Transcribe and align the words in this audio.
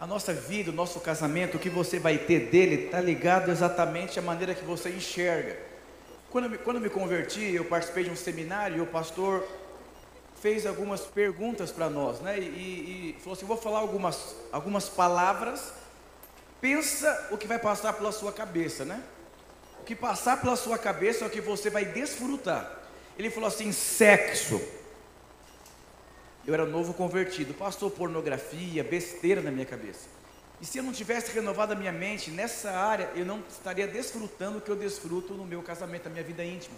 A 0.00 0.06
nossa 0.06 0.32
vida, 0.32 0.70
o 0.70 0.74
nosso 0.74 1.00
casamento, 1.00 1.56
o 1.56 1.60
que 1.60 1.68
você 1.68 1.98
vai 1.98 2.18
ter 2.18 2.50
dele, 2.50 2.84
está 2.84 3.00
ligado 3.00 3.50
exatamente 3.50 4.16
à 4.16 4.22
maneira 4.22 4.54
que 4.54 4.64
você 4.64 4.90
enxerga. 4.90 5.58
Quando 6.30 6.44
eu, 6.44 6.50
me, 6.50 6.58
quando 6.58 6.76
eu 6.76 6.82
me 6.82 6.90
converti, 6.90 7.40
eu 7.40 7.64
participei 7.64 8.04
de 8.04 8.10
um 8.10 8.16
seminário 8.16 8.76
e 8.76 8.80
o 8.80 8.86
pastor 8.86 9.44
fez 10.40 10.66
algumas 10.66 11.00
perguntas 11.00 11.72
para 11.72 11.90
nós, 11.90 12.20
né? 12.20 12.38
E, 12.38 12.42
e, 12.42 13.16
e, 13.18 13.20
falou 13.20 13.36
assim: 13.36 13.44
vou 13.44 13.56
falar 13.56 13.80
algumas, 13.80 14.36
algumas 14.52 14.88
palavras, 14.88 15.72
pensa 16.60 17.28
o 17.32 17.36
que 17.36 17.48
vai 17.48 17.58
passar 17.58 17.92
pela 17.94 18.12
sua 18.12 18.32
cabeça, 18.32 18.84
né? 18.84 19.02
O 19.80 19.84
que 19.84 19.96
passar 19.96 20.40
pela 20.40 20.54
sua 20.54 20.78
cabeça 20.78 21.24
é 21.24 21.26
o 21.26 21.30
que 21.30 21.40
você 21.40 21.70
vai 21.70 21.84
desfrutar. 21.84 22.82
Ele 23.18 23.30
falou 23.30 23.48
assim: 23.48 23.72
sexo. 23.72 24.77
Eu 26.48 26.54
era 26.54 26.64
novo 26.64 26.94
convertido, 26.94 27.52
passou 27.52 27.90
pornografia, 27.90 28.82
besteira 28.82 29.42
na 29.42 29.50
minha 29.50 29.66
cabeça. 29.66 30.08
E 30.62 30.64
se 30.64 30.78
eu 30.78 30.82
não 30.82 30.94
tivesse 30.94 31.30
renovado 31.30 31.74
a 31.74 31.76
minha 31.76 31.92
mente 31.92 32.30
nessa 32.30 32.70
área, 32.70 33.10
eu 33.14 33.26
não 33.26 33.40
estaria 33.50 33.86
desfrutando 33.86 34.56
o 34.56 34.60
que 34.62 34.70
eu 34.70 34.74
desfruto 34.74 35.34
no 35.34 35.44
meu 35.44 35.62
casamento, 35.62 36.04
na 36.04 36.10
minha 36.10 36.24
vida 36.24 36.42
íntima. 36.42 36.74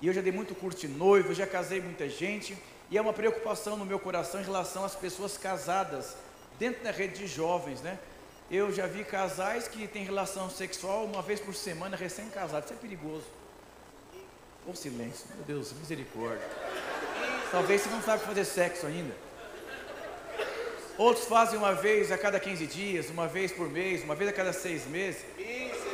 E 0.00 0.06
eu 0.06 0.12
já 0.12 0.20
dei 0.20 0.30
muito 0.30 0.54
curso 0.54 0.78
de 0.78 0.86
noivo, 0.86 1.34
já 1.34 1.44
casei 1.44 1.80
muita 1.80 2.08
gente, 2.08 2.56
e 2.88 2.96
é 2.96 3.00
uma 3.00 3.12
preocupação 3.12 3.76
no 3.76 3.84
meu 3.84 3.98
coração 3.98 4.40
em 4.40 4.44
relação 4.44 4.84
às 4.84 4.94
pessoas 4.94 5.36
casadas 5.36 6.16
dentro 6.56 6.84
da 6.84 6.92
rede 6.92 7.18
de 7.18 7.26
jovens, 7.26 7.80
né? 7.80 7.98
Eu 8.48 8.70
já 8.70 8.86
vi 8.86 9.02
casais 9.02 9.66
que 9.66 9.88
têm 9.88 10.04
relação 10.04 10.48
sexual 10.48 11.04
uma 11.04 11.20
vez 11.20 11.40
por 11.40 11.52
semana, 11.52 11.96
recém-casados. 11.96 12.70
Isso 12.70 12.78
é 12.78 12.80
perigoso. 12.80 13.26
Ou 14.64 14.72
silêncio, 14.76 15.26
meu 15.34 15.44
Deus, 15.44 15.72
misericórdia. 15.72 16.48
Talvez 17.54 17.82
você 17.82 17.88
não 17.88 18.02
sabe 18.02 18.24
fazer 18.24 18.44
sexo 18.44 18.84
ainda. 18.84 19.14
Outros 20.98 21.24
fazem 21.26 21.56
uma 21.56 21.72
vez 21.72 22.10
a 22.10 22.18
cada 22.18 22.40
15 22.40 22.66
dias, 22.66 23.10
uma 23.10 23.28
vez 23.28 23.52
por 23.52 23.70
mês, 23.70 24.02
uma 24.02 24.16
vez 24.16 24.28
a 24.28 24.32
cada 24.32 24.52
seis 24.52 24.84
meses. 24.88 25.24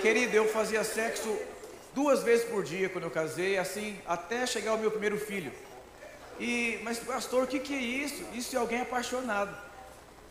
Querido, 0.01 0.35
eu 0.35 0.49
fazia 0.49 0.83
sexo 0.83 1.39
duas 1.95 2.23
vezes 2.23 2.47
por 2.47 2.65
dia 2.65 2.89
quando 2.89 3.05
eu 3.05 3.11
casei, 3.11 3.59
assim, 3.59 3.99
até 4.07 4.47
chegar 4.47 4.73
o 4.73 4.79
meu 4.79 4.91
primeiro 4.91 5.19
filho. 5.19 5.53
E, 6.39 6.81
mas 6.83 6.99
pastor, 6.99 7.45
o 7.45 7.47
que, 7.47 7.61
que 7.61 7.75
é 7.75 7.79
isso? 7.79 8.25
Isso 8.33 8.57
é 8.57 8.59
alguém 8.59 8.81
apaixonado. 8.81 9.55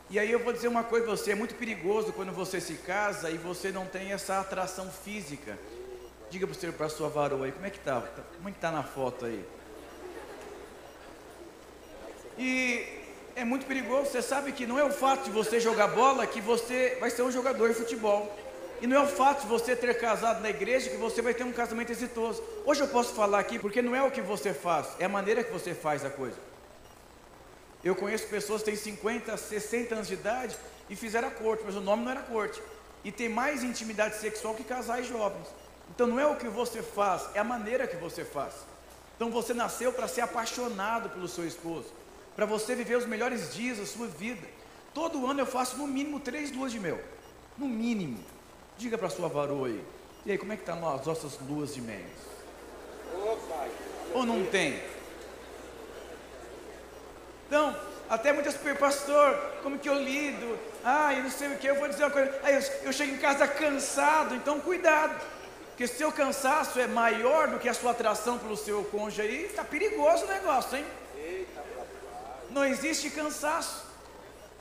E 0.10 0.18
aí 0.18 0.32
eu 0.32 0.40
vou 0.40 0.52
dizer 0.52 0.68
uma 0.68 0.84
coisa 0.84 1.06
para 1.06 1.16
você, 1.16 1.34
é 1.34 1.36
muito 1.36 1.54
perigoso 1.54 2.12
quando 2.12 2.32
você 2.32 2.60
se 2.60 2.74
casa 2.74 3.30
e 3.30 3.38
você 3.38 3.72
não 3.72 3.86
tem 3.86 4.14
essa 4.14 4.40
atração 4.40 4.90
física. 4.90 5.60
Diga 6.32 6.48
para 6.48 6.70
o 6.70 6.74
para 6.74 6.86
a 6.88 6.90
sua 6.90 7.08
varoa 7.08 7.46
aí, 7.46 7.52
como 7.52 7.68
é 7.68 7.70
que 7.70 7.80
tá? 7.80 8.02
Como 8.38 8.50
é 8.50 8.52
que 8.52 8.58
tá 8.58 8.72
na 8.72 8.82
foto 8.82 9.28
aí? 9.28 9.46
E 12.40 12.88
é 13.36 13.44
muito 13.44 13.66
perigoso. 13.66 14.10
Você 14.10 14.22
sabe 14.22 14.54
que 14.54 14.66
não 14.66 14.80
é 14.80 14.84
o 14.84 14.92
fato 14.92 15.26
de 15.26 15.30
você 15.30 15.60
jogar 15.60 15.88
bola 15.88 16.26
que 16.26 16.40
você 16.40 16.98
vai 16.98 17.10
ser 17.10 17.22
um 17.22 17.32
jogador 17.32 17.68
de 17.68 17.76
futebol. 17.76 18.34
E 18.82 18.88
não 18.88 18.96
é 18.96 19.04
o 19.04 19.08
fato 19.08 19.42
de 19.42 19.48
você 19.48 19.76
ter 19.76 19.94
casado 20.00 20.42
na 20.42 20.50
igreja 20.50 20.90
que 20.90 20.96
você 20.96 21.22
vai 21.22 21.34
ter 21.34 21.44
um 21.44 21.52
casamento 21.52 21.92
exitoso. 21.92 22.42
Hoje 22.66 22.80
eu 22.80 22.88
posso 22.88 23.14
falar 23.14 23.40
aqui 23.40 23.60
porque 23.60 23.82
não 23.82 23.94
é 23.94 24.02
o 24.02 24.10
que 24.10 24.22
você 24.22 24.54
faz, 24.54 24.88
é 25.00 25.04
a 25.04 25.10
maneira 25.10 25.44
que 25.44 25.52
você 25.52 25.74
faz 25.74 26.06
a 26.06 26.10
coisa. 26.10 26.38
Eu 27.84 27.94
conheço 27.94 28.26
pessoas 28.28 28.62
que 28.62 28.72
têm 28.72 28.78
50, 28.78 29.36
60 29.36 29.96
anos 29.96 30.08
de 30.08 30.14
idade 30.14 30.56
e 30.90 30.96
fizeram 30.96 31.28
a 31.28 31.32
corte, 31.32 31.64
mas 31.66 31.76
o 31.76 31.82
nome 31.82 32.06
não 32.06 32.12
era 32.12 32.22
corte. 32.22 32.62
E 33.04 33.12
tem 33.12 33.28
mais 33.28 33.64
intimidade 33.64 34.16
sexual 34.16 34.56
que 34.56 34.64
casais 34.64 35.08
jovens. 35.08 35.48
Então 35.90 36.08
não 36.08 36.18
é 36.18 36.26
o 36.26 36.38
que 36.38 36.48
você 36.48 36.82
faz, 36.82 37.24
é 37.34 37.40
a 37.40 37.44
maneira 37.44 37.86
que 37.86 37.98
você 37.98 38.24
faz. 38.24 38.54
Então 39.18 39.30
você 39.30 39.54
nasceu 39.54 39.92
para 39.92 40.08
ser 40.08 40.22
apaixonado 40.22 41.10
pelo 41.10 41.28
seu 41.28 41.46
esposo 41.46 42.00
para 42.40 42.46
você 42.46 42.74
viver 42.74 42.96
os 42.96 43.06
melhores 43.06 43.54
dias 43.54 43.80
da 43.80 43.86
sua 43.86 44.08
vida. 44.08 44.48
Todo 44.94 45.28
ano 45.28 45.42
eu 45.42 45.46
faço 45.46 45.76
no 45.76 45.86
mínimo 45.86 46.22
três 46.22 46.56
luas 46.56 46.72
de 46.72 46.80
mel. 46.80 46.98
No 47.58 47.68
mínimo. 47.68 48.18
Diga 48.78 48.98
para 48.98 49.10
sua 49.10 49.28
varoa 49.28 49.68
aí. 49.68 49.84
E 50.26 50.32
aí, 50.32 50.38
como 50.38 50.54
é 50.54 50.56
que 50.56 50.64
tá 50.64 50.72
as 50.72 51.06
nossas 51.06 51.38
luas 51.50 51.74
de 51.74 51.82
mel? 51.82 52.00
Ou 54.14 54.26
não 54.26 54.46
tem? 54.46 54.82
Então, 57.46 57.76
até 58.10 58.32
muitas 58.32 58.56
pessoas, 58.56 58.80
pastor, 58.80 59.36
como 59.62 59.78
que 59.78 59.90
eu 59.90 60.02
lido? 60.02 60.58
Ah, 60.86 61.14
eu 61.14 61.24
não 61.24 61.32
sei 61.32 61.50
o 61.50 61.58
que, 61.58 61.68
eu 61.68 61.76
vou 61.76 61.90
dizer 61.90 62.06
uma 62.06 62.12
coisa. 62.12 62.40
Ah, 62.42 62.54
eu, 62.54 62.62
eu 62.84 62.94
chego 62.94 63.16
em 63.16 63.18
casa 63.18 63.50
cansado, 63.50 64.34
então 64.34 64.62
cuidado. 64.62 65.14
Porque 65.72 65.86
seu 65.88 66.10
cansaço 66.10 66.80
é 66.80 66.88
maior 66.88 67.50
do 67.50 67.60
que 67.60 67.68
a 67.68 67.74
sua 67.74 67.92
atração 67.92 68.38
pelo 68.38 68.56
seu 68.56 68.82
cônjuge 68.86 69.24
aí, 69.24 69.44
está 69.44 69.66
perigoso 69.66 70.24
o 70.24 70.28
negócio, 70.30 70.78
hein? 70.78 70.86
Não 72.50 72.66
existe 72.66 73.10
cansaço 73.10 73.86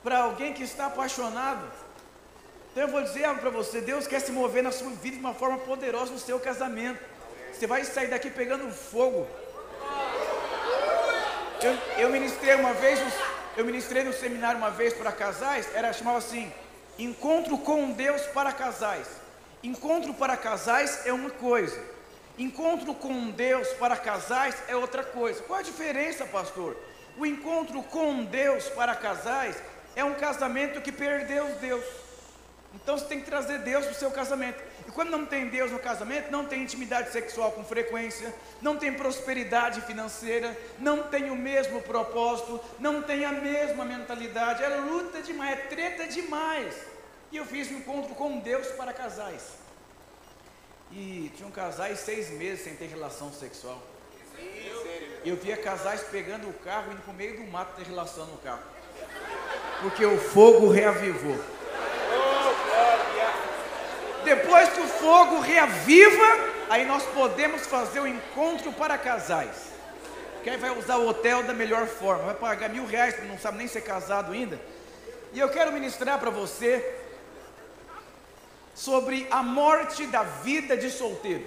para 0.03 0.19
alguém 0.19 0.53
que 0.53 0.63
está 0.63 0.85
apaixonado. 0.85 1.65
Então 2.71 2.83
eu 2.83 2.89
vou 2.89 3.01
dizer 3.01 3.25
algo 3.25 3.41
para 3.41 3.49
você: 3.49 3.81
Deus 3.81 4.07
quer 4.07 4.21
se 4.21 4.31
mover 4.31 4.63
na 4.63 4.71
sua 4.71 4.89
vida 4.91 5.15
de 5.15 5.21
uma 5.21 5.33
forma 5.33 5.57
poderosa 5.59 6.11
no 6.11 6.19
seu 6.19 6.39
casamento. 6.39 6.99
Você 7.51 7.67
vai 7.67 7.83
sair 7.83 8.07
daqui 8.07 8.29
pegando 8.29 8.71
fogo. 8.71 9.27
Eu, 11.61 11.77
eu 11.97 12.09
ministrei 12.09 12.55
uma 12.55 12.73
vez, 12.73 12.99
eu 13.57 13.65
ministrei 13.65 14.03
no 14.03 14.13
seminário 14.13 14.57
uma 14.57 14.71
vez 14.71 14.93
para 14.93 15.11
casais, 15.11 15.67
era 15.73 15.91
chamava 15.91 16.19
assim: 16.19 16.51
Encontro 16.97 17.57
com 17.57 17.91
Deus 17.91 18.21
para 18.27 18.51
casais. 18.51 19.07
Encontro 19.61 20.13
para 20.13 20.37
casais 20.37 21.05
é 21.05 21.11
uma 21.11 21.29
coisa. 21.29 21.77
Encontro 22.37 22.93
com 22.93 23.31
Deus 23.31 23.67
para 23.73 23.97
casais 23.97 24.55
é 24.69 24.75
outra 24.75 25.03
coisa. 25.03 25.41
Qual 25.43 25.59
a 25.59 25.63
diferença, 25.63 26.25
pastor? 26.25 26.77
O 27.17 27.25
encontro 27.25 27.81
com 27.83 28.23
Deus 28.25 28.69
para 28.69 28.95
casais 28.95 29.61
é 29.95 30.03
um 30.03 30.13
casamento 30.13 30.81
que 30.81 30.91
perdeu 30.91 31.45
Deus. 31.55 31.83
Então 32.73 32.97
você 32.97 33.05
tem 33.05 33.19
que 33.19 33.25
trazer 33.25 33.59
Deus 33.59 33.85
para 33.85 33.93
o 33.93 33.97
seu 33.97 34.11
casamento. 34.11 34.61
E 34.87 34.91
quando 34.91 35.09
não 35.09 35.25
tem 35.25 35.49
Deus 35.49 35.71
no 35.71 35.79
casamento, 35.79 36.31
não 36.31 36.45
tem 36.45 36.61
intimidade 36.63 37.11
sexual 37.11 37.51
com 37.51 37.63
frequência, 37.63 38.33
não 38.61 38.77
tem 38.77 38.93
prosperidade 38.93 39.81
financeira, 39.81 40.55
não 40.77 41.03
tem 41.03 41.31
o 41.31 41.35
mesmo 41.35 41.81
propósito, 41.81 42.59
não 42.79 43.01
tem 43.01 43.25
a 43.25 43.31
mesma 43.31 43.83
mentalidade, 43.85 44.63
é 44.63 44.67
luta 44.67 45.21
demais, 45.21 45.59
é 45.59 45.61
treta 45.63 46.07
demais. 46.07 46.75
E 47.31 47.37
eu 47.37 47.45
fiz 47.45 47.71
um 47.71 47.77
encontro 47.77 48.13
com 48.15 48.39
Deus 48.39 48.67
para 48.69 48.93
casais. 48.93 49.57
E 50.91 51.31
tinham 51.35 51.51
casais 51.51 51.99
seis 51.99 52.29
meses 52.31 52.63
sem 52.63 52.75
ter 52.75 52.87
relação 52.87 53.31
sexual. 53.31 53.79
Eu 55.25 55.35
via 55.35 55.57
casais 55.57 56.01
pegando 56.09 56.47
o 56.47 56.53
carro, 56.53 56.91
indo 56.91 57.01
para 57.01 57.11
o 57.11 57.15
meio 57.15 57.37
do 57.37 57.51
mato 57.51 57.75
ter 57.75 57.85
relação 57.85 58.25
no 58.25 58.37
carro. 58.37 58.61
Porque 59.81 60.05
o 60.05 60.17
fogo 60.17 60.69
reavivou. 60.69 61.37
Depois 64.23 64.69
que 64.69 64.81
o 64.81 64.87
fogo 64.87 65.39
reaviva, 65.39 66.25
aí 66.69 66.85
nós 66.85 67.03
podemos 67.07 67.65
fazer 67.65 67.99
o 67.99 68.07
encontro 68.07 68.71
para 68.73 68.97
casais. 68.97 69.69
Que 70.43 70.49
aí 70.49 70.57
vai 70.57 70.69
usar 70.77 70.97
o 70.97 71.07
hotel 71.07 71.43
da 71.43 71.53
melhor 71.53 71.87
forma. 71.87 72.25
Vai 72.25 72.35
pagar 72.35 72.69
mil 72.69 72.85
reais, 72.85 73.15
não 73.27 73.37
sabe 73.37 73.57
nem 73.57 73.67
ser 73.67 73.81
casado 73.81 74.31
ainda. 74.31 74.59
E 75.33 75.39
eu 75.39 75.49
quero 75.49 75.71
ministrar 75.71 76.17
para 76.19 76.29
você 76.29 76.95
sobre 78.73 79.27
a 79.29 79.43
morte 79.43 80.07
da 80.07 80.23
vida 80.23 80.77
de 80.77 80.89
solteiro. 80.89 81.45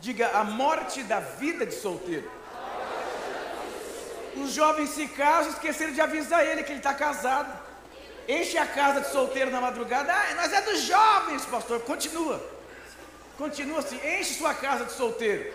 Diga, 0.00 0.30
a 0.34 0.44
morte 0.44 1.02
da 1.02 1.20
vida 1.20 1.64
de 1.64 1.74
solteiro. 1.74 2.37
Os 4.42 4.52
jovens 4.52 4.90
se 4.90 5.06
casam, 5.08 5.52
esqueceram 5.52 5.92
de 5.92 6.00
avisar 6.00 6.46
ele 6.46 6.62
que 6.62 6.72
ele 6.72 6.78
está 6.78 6.94
casado. 6.94 7.52
Enche 8.28 8.58
a 8.58 8.66
casa 8.66 9.00
de 9.00 9.10
solteiro 9.10 9.50
na 9.50 9.60
madrugada. 9.60 10.12
Ah, 10.12 10.34
nós 10.34 10.52
é 10.52 10.60
dos 10.62 10.80
jovens, 10.82 11.44
pastor. 11.46 11.80
Continua. 11.80 12.40
Continua 13.36 13.78
assim, 13.78 13.96
enche 13.96 14.34
sua 14.34 14.54
casa 14.54 14.84
de 14.84 14.92
solteiro. 14.92 15.52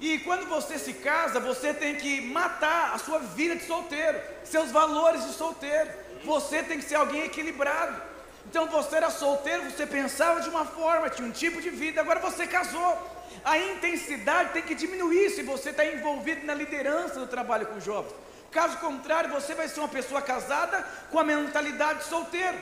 E 0.00 0.18
quando 0.18 0.46
você 0.46 0.78
se 0.78 0.92
casa, 0.92 1.40
você 1.40 1.72
tem 1.72 1.94
que 1.96 2.20
matar 2.20 2.94
a 2.94 2.98
sua 2.98 3.18
vida 3.20 3.56
de 3.56 3.64
solteiro, 3.64 4.20
seus 4.44 4.70
valores 4.70 5.24
de 5.24 5.32
solteiro. 5.32 5.90
Você 6.24 6.62
tem 6.62 6.78
que 6.78 6.84
ser 6.84 6.96
alguém 6.96 7.22
equilibrado. 7.22 8.13
Então 8.46 8.66
você 8.66 8.96
era 8.96 9.10
solteiro, 9.10 9.70
você 9.70 9.86
pensava 9.86 10.40
de 10.40 10.48
uma 10.48 10.64
forma, 10.64 11.10
tinha 11.10 11.26
um 11.26 11.32
tipo 11.32 11.60
de 11.60 11.70
vida, 11.70 12.00
agora 12.00 12.20
você 12.20 12.46
casou 12.46 13.14
a 13.44 13.58
intensidade 13.58 14.52
tem 14.52 14.62
que 14.62 14.74
diminuir 14.74 15.30
se 15.30 15.42
você 15.42 15.68
está 15.68 15.84
envolvido 15.84 16.46
na 16.46 16.54
liderança 16.54 17.20
do 17.20 17.26
trabalho 17.26 17.66
com 17.66 17.78
jovens. 17.78 18.14
Caso 18.50 18.78
contrário, 18.78 19.30
você 19.30 19.54
vai 19.54 19.68
ser 19.68 19.80
uma 19.80 19.88
pessoa 19.88 20.22
casada 20.22 20.86
com 21.10 21.18
a 21.18 21.24
mentalidade 21.24 22.00
de 22.00 22.04
solteiro. 22.06 22.56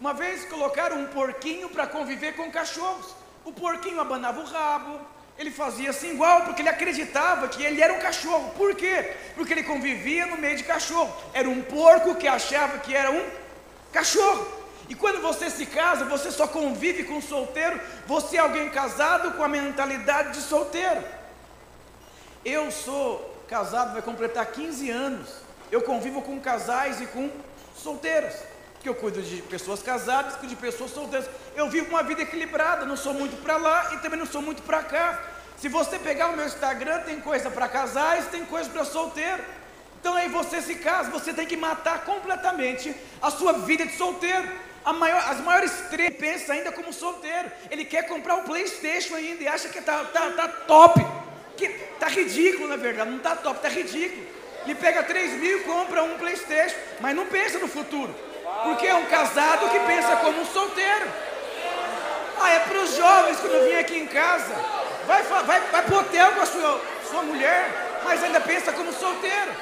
Uma 0.00 0.12
vez 0.12 0.44
colocaram 0.46 0.98
um 0.98 1.06
porquinho 1.06 1.68
para 1.68 1.86
conviver 1.86 2.34
com 2.34 2.50
cachorros. 2.50 3.14
O 3.44 3.52
porquinho 3.52 4.00
abanava 4.00 4.40
o 4.40 4.44
rabo, 4.44 5.00
ele 5.38 5.50
fazia 5.50 5.90
assim 5.90 6.12
igual, 6.12 6.42
porque 6.42 6.62
ele 6.62 6.70
acreditava 6.70 7.46
que 7.48 7.62
ele 7.62 7.80
era 7.80 7.92
um 7.92 8.00
cachorro. 8.00 8.52
Por 8.56 8.74
quê? 8.74 9.14
Porque 9.36 9.52
ele 9.52 9.62
convivia 9.62 10.26
no 10.26 10.36
meio 10.36 10.56
de 10.56 10.64
cachorro. 10.64 11.14
Era 11.32 11.48
um 11.48 11.62
porco 11.62 12.16
que 12.16 12.26
achava 12.26 12.78
que 12.78 12.94
era 12.94 13.12
um 13.12 13.24
cachorro. 13.92 14.55
E 14.88 14.94
quando 14.94 15.20
você 15.20 15.50
se 15.50 15.66
casa, 15.66 16.04
você 16.04 16.30
só 16.30 16.46
convive 16.46 17.04
com 17.04 17.20
solteiro, 17.20 17.80
você 18.06 18.36
é 18.36 18.40
alguém 18.40 18.70
casado 18.70 19.32
com 19.32 19.42
a 19.42 19.48
mentalidade 19.48 20.34
de 20.34 20.40
solteiro. 20.40 21.02
Eu 22.44 22.70
sou 22.70 23.44
casado, 23.48 23.92
vai 23.92 24.02
completar 24.02 24.46
15 24.46 24.90
anos. 24.90 25.28
Eu 25.70 25.82
convivo 25.82 26.22
com 26.22 26.38
casais 26.40 27.00
e 27.00 27.06
com 27.06 27.30
solteiros. 27.76 28.34
que 28.80 28.88
eu 28.88 28.94
cuido 28.94 29.20
de 29.20 29.42
pessoas 29.42 29.82
casadas, 29.82 30.36
cuido 30.36 30.54
de 30.54 30.60
pessoas 30.60 30.92
solteiras. 30.92 31.28
Eu 31.56 31.68
vivo 31.68 31.88
uma 31.88 32.04
vida 32.04 32.22
equilibrada, 32.22 32.86
não 32.86 32.96
sou 32.96 33.12
muito 33.12 33.36
para 33.42 33.56
lá 33.56 33.94
e 33.94 33.98
também 33.98 34.16
não 34.16 34.26
sou 34.26 34.40
muito 34.40 34.62
para 34.62 34.80
cá. 34.84 35.20
Se 35.56 35.68
você 35.68 35.98
pegar 35.98 36.28
o 36.28 36.36
meu 36.36 36.46
Instagram, 36.46 37.00
tem 37.00 37.20
coisa 37.20 37.50
para 37.50 37.66
casais, 37.66 38.28
tem 38.28 38.44
coisa 38.44 38.70
para 38.70 38.84
solteiro. 38.84 39.42
Então 39.98 40.14
aí 40.14 40.28
você 40.28 40.62
se 40.62 40.76
casa, 40.76 41.10
você 41.10 41.32
tem 41.32 41.46
que 41.46 41.56
matar 41.56 42.04
completamente 42.04 42.94
a 43.20 43.28
sua 43.28 43.54
vida 43.54 43.84
de 43.84 43.96
solteiro. 43.96 44.48
Maior, 44.92 45.18
as 45.28 45.40
maiores 45.40 45.72
três 45.90 46.14
pensa 46.16 46.52
ainda 46.52 46.70
como 46.70 46.92
solteiro. 46.92 47.50
Ele 47.70 47.84
quer 47.84 48.06
comprar 48.06 48.36
o 48.36 48.42
Playstation 48.42 49.16
ainda 49.16 49.42
e 49.42 49.48
acha 49.48 49.68
que 49.68 49.78
está 49.78 50.04
tá, 50.04 50.30
tá 50.30 50.48
top. 50.48 51.04
Que 51.56 51.68
tá 51.98 52.08
ridículo, 52.08 52.68
na 52.68 52.76
verdade, 52.76 53.10
não 53.10 53.18
está 53.18 53.34
top, 53.34 53.56
está 53.56 53.68
ridículo. 53.68 54.26
Ele 54.64 54.74
pega 54.74 55.02
3 55.02 55.32
mil 55.32 55.60
e 55.60 55.62
compra 55.64 56.02
um 56.02 56.18
Playstation, 56.18 56.76
mas 57.00 57.16
não 57.16 57.26
pensa 57.26 57.58
no 57.58 57.68
futuro. 57.68 58.14
Porque 58.64 58.86
é 58.86 58.94
um 58.94 59.06
casado 59.06 59.68
que 59.70 59.78
pensa 59.80 60.16
como 60.16 60.40
um 60.40 60.46
solteiro. 60.46 61.10
Ah, 62.40 62.50
é 62.50 62.60
para 62.60 62.78
os 62.80 62.94
jovens 62.96 63.40
que 63.40 63.48
não 63.48 63.60
vêm 63.60 63.78
aqui 63.78 63.96
em 63.98 64.06
casa. 64.06 64.54
Vai, 65.06 65.22
vai, 65.22 65.60
vai 65.60 65.82
pro 65.82 65.98
hotel 65.98 66.32
com 66.32 66.40
a 66.40 66.46
sua, 66.46 66.80
sua 67.08 67.22
mulher, 67.22 68.00
mas 68.04 68.22
ainda 68.22 68.40
pensa 68.40 68.72
como 68.72 68.92
solteiro. 68.92 69.52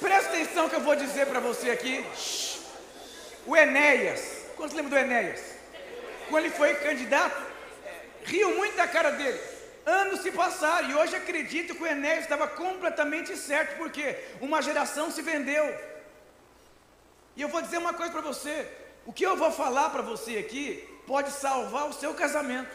Presta 0.00 0.30
atenção 0.30 0.68
que 0.68 0.76
eu 0.76 0.80
vou 0.80 0.94
dizer 0.94 1.26
para 1.26 1.40
você 1.40 1.70
aqui. 1.70 2.04
O 3.46 3.56
Enéas, 3.56 4.44
quantos 4.56 4.74
lembram 4.74 4.98
do 4.98 5.04
Enéas? 5.04 5.40
Quando 6.28 6.44
ele 6.44 6.54
foi 6.54 6.74
candidato, 6.74 7.40
riu 8.24 8.56
muito 8.56 8.76
da 8.76 8.88
cara 8.88 9.10
dele. 9.12 9.40
Anos 9.86 10.20
se 10.20 10.32
passaram 10.32 10.90
e 10.90 10.94
hoje 10.96 11.14
acredito 11.14 11.74
que 11.76 11.82
o 11.82 11.86
Enéas 11.86 12.24
estava 12.24 12.48
completamente 12.48 13.36
certo, 13.36 13.76
porque 13.78 14.18
uma 14.40 14.60
geração 14.60 15.12
se 15.12 15.22
vendeu. 15.22 15.64
E 17.36 17.42
eu 17.42 17.48
vou 17.48 17.62
dizer 17.62 17.78
uma 17.78 17.94
coisa 17.94 18.10
para 18.10 18.20
você: 18.20 18.66
o 19.04 19.12
que 19.12 19.24
eu 19.24 19.36
vou 19.36 19.52
falar 19.52 19.90
para 19.90 20.02
você 20.02 20.38
aqui 20.38 20.82
pode 21.06 21.30
salvar 21.30 21.88
o 21.88 21.92
seu 21.92 22.14
casamento. 22.14 22.74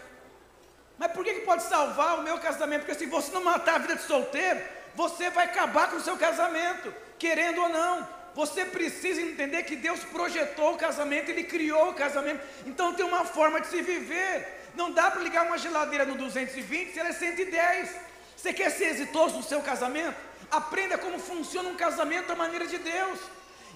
Mas 0.98 1.12
por 1.12 1.26
que, 1.26 1.34
que 1.34 1.42
pode 1.42 1.64
salvar 1.64 2.20
o 2.20 2.24
meu 2.24 2.40
casamento? 2.40 2.86
Porque 2.86 2.96
se 2.96 3.08
você 3.08 3.30
não 3.34 3.44
matar 3.44 3.76
a 3.76 3.80
vida 3.80 3.96
de 3.98 4.04
solteiro, 4.04 4.62
você 4.96 5.30
vai 5.30 5.46
acabar 5.46 5.90
com 5.90 5.98
o 5.98 6.02
seu 6.02 6.16
casamento, 6.16 6.94
querendo 7.20 7.62
ou 7.62 7.68
não. 7.68 8.21
Você 8.34 8.66
precisa 8.66 9.22
entender 9.22 9.64
que 9.64 9.76
Deus 9.76 10.04
projetou 10.06 10.74
o 10.74 10.78
casamento, 10.78 11.30
Ele 11.30 11.44
criou 11.44 11.90
o 11.90 11.94
casamento. 11.94 12.42
Então 12.66 12.94
tem 12.94 13.06
uma 13.06 13.26
forma 13.26 13.60
de 13.60 13.68
se 13.68 13.82
viver. 13.82 14.70
Não 14.76 14.92
dá 14.92 15.12
para 15.12 15.22
ligar 15.22 15.46
uma 15.46 15.58
geladeira 15.58 16.06
no 16.06 16.16
220 16.16 16.94
se 16.94 17.00
ela 17.00 17.10
é 17.10 17.14
110. 17.14 17.96
Você 18.38 18.54
quer 18.54 18.72
ser 18.72 18.86
exitoso 18.86 19.38
no 19.38 19.44
seu 19.44 19.62
casamento? 19.62 20.16
Aprenda 20.50 20.98
como 20.98 21.20
funciona 21.20 21.70
um 21.70 21.76
casamento 21.76 22.28
da 22.28 22.36
maneira 22.36 22.66
de 22.66 22.78
Deus. 22.78 23.20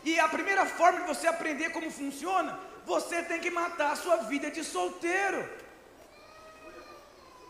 E 0.04 0.19
a 0.19 0.28
primeira 0.28 0.66
forma 0.66 1.01
de 1.01 1.08
você 1.08 1.28
aprender 1.28 1.72
como 1.72 1.92
funciona, 1.92 2.58
você 2.86 3.24
tem 3.24 3.40
que 3.40 3.51
matar 3.51 3.92
a 3.92 3.96
sua 3.96 4.18
vida 4.18 4.50
de 4.50 4.63
solteiro. 4.63 5.48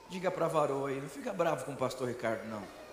Diga 0.09 0.31
para 0.31 0.45
a 0.45 0.49
varoa 0.49 0.89
aí, 0.89 1.01
não 1.01 1.09
fica 1.09 1.33
bravo 1.33 1.65
com 1.65 1.73
o 1.73 1.75
pastor 1.75 2.07
Ricardo, 2.07 2.45
não. 2.47 2.84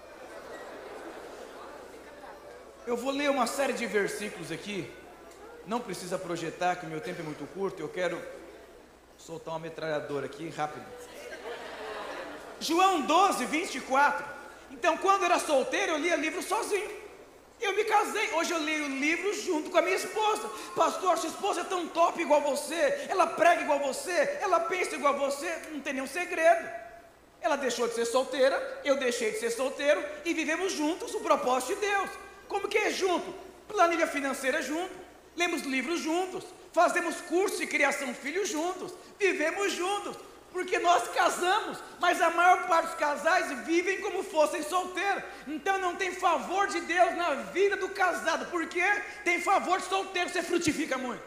Eu 2.84 2.96
vou 2.96 3.12
ler 3.12 3.30
uma 3.30 3.46
série 3.46 3.72
de 3.72 3.86
versículos 3.86 4.50
aqui. 4.50 4.90
Não 5.66 5.78
precisa 5.78 6.18
projetar, 6.18 6.74
que 6.76 6.84
o 6.84 6.88
meu 6.88 7.00
tempo 7.00 7.20
é 7.20 7.24
muito 7.24 7.46
curto. 7.54 7.80
Eu 7.80 7.88
quero 7.88 8.20
soltar 9.16 9.54
uma 9.54 9.60
metralhadora 9.60 10.26
aqui 10.26 10.48
rápido. 10.48 10.84
João 12.58 13.02
12, 13.02 13.44
24. 13.44 14.24
Então, 14.72 14.96
quando 14.96 15.20
eu 15.20 15.26
era 15.26 15.38
solteiro, 15.38 15.92
eu 15.92 15.98
lia 15.98 16.16
livro 16.16 16.42
sozinho. 16.42 16.90
Eu 17.60 17.72
me 17.76 17.84
casei. 17.84 18.32
Hoje 18.32 18.50
eu 18.50 18.58
leio 18.58 18.88
livros 18.88 19.42
junto 19.42 19.70
com 19.70 19.78
a 19.78 19.82
minha 19.82 19.94
esposa. 19.94 20.50
Pastor, 20.74 21.16
sua 21.18 21.30
esposa 21.30 21.60
é 21.60 21.64
tão 21.64 21.86
top 21.86 22.20
igual 22.20 22.40
você. 22.40 23.06
Ela 23.08 23.28
prega 23.28 23.62
igual 23.62 23.78
você. 23.78 24.38
Ela 24.40 24.58
pensa 24.58 24.96
igual 24.96 25.16
você. 25.16 25.48
Não 25.70 25.80
tem 25.80 25.92
nenhum 25.92 26.08
segredo. 26.08 26.68
Ela 27.40 27.54
deixou 27.54 27.86
de 27.86 27.94
ser 27.94 28.06
solteira. 28.06 28.80
Eu 28.84 28.96
deixei 28.96 29.30
de 29.30 29.38
ser 29.38 29.50
solteiro. 29.50 30.04
E 30.24 30.34
vivemos 30.34 30.72
juntos 30.72 31.14
o 31.14 31.20
propósito 31.20 31.76
de 31.76 31.86
Deus. 31.86 32.10
Como 32.52 32.68
que 32.68 32.76
é 32.76 32.90
junto? 32.90 33.32
Planilha 33.66 34.06
financeira 34.06 34.60
junto, 34.60 34.92
lemos 35.34 35.62
livros 35.62 36.00
juntos, 36.00 36.44
fazemos 36.70 37.16
curso 37.22 37.56
de 37.56 37.66
criação 37.66 38.14
filhos 38.14 38.50
juntos, 38.50 38.92
vivemos 39.18 39.72
juntos, 39.72 40.18
porque 40.52 40.78
nós 40.78 41.08
casamos, 41.08 41.78
mas 41.98 42.20
a 42.20 42.28
maior 42.28 42.68
parte 42.68 42.88
dos 42.88 42.96
casais 42.96 43.50
vivem 43.64 44.02
como 44.02 44.22
fossem 44.22 44.62
solteiros. 44.62 45.22
Então 45.48 45.78
não 45.78 45.96
tem 45.96 46.12
favor 46.12 46.66
de 46.66 46.82
Deus 46.82 47.16
na 47.16 47.36
vida 47.54 47.74
do 47.74 47.88
casado, 47.88 48.44
porque 48.50 48.84
tem 49.24 49.40
favor 49.40 49.80
de 49.80 49.86
solteiro, 49.86 50.28
você 50.28 50.42
frutifica 50.42 50.98
muito. 50.98 51.22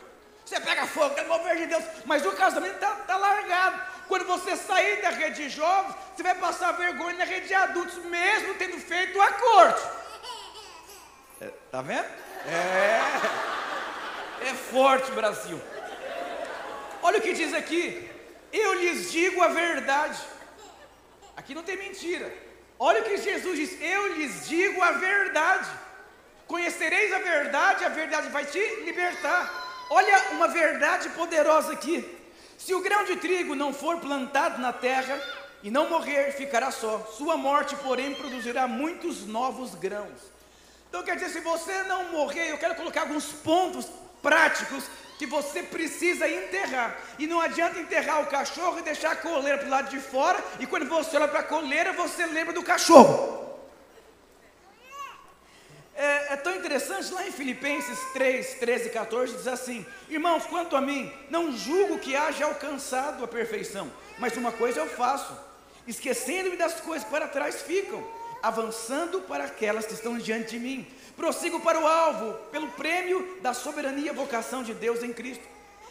Você 0.46 0.60
pega 0.60 0.86
fogo, 0.86 1.16
quer 1.16 1.26
mover 1.26 1.58
de 1.58 1.66
Deus, 1.66 1.84
mas 2.06 2.24
o 2.24 2.34
casamento 2.34 2.76
está 2.76 2.92
tá 2.98 3.18
largado. 3.18 3.82
Quando 4.08 4.28
você 4.28 4.56
sair 4.56 5.02
da 5.02 5.10
rede 5.10 5.42
de 5.42 5.50
jovens, 5.50 5.96
você 6.16 6.22
vai 6.22 6.36
passar 6.36 6.74
vergonha 6.74 7.18
na 7.18 7.26
rede 7.26 7.48
de 7.48 7.56
adultos, 7.56 7.96
mesmo 8.06 8.54
tendo 8.54 8.78
feito 8.78 9.20
a 9.20 9.32
corte. 9.34 10.05
É, 11.42 11.52
tá 11.72 11.82
vendo? 11.82 12.06
É. 12.48 13.46
É 14.50 14.54
forte, 14.54 15.12
Brasil. 15.12 15.60
Olha 17.02 17.20
o 17.20 17.22
que 17.22 17.34
diz 17.34 17.54
aqui. 17.54 18.10
Eu 18.52 18.74
lhes 18.76 19.12
digo 19.12 19.42
a 19.42 19.48
verdade. 19.48 20.20
Aqui 21.36 21.54
não 21.54 21.64
tem 21.64 21.78
mentira. 21.78 22.32
Olha 22.78 23.02
o 23.02 23.04
que 23.04 23.18
Jesus 23.18 23.58
diz. 23.58 23.82
Eu 23.82 24.14
lhes 24.14 24.48
digo 24.48 24.82
a 24.82 24.92
verdade. 24.92 25.70
Conhecereis 26.48 27.12
a 27.12 27.20
verdade, 27.20 27.86
a 27.86 27.90
verdade 27.90 28.30
vai 28.30 28.46
te 28.46 28.60
libertar. 28.84 29.88
Olha 29.90 30.32
uma 30.32 30.48
verdade 30.48 31.10
poderosa 31.10 31.74
aqui. 31.74 32.08
Se 32.58 32.74
o 32.74 32.82
grão 32.82 33.04
de 33.04 33.16
trigo 33.18 33.56
não 33.56 33.74
for 33.74 34.00
plantado 34.00 34.62
na 34.62 34.72
terra 34.72 35.20
e 35.64 35.72
não 35.72 35.90
morrer, 35.90 36.32
ficará 36.34 36.72
só. 36.72 37.00
Sua 37.18 37.36
morte, 37.36 37.76
porém, 37.78 38.14
produzirá 38.14 38.68
muitos 38.68 39.26
novos 39.26 39.76
grãos. 39.76 40.35
Então 40.90 41.04
quer 41.04 41.16
dizer, 41.16 41.30
se 41.30 41.40
você 41.40 41.84
não 41.84 42.12
morrer, 42.12 42.52
eu 42.52 42.58
quero 42.58 42.76
colocar 42.76 43.02
alguns 43.02 43.26
pontos 43.26 43.88
práticos 44.22 44.86
que 45.18 45.26
você 45.26 45.64
precisa 45.64 46.28
enterrar. 46.28 46.98
E 47.18 47.28
não 47.28 47.40
adianta 47.40 47.80
enterrar 47.80 48.22
o 48.22 48.28
cachorro 48.28 48.80
e 48.80 48.82
deixar 48.82 49.12
a 49.12 49.16
coleira 49.16 49.58
para 49.58 49.68
o 49.68 49.72
lado 49.72 49.90
de 49.90 50.00
fora, 50.00 50.44
e 50.60 50.68
quando 50.68 50.88
você 50.88 51.16
olha 51.18 51.28
para 51.28 51.40
a 51.40 51.44
coleira, 51.44 51.94
você 51.94 52.26
lembra 52.26 52.54
do 52.54 52.64
cachorro. 52.64 53.46
É, 55.98 56.34
é, 56.34 56.36
tão 56.36 56.54
interessante, 56.54 57.14
lá 57.14 57.26
em 57.26 57.32
Filipenses 57.32 57.98
3, 58.12 58.56
13 58.56 58.88
e 58.88 58.90
14, 58.90 59.38
diz 59.38 59.48
assim: 59.48 59.86
Irmãos, 60.10 60.46
quanto 60.46 60.76
a 60.76 60.82
mim, 60.82 61.10
não 61.30 61.56
julgo 61.56 62.00
que 62.00 62.18
haja 62.18 62.46
alcançado 62.46 63.24
a 63.24 63.28
perfeição, 63.28 63.90
mas 64.18 64.36
uma 64.36 64.52
coisa 64.52 64.82
eu 64.82 64.90
faço, 64.90 65.34
esquecendo-me 65.88 66.58
das 66.58 66.82
coisas 66.82 67.08
para 67.08 67.30
trás 67.30 67.62
ficam 67.62 68.06
avançando 68.46 69.22
para 69.22 69.46
aquelas 69.46 69.88
que 69.88 69.94
estão 69.94 70.18
diante 70.20 70.52
de 70.52 70.60
mim. 70.60 70.88
Prossigo 71.18 71.60
para 71.62 71.80
o 71.80 71.88
alvo, 71.88 72.34
pelo 72.52 72.68
prêmio 72.70 73.40
da 73.42 73.54
soberania 73.54 74.12
e 74.12 74.16
vocação 74.16 74.62
de 74.62 74.74
Deus 74.74 75.02
em 75.02 75.12
Cristo. 75.12 75.44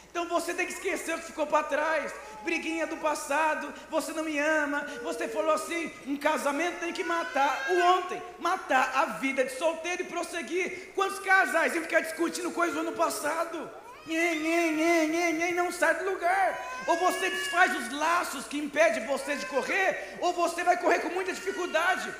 Então 0.09 0.29
você 0.29 0.55
tem 0.55 0.65
que 0.65 0.73
esquecer 0.73 1.17
o 1.17 1.19
que 1.19 1.27
ficou 1.27 1.45
para 1.45 1.65
trás, 1.65 2.13
briguinha 2.45 2.87
do 2.87 2.97
passado, 2.99 3.75
você 3.91 4.13
não 4.13 4.23
me 4.23 4.39
ama, 4.39 4.87
você 5.03 5.27
falou 5.27 5.53
assim, 5.53 5.91
um 6.07 6.17
casamento 6.17 6.79
tem 6.79 6.93
que 6.93 7.03
matar 7.03 7.67
o 7.71 7.81
ontem, 7.97 8.23
matar 8.39 8.93
a 8.95 9.05
vida 9.19 9.43
de 9.43 9.59
solteiro 9.59 10.03
e 10.03 10.07
prosseguir. 10.07 10.93
Quantos 10.95 11.19
casais 11.19 11.75
iam 11.75 11.83
ficar 11.83 12.01
discutindo 12.01 12.53
coisas 12.53 12.77
do 12.77 12.83
ano 12.83 12.93
passado? 12.93 13.69
Nhê, 14.07 14.35
nhê, 14.37 14.71
nhê, 14.71 15.07
nhê, 15.07 15.33
nhê, 15.33 15.51
não 15.53 15.73
sai 15.73 15.95
do 15.95 16.09
lugar. 16.09 16.65
Ou 16.87 16.97
você 16.99 17.31
desfaz 17.31 17.75
os 17.77 17.93
laços 17.93 18.47
que 18.47 18.59
impedem 18.59 19.05
você 19.07 19.35
de 19.35 19.47
correr, 19.47 20.19
ou 20.21 20.33
você 20.33 20.63
vai 20.63 20.77
correr 20.77 21.01
com 21.01 21.09
muita 21.09 21.33
dificuldade. 21.33 22.15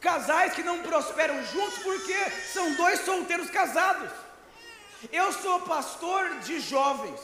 Casais 0.00 0.54
que 0.54 0.62
não 0.62 0.78
prosperam 0.80 1.44
juntos 1.44 1.78
porque 1.78 2.18
são 2.52 2.74
dois 2.74 3.00
solteiros 3.00 3.50
casados. 3.50 4.10
Eu 5.12 5.32
sou 5.32 5.60
pastor 5.60 6.40
de 6.40 6.58
jovens. 6.60 7.20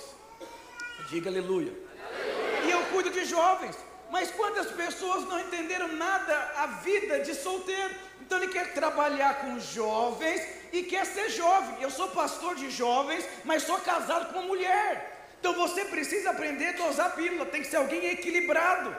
Diga 1.08 1.30
aleluia. 1.30 1.72
aleluia. 1.72 2.66
E 2.66 2.70
eu 2.70 2.82
cuido 2.86 3.10
de 3.10 3.24
jovens. 3.24 3.76
Mas 4.10 4.30
quantas 4.30 4.70
pessoas 4.70 5.24
não 5.24 5.40
entenderam 5.40 5.88
nada 5.88 6.52
a 6.56 6.66
vida 6.66 7.20
de 7.20 7.34
solteiro? 7.34 7.94
Então 8.20 8.38
ele 8.38 8.52
quer 8.52 8.72
trabalhar 8.72 9.40
com 9.40 9.58
jovens 9.58 10.40
e 10.72 10.82
quer 10.82 11.04
ser 11.06 11.30
jovem. 11.30 11.82
Eu 11.82 11.90
sou 11.90 12.08
pastor 12.08 12.54
de 12.54 12.70
jovens, 12.70 13.26
mas 13.44 13.62
sou 13.62 13.78
casado 13.80 14.32
com 14.32 14.38
uma 14.38 14.48
mulher. 14.48 15.34
Então 15.40 15.54
você 15.54 15.84
precisa 15.86 16.30
aprender 16.30 16.68
a 16.68 16.72
dosar 16.72 17.06
a 17.06 17.10
pílula, 17.10 17.46
tem 17.46 17.62
que 17.62 17.68
ser 17.68 17.76
alguém 17.76 18.06
equilibrado. 18.06 18.94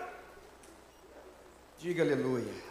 Diga 1.77 2.03
aleluia. 2.03 2.66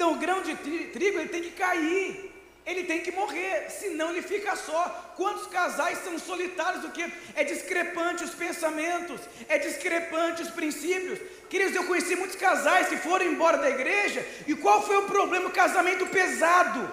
Então 0.00 0.14
o 0.14 0.16
grão 0.16 0.40
de 0.40 0.54
trigo 0.54 1.18
ele 1.18 1.28
tem 1.28 1.42
que 1.42 1.50
cair, 1.50 2.32
ele 2.64 2.84
tem 2.84 3.00
que 3.00 3.12
morrer, 3.12 3.68
senão 3.68 4.08
ele 4.08 4.22
fica 4.22 4.56
só. 4.56 5.12
Quantos 5.14 5.46
casais 5.48 5.98
são 6.02 6.18
solitários? 6.18 6.86
O 6.86 6.90
que 6.90 7.04
é 7.36 7.44
discrepante 7.44 8.24
os 8.24 8.30
pensamentos, 8.30 9.20
é 9.46 9.58
discrepante 9.58 10.40
os 10.40 10.48
princípios. 10.48 11.18
Queridos, 11.50 11.76
eu 11.76 11.84
conheci 11.84 12.16
muitos 12.16 12.36
casais 12.36 12.88
que 12.88 12.96
foram 12.96 13.26
embora 13.26 13.58
da 13.58 13.68
igreja 13.68 14.26
e 14.46 14.54
qual 14.54 14.82
foi 14.86 14.96
o 14.96 15.02
problema? 15.02 15.48
O 15.48 15.52
casamento 15.52 16.06
pesado. 16.06 16.90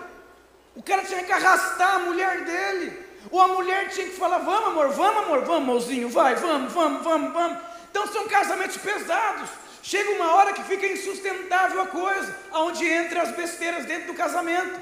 O 0.75 0.83
cara 0.83 1.05
tinha 1.05 1.23
que 1.23 1.31
arrastar 1.31 1.95
a 1.95 1.99
mulher 1.99 2.43
dele. 2.43 3.05
Ou 3.31 3.41
a 3.41 3.47
mulher 3.47 3.87
tinha 3.87 4.07
que 4.07 4.17
falar: 4.17 4.39
vamos, 4.39 4.67
amor, 4.67 4.89
vamos, 4.89 5.23
amor, 5.23 5.39
vamos, 5.45 5.61
amorzinho, 5.61 6.09
vai, 6.09 6.35
vamos, 6.35 6.73
vamos, 6.73 7.03
vamos, 7.05 7.31
vamos. 7.31 7.57
Então 7.89 8.05
são 8.07 8.27
casamentos 8.27 8.75
pesados. 8.75 9.49
Chega 9.87 10.11
uma 10.11 10.35
hora 10.35 10.51
que 10.51 10.63
fica 10.63 10.85
insustentável 10.85 11.79
a 11.79 11.87
coisa, 11.87 12.35
aonde 12.51 12.85
entra 12.85 13.21
as 13.21 13.31
besteiras 13.31 13.85
dentro 13.85 14.07
do 14.07 14.13
casamento. 14.13 14.81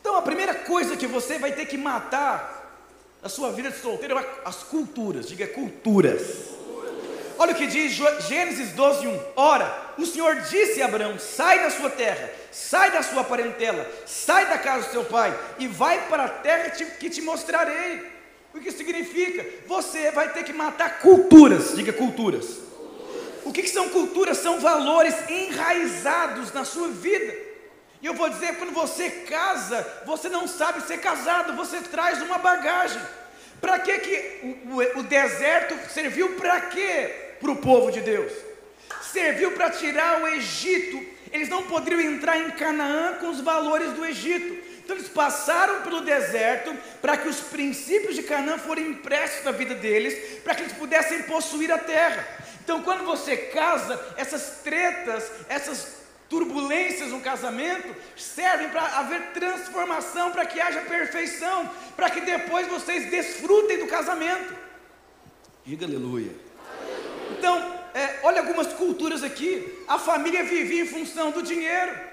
Então 0.00 0.14
a 0.14 0.22
primeira 0.22 0.54
coisa 0.54 0.96
que 0.96 1.08
você 1.08 1.36
vai 1.36 1.50
ter 1.50 1.66
que 1.66 1.76
matar 1.76 2.78
na 3.20 3.28
sua 3.28 3.50
vida 3.50 3.68
de 3.72 3.78
solteiro 3.80 4.16
é 4.16 4.24
as 4.44 4.62
culturas, 4.62 5.26
diga 5.26 5.48
culturas. 5.48 6.22
Olha 7.36 7.52
o 7.52 7.56
que 7.56 7.66
diz 7.66 7.90
Gênesis 8.28 8.70
12, 8.70 9.08
1. 9.08 9.20
Ora, 9.34 9.94
o 9.98 10.06
Senhor 10.06 10.36
disse 10.42 10.80
a 10.80 10.84
Abraão: 10.84 11.18
sai 11.18 11.60
da 11.60 11.70
sua 11.70 11.90
terra, 11.90 12.30
sai 12.52 12.92
da 12.92 13.02
sua 13.02 13.24
parentela, 13.24 13.84
sai 14.06 14.46
da 14.46 14.58
casa 14.58 14.86
do 14.86 14.92
seu 14.92 15.04
pai 15.06 15.36
e 15.58 15.66
vai 15.66 16.06
para 16.06 16.26
a 16.26 16.28
terra 16.28 16.70
que 16.70 17.10
te 17.10 17.20
mostrarei. 17.20 18.08
O 18.54 18.60
que 18.60 18.70
significa? 18.70 19.44
Você 19.66 20.12
vai 20.12 20.32
ter 20.32 20.44
que 20.44 20.52
matar 20.52 21.00
culturas, 21.00 21.74
diga 21.74 21.92
culturas. 21.92 22.69
O 23.44 23.52
que, 23.52 23.62
que 23.62 23.70
são 23.70 23.88
culturas? 23.88 24.38
São 24.38 24.60
valores 24.60 25.14
enraizados 25.28 26.52
na 26.52 26.64
sua 26.64 26.88
vida. 26.88 27.34
E 28.02 28.06
eu 28.06 28.14
vou 28.14 28.28
dizer, 28.28 28.56
quando 28.56 28.72
você 28.72 29.10
casa, 29.10 29.86
você 30.06 30.28
não 30.28 30.48
sabe 30.48 30.82
ser 30.82 30.98
casado, 30.98 31.54
você 31.54 31.80
traz 31.80 32.22
uma 32.22 32.38
bagagem. 32.38 33.00
Para 33.60 33.78
que, 33.78 33.98
que 33.98 34.58
o, 34.66 35.00
o, 35.00 35.02
deserto 35.02 35.74
serviu 35.92 36.36
para 36.36 36.60
quê? 36.62 37.28
para 37.40 37.50
o 37.50 37.56
povo 37.56 37.90
de 37.90 38.00
Deus. 38.00 38.32
Serviu 39.02 39.52
para 39.52 39.70
tirar 39.70 40.22
o 40.22 40.28
Egito. 40.28 41.02
Eles 41.32 41.48
não 41.48 41.62
poderiam 41.62 42.00
entrar 42.00 42.38
em 42.38 42.50
Canaã 42.50 43.14
com 43.14 43.30
os 43.30 43.40
valores 43.40 43.92
do 43.92 44.04
Egito. 44.04 44.68
Então 44.84 44.96
eles 44.96 45.08
passaram 45.08 45.82
pelo 45.82 46.02
deserto 46.02 46.76
para 47.00 47.16
que 47.16 47.28
os 47.28 47.40
princípios 47.40 48.14
de 48.14 48.22
Canaã 48.22 48.58
fossem 48.58 48.88
impressos 48.88 49.44
na 49.44 49.52
vida 49.52 49.74
deles, 49.74 50.40
para 50.42 50.54
que 50.54 50.62
eles 50.62 50.72
pudessem 50.72 51.22
possuir 51.22 51.72
a 51.72 51.78
terra. 51.78 52.26
Então, 52.70 52.84
quando 52.84 53.04
você 53.04 53.36
casa, 53.36 54.00
essas 54.16 54.60
tretas, 54.62 55.28
essas 55.48 56.02
turbulências 56.28 57.10
no 57.10 57.20
casamento 57.20 57.92
servem 58.16 58.68
para 58.68 59.00
haver 59.00 59.32
transformação, 59.32 60.30
para 60.30 60.46
que 60.46 60.60
haja 60.60 60.82
perfeição, 60.82 61.68
para 61.96 62.08
que 62.08 62.20
depois 62.20 62.68
vocês 62.68 63.10
desfrutem 63.10 63.78
do 63.78 63.88
casamento. 63.88 64.54
Diga 65.66 65.84
aleluia. 65.84 66.30
Então, 67.36 67.58
é, 67.92 68.20
olha 68.22 68.40
algumas 68.40 68.68
culturas 68.74 69.24
aqui. 69.24 69.84
A 69.88 69.98
família 69.98 70.44
vivia 70.44 70.82
em 70.84 70.86
função 70.86 71.32
do 71.32 71.42
dinheiro. 71.42 72.09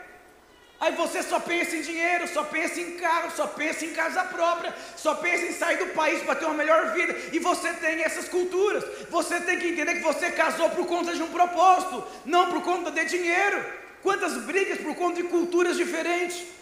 Aí 0.80 0.94
você 0.94 1.24
só 1.24 1.40
pensa 1.40 1.76
em 1.76 1.82
dinheiro, 1.82 2.28
só 2.28 2.44
pensa 2.44 2.80
em 2.80 2.98
carro, 2.98 3.32
só 3.36 3.48
pensa 3.48 3.84
em 3.84 3.94
casa 3.94 4.24
própria, 4.26 4.76
só 4.96 5.16
pensa 5.16 5.46
em 5.46 5.52
sair 5.52 5.78
do 5.78 5.88
país 5.94 6.22
para 6.22 6.36
ter 6.36 6.46
uma 6.46 6.54
melhor 6.54 6.94
vida. 6.94 7.16
E 7.34 7.40
você 7.40 7.74
tem 7.74 8.04
essas 8.04 8.30
culturas. 8.30 8.84
Você 9.10 9.40
tem 9.42 9.58
que 9.58 9.70
entender 9.70 9.96
que 9.96 10.04
você 10.04 10.30
casou 10.32 10.70
por 10.70 10.86
conta 10.86 11.16
de 11.16 11.24
um 11.24 11.30
propósito, 11.30 12.04
não 12.26 12.52
por 12.52 12.62
conta 12.62 12.92
de 12.92 13.06
dinheiro. 13.06 13.66
Quantas 14.04 14.38
brigas 14.44 14.78
por 14.78 14.96
conta 14.96 15.22
de 15.22 15.28
culturas 15.28 15.78
diferentes. 15.78 16.57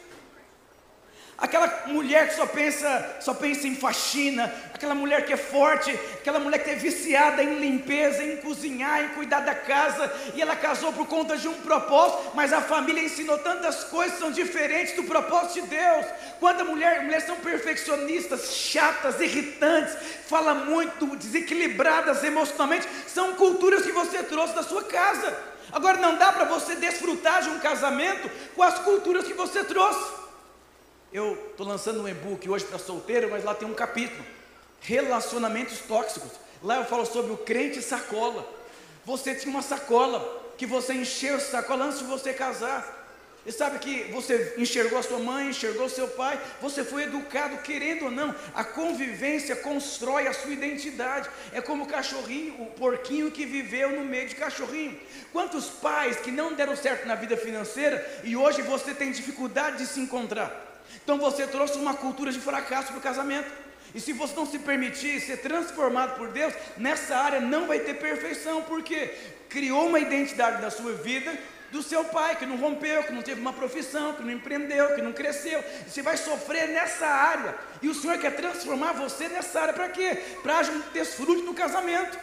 Aquela 1.37 1.83
mulher 1.87 2.29
que 2.29 2.35
só 2.35 2.45
pensa, 2.45 3.17
só 3.19 3.33
pensa 3.33 3.67
em 3.67 3.75
faxina, 3.75 4.49
aquela 4.73 4.95
mulher 4.95 5.25
que 5.25 5.33
é 5.33 5.37
forte, 5.37 5.91
aquela 6.13 6.39
mulher 6.39 6.63
que 6.63 6.69
é 6.69 6.75
viciada 6.75 7.43
em 7.43 7.59
limpeza, 7.59 8.23
em 8.23 8.37
cozinhar, 8.37 9.03
em 9.03 9.09
cuidar 9.09 9.41
da 9.41 9.53
casa, 9.53 10.09
e 10.33 10.41
ela 10.41 10.55
casou 10.55 10.93
por 10.93 11.05
conta 11.07 11.35
de 11.35 11.45
um 11.49 11.53
propósito, 11.55 12.31
mas 12.35 12.53
a 12.53 12.61
família 12.61 13.03
ensinou 13.03 13.37
tantas 13.37 13.83
coisas 13.83 14.13
que 14.13 14.21
são 14.21 14.31
diferentes 14.31 14.95
do 14.95 15.03
propósito 15.03 15.61
de 15.61 15.67
Deus. 15.67 16.05
Quando 16.39 16.61
a 16.61 16.63
mulher, 16.63 17.03
mulheres 17.03 17.25
são 17.25 17.35
perfeccionistas, 17.35 18.53
chatas, 18.53 19.19
irritantes, 19.19 19.93
fala 20.27 20.53
muito, 20.53 21.17
desequilibradas 21.17 22.23
emocionalmente, 22.23 22.87
são 23.07 23.33
culturas 23.33 23.83
que 23.83 23.91
você 23.91 24.23
trouxe 24.23 24.55
da 24.55 24.63
sua 24.63 24.85
casa. 24.85 25.37
Agora 25.73 25.97
não 25.97 26.15
dá 26.15 26.31
para 26.31 26.45
você 26.45 26.75
desfrutar 26.75 27.41
de 27.41 27.49
um 27.49 27.59
casamento 27.59 28.31
com 28.55 28.63
as 28.63 28.79
culturas 28.79 29.25
que 29.25 29.33
você 29.33 29.65
trouxe. 29.65 30.24
Eu 31.15 31.33
estou 31.49 31.65
lançando 31.65 32.01
um 32.01 32.09
e-book 32.09 32.49
hoje 32.49 32.65
para 32.65 32.77
solteiro, 32.77 33.29
mas 33.31 33.41
lá 33.41 33.55
tem 33.55 33.65
um 33.65 33.73
capítulo: 33.73 34.21
Relacionamentos 34.81 35.79
tóxicos. 35.79 36.29
Lá 36.61 36.75
eu 36.75 36.83
falo 36.83 37.05
sobre 37.05 37.31
o 37.31 37.37
crente 37.37 37.81
sacola. 37.81 38.45
Você 39.05 39.33
tinha 39.33 39.49
uma 39.49 39.61
sacola 39.61 40.19
que 40.57 40.65
você 40.65 40.93
encheu 40.93 41.37
essa 41.37 41.51
sacola 41.51 41.85
antes 41.85 41.99
de 41.99 42.03
você 42.03 42.33
casar. 42.33 43.07
E 43.45 43.51
sabe 43.53 43.79
que 43.79 44.11
você 44.11 44.55
enxergou 44.57 44.99
a 44.99 45.03
sua 45.03 45.19
mãe, 45.19 45.51
enxergou 45.51 45.87
seu 45.87 46.09
pai, 46.09 46.37
você 46.61 46.83
foi 46.83 47.03
educado, 47.03 47.59
querendo 47.59 48.05
ou 48.05 48.11
não, 48.11 48.35
a 48.53 48.65
convivência 48.65 49.55
constrói 49.55 50.27
a 50.27 50.33
sua 50.33 50.51
identidade. 50.51 51.29
É 51.53 51.61
como 51.61 51.85
o 51.85 51.87
cachorrinho, 51.87 52.61
o 52.61 52.65
porquinho 52.71 53.31
que 53.31 53.45
viveu 53.45 53.91
no 53.91 54.03
meio 54.03 54.27
de 54.27 54.35
cachorrinho. 54.35 54.99
Quantos 55.31 55.67
pais 55.67 56.17
que 56.17 56.29
não 56.29 56.51
deram 56.51 56.75
certo 56.75 57.07
na 57.07 57.15
vida 57.15 57.37
financeira 57.37 58.05
e 58.21 58.35
hoje 58.35 58.61
você 58.63 58.93
tem 58.93 59.13
dificuldade 59.13 59.77
de 59.77 59.87
se 59.87 60.01
encontrar? 60.01 60.74
Então 61.03 61.17
você 61.17 61.45
trouxe 61.47 61.77
uma 61.77 61.93
cultura 61.93 62.31
de 62.31 62.39
fracasso 62.39 62.89
para 62.89 62.97
o 62.97 63.01
casamento. 63.01 63.49
E 63.93 63.99
se 63.99 64.11
você 64.11 64.35
não 64.35 64.45
se 64.45 64.59
permitir 64.59 65.21
ser 65.21 65.37
transformado 65.37 66.17
por 66.17 66.29
Deus, 66.29 66.53
nessa 66.77 67.15
área 67.15 67.39
não 67.39 67.67
vai 67.67 67.79
ter 67.79 67.93
perfeição, 67.93 68.61
porque 68.63 69.07
criou 69.49 69.87
uma 69.87 69.99
identidade 69.99 70.61
da 70.61 70.69
sua 70.69 70.93
vida 70.93 71.31
do 71.71 71.83
seu 71.83 72.05
pai, 72.05 72.35
que 72.37 72.45
não 72.45 72.57
rompeu, 72.57 73.03
que 73.03 73.11
não 73.11 73.21
teve 73.21 73.41
uma 73.41 73.53
profissão, 73.53 74.13
que 74.13 74.23
não 74.23 74.31
empreendeu, 74.31 74.95
que 74.95 75.01
não 75.01 75.11
cresceu. 75.11 75.63
Você 75.87 76.01
vai 76.01 76.15
sofrer 76.17 76.69
nessa 76.69 77.05
área. 77.05 77.57
E 77.81 77.89
o 77.89 77.93
Senhor 77.93 78.17
quer 78.17 78.35
transformar 78.35 78.93
você 78.93 79.27
nessa 79.27 79.59
área 79.61 79.73
para 79.73 79.89
quê? 79.89 80.15
Para 80.41 80.59
haja 80.59 80.71
um 80.71 80.79
desfrute 80.93 81.41
no 81.41 81.53
casamento. 81.53 82.17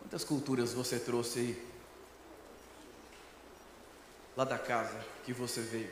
Quantas 0.00 0.24
culturas 0.24 0.72
você 0.72 0.98
trouxe 0.98 1.38
aí? 1.38 1.67
Lá 4.38 4.44
da 4.44 4.56
casa 4.56 4.96
que 5.24 5.32
você 5.32 5.60
veio. 5.60 5.90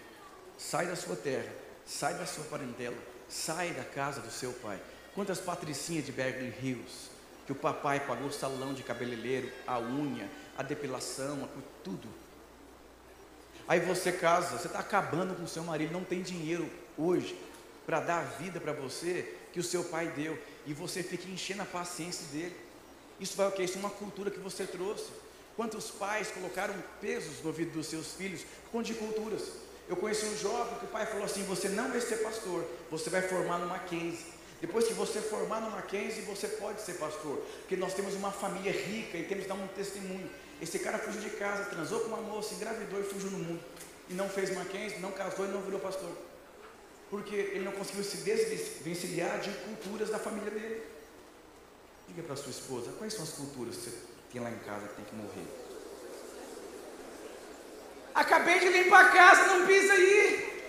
Sai 0.57 0.87
da 0.87 0.95
sua 0.95 1.17
terra, 1.17 1.53
sai 1.85 2.15
da 2.15 2.25
sua 2.25 2.45
parentela, 2.45 2.97
sai 3.29 3.73
da 3.73 3.83
casa 3.83 4.21
do 4.21 4.31
seu 4.31 4.53
pai. 4.53 4.81
Quantas 5.17 5.41
patricinhas 5.41 6.07
de 6.07 6.13
Beverly 6.13 6.55
Hills, 6.63 7.11
que 7.45 7.51
o 7.51 7.57
papai 7.57 8.07
pagou 8.07 8.29
o 8.29 8.33
salão 8.33 8.73
de 8.73 8.85
cabeleireiro, 8.85 9.51
a 9.67 9.81
unha, 9.81 10.31
a 10.57 10.63
depilação, 10.63 11.43
a, 11.43 11.49
tudo. 11.83 12.09
Aí 13.67 13.81
você 13.81 14.13
casa, 14.13 14.57
você 14.57 14.69
está 14.69 14.79
acabando 14.79 15.35
com 15.35 15.43
o 15.43 15.49
seu 15.49 15.65
marido, 15.65 15.93
não 15.93 16.05
tem 16.05 16.23
dinheiro 16.23 16.71
hoje 16.97 17.37
para 17.85 17.99
dar 17.99 18.21
a 18.21 18.23
vida 18.23 18.61
para 18.61 18.73
você 18.73 19.35
que 19.53 19.59
o 19.59 19.65
seu 19.65 19.83
pai 19.83 20.07
deu, 20.15 20.41
e 20.65 20.73
você 20.73 21.03
fica 21.03 21.29
enchendo 21.29 21.63
a 21.63 21.67
paciência 21.67 22.25
dele. 22.29 22.55
Isso 23.19 23.37
vai 23.37 23.49
o 23.49 23.51
que? 23.53 23.65
Isso 23.65 23.77
é 23.77 23.81
uma 23.81 23.91
cultura 23.91 24.31
que 24.31 24.39
você 24.39 24.65
trouxe. 24.65 25.11
Quantos 25.57 25.91
pais 25.91 26.29
colocaram 26.31 26.75
pesos 27.01 27.41
no 27.41 27.49
ouvido 27.49 27.73
dos 27.73 27.87
seus 27.87 28.13
filhos 28.13 28.43
com 28.71 28.83
de 28.83 28.93
culturas? 28.93 29.43
Eu 29.89 29.97
conheci 29.97 30.27
um 30.27 30.37
jovem 30.37 30.79
que 30.79 30.85
o 30.85 30.89
pai 30.89 31.07
falou 31.07 31.25
assim: 31.25 31.43
Você 31.45 31.71
não 31.71 31.91
vai 31.91 32.01
ser 32.01 32.19
pastor, 32.19 32.63
você 32.91 33.09
vai 33.09 33.23
formar 33.23 33.59
no 33.59 33.67
Mackenzie. 33.67 34.37
Depois 34.61 34.87
que 34.87 34.93
você 34.93 35.21
formar 35.21 35.61
no 35.63 35.71
Mackenzie, 35.71 36.23
você 36.23 36.49
pode 36.49 36.83
ser 36.83 36.95
pastor, 36.95 37.39
porque 37.61 37.77
nós 37.77 37.95
temos 37.95 38.15
uma 38.15 38.31
família 38.31 38.73
rica 38.73 39.17
e 39.17 39.25
temos 39.25 39.45
que 39.45 39.49
dar 39.49 39.55
um 39.55 39.67
testemunho. 39.69 40.29
Esse 40.61 40.79
cara 40.79 40.99
fugiu 40.99 41.21
de 41.21 41.31
casa, 41.31 41.65
transou 41.65 42.01
com 42.01 42.09
uma 42.09 42.21
moça, 42.21 42.55
engravidou 42.55 43.01
e 43.01 43.05
fugiu 43.05 43.31
no 43.31 43.39
mundo. 43.39 43.61
E 44.11 44.15
não 44.15 44.29
fez 44.29 44.55
Mackenzie, 44.55 44.99
não 44.99 45.13
casou 45.13 45.47
e 45.47 45.49
não 45.49 45.63
virou 45.63 45.81
pastor. 45.81 46.11
Porque 47.11 47.35
ele 47.35 47.65
não 47.65 47.73
conseguiu 47.73 48.03
se 48.05 48.19
desvencilhar 48.19 49.41
de 49.41 49.51
culturas 49.51 50.11
da 50.11 50.19
família 50.19 50.51
dele. 50.51 50.83
Diga 52.09 52.23
para 52.23 52.37
sua 52.37 52.51
esposa, 52.51 52.93
quais 52.99 53.13
são 53.13 53.25
as 53.25 53.31
culturas 53.31 53.77
que 53.77 53.83
você 53.83 54.16
tem 54.37 54.45
lá 54.45 54.51
em 54.51 54.59
casa 54.59 54.87
que 54.89 54.97
tem 54.97 55.05
que 55.07 55.15
morrer. 55.15 55.49
Acabei 58.15 58.59
de 58.59 58.69
limpar 58.69 59.07
a 59.07 59.09
casa, 59.09 59.47
não 59.47 59.67
pisa 59.67 59.95
aí. 59.95 60.67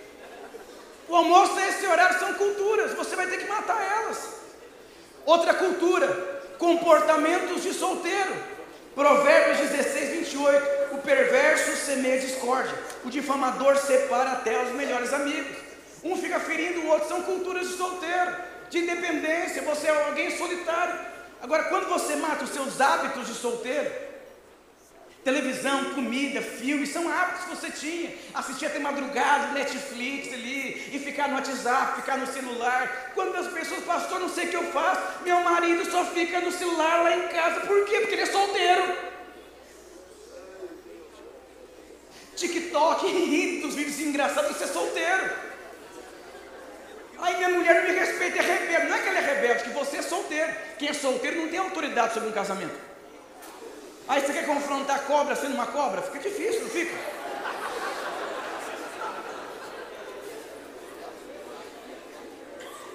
O 1.06 1.14
almoço 1.14 1.54
nesse 1.54 1.86
horário 1.86 2.18
são 2.18 2.32
culturas, 2.32 2.94
você 2.94 3.14
vai 3.14 3.26
ter 3.26 3.36
que 3.36 3.46
matar 3.46 3.78
elas. 3.78 4.36
Outra 5.26 5.52
cultura, 5.52 6.08
comportamentos 6.58 7.62
de 7.62 7.74
solteiro. 7.74 8.34
Provérbios 8.94 9.68
16, 9.68 10.10
28. 10.20 10.94
O 10.94 10.98
perverso 11.02 11.76
semeia 11.76 12.20
discórdia, 12.20 12.74
o 13.04 13.10
difamador 13.10 13.76
separa 13.76 14.32
até 14.32 14.62
os 14.62 14.72
melhores 14.72 15.12
amigos. 15.12 15.58
Um 16.02 16.16
fica 16.16 16.40
ferindo 16.40 16.80
o 16.80 16.86
outro, 16.86 17.06
são 17.06 17.22
culturas 17.22 17.68
de 17.68 17.76
solteiro, 17.76 18.34
de 18.70 18.78
independência. 18.78 19.60
Você 19.62 19.88
é 19.88 20.06
alguém 20.06 20.36
solitário, 20.38 20.98
Agora, 21.40 21.64
quando 21.64 21.88
você 21.88 22.16
mata 22.16 22.44
os 22.44 22.50
seus 22.50 22.80
hábitos 22.80 23.26
de 23.26 23.34
solteiro, 23.34 23.90
televisão, 25.22 25.94
comida, 25.94 26.40
filmes, 26.40 26.90
são 26.90 27.08
hábitos 27.08 27.44
que 27.44 27.50
você 27.50 27.70
tinha. 27.70 28.14
Assistir 28.34 28.66
até 28.66 28.78
madrugada, 28.78 29.52
Netflix 29.52 30.32
ali, 30.32 30.90
e 30.92 30.98
ficar 30.98 31.28
no 31.28 31.34
WhatsApp, 31.34 32.00
ficar 32.00 32.18
no 32.18 32.26
celular. 32.26 33.12
Quando 33.14 33.36
as 33.36 33.46
pessoas, 33.48 33.84
pastor, 33.84 34.20
não 34.20 34.28
sei 34.28 34.46
o 34.46 34.50
que 34.50 34.56
eu 34.56 34.72
faço, 34.72 35.22
meu 35.22 35.40
marido 35.40 35.88
só 35.90 36.04
fica 36.06 36.40
no 36.40 36.50
celular 36.50 37.02
lá 37.04 37.16
em 37.16 37.28
casa. 37.28 37.60
Por 37.60 37.84
quê? 37.84 38.00
Porque 38.00 38.14
ele 38.14 38.22
é 38.22 38.26
solteiro. 38.26 39.08
TikTok 42.36 43.06
rindo 43.06 43.66
dos 43.66 43.74
vídeos 43.74 44.00
engraçados, 44.00 44.56
você 44.56 44.64
é 44.64 44.68
solteiro. 44.68 45.47
Aí 47.20 47.36
minha 47.36 47.48
mulher 47.50 47.74
não 47.74 47.82
me 47.82 47.98
respeita, 47.98 48.38
é 48.38 48.42
rebelde. 48.42 48.86
Não 48.88 48.96
é 48.96 49.00
que 49.00 49.08
ela 49.08 49.18
é 49.18 49.34
rebelde, 49.34 49.64
que 49.64 49.70
você 49.70 49.96
é 49.98 50.02
solteiro. 50.02 50.52
Quem 50.78 50.88
é 50.88 50.92
solteiro 50.92 51.36
não 51.40 51.48
tem 51.48 51.58
autoridade 51.58 52.14
sobre 52.14 52.28
um 52.28 52.32
casamento. 52.32 52.74
Aí 54.08 54.20
você 54.20 54.32
quer 54.32 54.46
confrontar 54.46 54.96
a 54.96 55.00
cobra 55.00 55.34
sendo 55.34 55.54
uma 55.54 55.66
cobra? 55.66 56.00
Fica 56.02 56.18
difícil, 56.20 56.62
não 56.62 56.70
fica? 56.70 56.94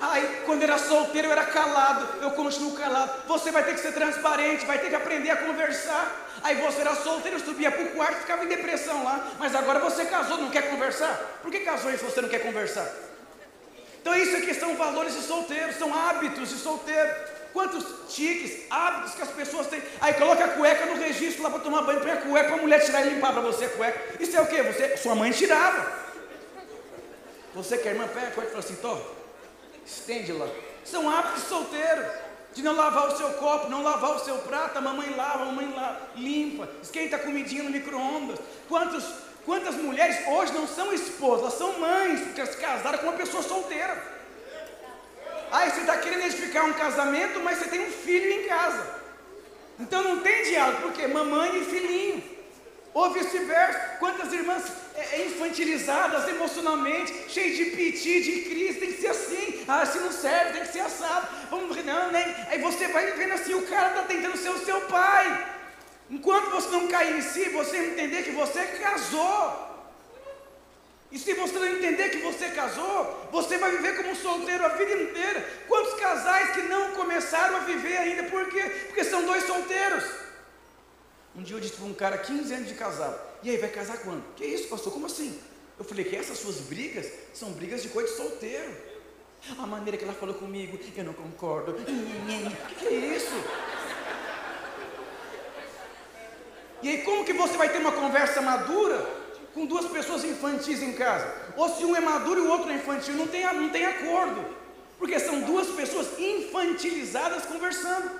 Aí, 0.01 0.41
quando 0.45 0.63
era 0.63 0.77
solteiro, 0.77 1.27
eu 1.27 1.31
era 1.31 1.45
calado, 1.45 2.21
eu 2.21 2.31
continuo 2.31 2.73
calado. 2.73 3.25
Você 3.27 3.51
vai 3.51 3.63
ter 3.63 3.73
que 3.73 3.79
ser 3.79 3.93
transparente, 3.93 4.65
vai 4.65 4.77
ter 4.77 4.89
que 4.89 4.95
aprender 4.95 5.29
a 5.29 5.37
conversar. 5.37 6.29
Aí 6.43 6.55
você 6.55 6.81
era 6.81 6.93
solteiro, 6.95 7.39
subia 7.39 7.71
para 7.71 7.83
o 7.83 7.91
quarto, 7.91 8.21
ficava 8.21 8.43
em 8.43 8.47
depressão 8.47 9.03
lá. 9.03 9.31
Mas 9.39 9.55
agora 9.55 9.79
você 9.79 10.03
casou, 10.05 10.37
não 10.37 10.49
quer 10.49 10.69
conversar? 10.69 11.39
Por 11.41 11.49
que 11.49 11.59
casou 11.61 11.91
se 11.91 12.03
você 12.03 12.21
não 12.21 12.27
quer 12.27 12.39
conversar? 12.39 13.12
Então 14.03 14.13
isso 14.17 14.35
aqui 14.35 14.53
são 14.53 14.75
valores 14.75 15.15
de 15.15 15.21
solteiro, 15.21 15.71
são 15.79 15.95
hábitos 15.95 16.49
de 16.49 16.55
solteiro. 16.55 17.09
Quantos 17.53 17.85
tiques, 18.13 18.65
hábitos 18.69 19.15
que 19.15 19.21
as 19.21 19.29
pessoas 19.29 19.67
têm. 19.67 19.81
Aí 20.01 20.13
coloca 20.15 20.43
a 20.43 20.49
cueca 20.49 20.85
no 20.87 20.95
registro 20.95 21.41
lá 21.41 21.49
para 21.49 21.59
tomar 21.59 21.83
banho, 21.83 22.01
põe 22.01 22.11
a 22.11 22.17
cueca 22.17 22.49
para 22.49 22.57
a 22.57 22.61
mulher 22.61 22.83
tirar 22.83 23.07
e 23.07 23.11
limpar 23.11 23.31
para 23.31 23.41
você 23.41 23.63
a 23.63 23.69
cueca. 23.69 24.21
Isso 24.21 24.35
é 24.35 24.41
o 24.41 24.47
quê? 24.47 24.61
Você, 24.61 24.97
sua 24.97 25.15
mãe 25.15 25.31
tirava. 25.31 25.89
Você 27.55 27.77
que 27.77 27.87
é 27.87 27.91
irmã, 27.91 28.09
pega 28.09 28.27
a 28.27 28.31
cueca 28.31 28.49
e 28.49 28.51
fala 28.51 28.59
assim, 28.59 28.75
Tó, 28.75 28.99
estende 29.85 30.33
lá. 30.33 30.49
São 30.83 31.09
hábitos 31.09 31.43
de 31.43 31.47
solteiro. 31.47 32.05
De 32.53 32.61
não 32.61 32.75
lavar 32.75 33.07
o 33.07 33.17
seu 33.17 33.31
copo, 33.33 33.69
não 33.69 33.81
lavar 33.81 34.15
o 34.15 34.19
seu 34.19 34.35
prato, 34.39 34.77
a 34.77 34.81
mamãe 34.81 35.09
lava, 35.15 35.41
a 35.41 35.45
mamãe 35.45 35.73
lava, 35.73 36.01
limpa, 36.15 36.69
esquenta 36.83 37.15
a 37.15 37.19
comidinha 37.19 37.63
no 37.63 37.71
micro-ondas. 37.71 38.37
Quantos, 38.69 39.03
quantas 39.45 39.75
mulheres 39.75 40.27
hoje 40.27 40.53
não 40.53 40.67
são 40.67 40.93
esposas, 40.93 41.41
elas 41.41 41.53
são 41.53 41.79
mães, 41.79 42.21
porque 42.21 42.45
se 42.45 42.57
casaram 42.57 42.99
com 42.99 43.07
uma 43.07 43.17
pessoa 43.17 43.43
solteira. 43.43 44.13
Aí 45.51 45.69
você 45.69 45.81
está 45.81 45.97
querendo 45.97 46.25
edificar 46.25 46.65
um 46.65 46.73
casamento, 46.73 47.39
mas 47.41 47.59
você 47.59 47.69
tem 47.69 47.85
um 47.87 47.91
filho 47.91 48.31
em 48.31 48.47
casa. 48.47 49.01
Então 49.79 50.03
não 50.03 50.19
tem 50.19 50.43
diálogo, 50.43 50.81
porque 50.83 51.07
mamãe 51.07 51.61
e 51.61 51.65
filhinho. 51.65 52.33
Ou 52.93 53.11
vice-versa, 53.11 53.79
quantas 53.99 54.31
irmãs 54.31 54.63
é, 54.95 55.15
é, 55.15 55.25
infantilizadas 55.25 56.27
emocionalmente, 56.27 57.11
cheias 57.27 57.57
de 57.57 57.65
piti, 57.65 58.21
de 58.21 58.41
crise, 58.43 58.79
tem 58.79 58.93
que 58.93 59.01
ser 59.01 59.07
assim, 59.07 59.63
ah, 59.67 59.83
se 59.83 59.97
não 59.97 60.11
serve, 60.11 60.53
tem 60.53 60.61
que 60.61 60.73
ser 60.73 60.81
assado, 60.81 61.27
vamos, 61.49 61.75
não, 61.83 62.11
né? 62.11 62.47
Aí 62.49 62.59
você 62.59 62.87
vai 62.89 63.11
vendo 63.13 63.33
assim, 63.33 63.55
o 63.55 63.63
cara 63.63 63.89
está 63.89 64.03
tentando 64.03 64.37
ser 64.37 64.49
o 64.49 64.63
seu 64.63 64.79
pai. 64.81 65.53
Enquanto 66.09 66.51
você 66.51 66.69
não 66.69 66.87
cair 66.87 67.17
em 67.17 67.21
si, 67.21 67.49
você 67.49 67.77
entender 67.77 68.23
que 68.23 68.31
você 68.31 68.63
casou. 68.65 69.73
E 71.11 71.19
se 71.19 71.33
você 71.33 71.59
não 71.59 71.67
entender 71.67 72.09
que 72.09 72.17
você 72.17 72.49
casou, 72.49 73.27
você 73.31 73.57
vai 73.57 73.71
viver 73.71 73.97
como 73.97 74.15
solteiro 74.15 74.65
a 74.65 74.69
vida 74.69 75.03
inteira. 75.03 75.47
Quantos 75.67 75.93
casais 75.93 76.55
que 76.55 76.63
não 76.63 76.93
começaram 76.93 77.57
a 77.57 77.59
viver 77.59 77.97
ainda? 77.97 78.23
Por 78.23 78.49
quê? 78.49 78.63
Porque 78.87 79.03
são 79.03 79.23
dois 79.23 79.43
solteiros. 79.45 80.03
Um 81.35 81.43
dia 81.43 81.55
eu 81.55 81.59
disse 81.59 81.75
para 81.75 81.85
um 81.85 81.93
cara, 81.93 82.17
15 82.17 82.53
anos 82.53 82.67
de 82.67 82.75
casado, 82.75 83.19
e 83.43 83.49
aí, 83.49 83.57
vai 83.57 83.69
casar 83.69 83.97
quando? 83.97 84.23
Que 84.35 84.45
isso, 84.45 84.69
pastor? 84.69 84.93
Como 84.93 85.05
assim? 85.05 85.37
Eu 85.77 85.83
falei 85.83 86.05
que 86.05 86.15
essas 86.15 86.37
suas 86.37 86.61
brigas 86.61 87.11
são 87.33 87.51
brigas 87.51 87.81
de 87.81 87.89
coisa 87.89 88.09
de 88.09 88.15
solteiro. 88.15 88.71
A 89.59 89.67
maneira 89.67 89.97
que 89.97 90.05
ela 90.05 90.13
falou 90.13 90.35
comigo, 90.35 90.79
eu 90.95 91.03
não 91.03 91.13
concordo. 91.13 91.73
Que, 91.73 91.83
que 92.75 92.87
é 92.87 93.17
isso? 93.17 93.33
E 96.83 96.89
aí, 96.89 96.97
como 96.97 97.23
que 97.23 97.31
você 97.31 97.55
vai 97.55 97.69
ter 97.69 97.77
uma 97.77 97.93
conversa 97.93 98.41
madura 98.41 99.09
com 99.53 99.65
duas 99.65 99.85
pessoas 99.85 100.25
infantis 100.25 100.83
em 100.83 100.91
casa? 100.91 101.33
Ou 101.55 101.69
se 101.69 101.85
um 101.85 101.95
é 101.95 102.01
maduro 102.01 102.43
e 102.43 102.45
o 102.45 102.49
outro 102.49 102.69
é 102.69 102.75
infantil, 102.75 103.13
não 103.15 103.25
tem, 103.25 103.45
não 103.53 103.69
tem 103.69 103.85
acordo. 103.85 104.45
Porque 104.99 105.17
são 105.17 105.39
duas 105.41 105.67
pessoas 105.67 106.19
infantilizadas 106.19 107.45
conversando. 107.45 108.11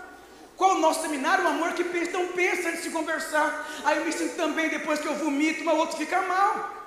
Qual 0.55 0.75
o 0.75 0.79
nosso 0.79 1.01
seminário? 1.01 1.43
O 1.43 1.47
amor 1.49 1.73
que 1.73 1.83
pensa, 1.83 2.11
não 2.13 2.27
pensa 2.27 2.69
antes 2.69 2.83
de 2.83 2.89
conversar. 2.89 3.67
Aí 3.83 3.97
eu 3.97 4.05
me 4.05 4.13
sinto 4.13 4.37
também, 4.37 4.69
depois 4.69 4.99
que 4.99 5.07
eu 5.07 5.15
vomito, 5.15 5.65
mas 5.65 5.75
o 5.75 5.79
outro 5.79 5.97
fica 5.97 6.21
mal. 6.21 6.82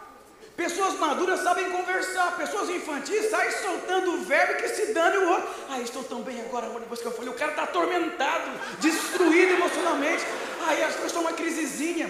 Pessoas 0.56 0.94
maduras 0.94 1.40
sabem 1.40 1.70
conversar, 1.70 2.34
pessoas 2.38 2.70
infantis 2.70 3.30
saem 3.30 3.50
soltando 3.50 4.14
o 4.14 4.24
verbo 4.24 4.54
que 4.54 4.68
se 4.68 4.94
dane 4.94 5.18
o 5.18 5.28
outro. 5.28 5.48
Ah, 5.68 5.80
estou 5.80 6.02
tão 6.02 6.22
bem 6.22 6.40
agora, 6.40 6.66
depois 6.80 7.00
que 7.00 7.06
eu 7.06 7.12
falei, 7.12 7.28
o 7.28 7.34
cara 7.34 7.50
está 7.50 7.64
atormentado, 7.64 8.50
destruído 8.80 9.52
emocionalmente. 9.52 10.24
Aí 10.66 10.82
as 10.82 10.94
pessoas 10.94 11.24
uma 11.24 11.34
crisezinha. 11.34 12.08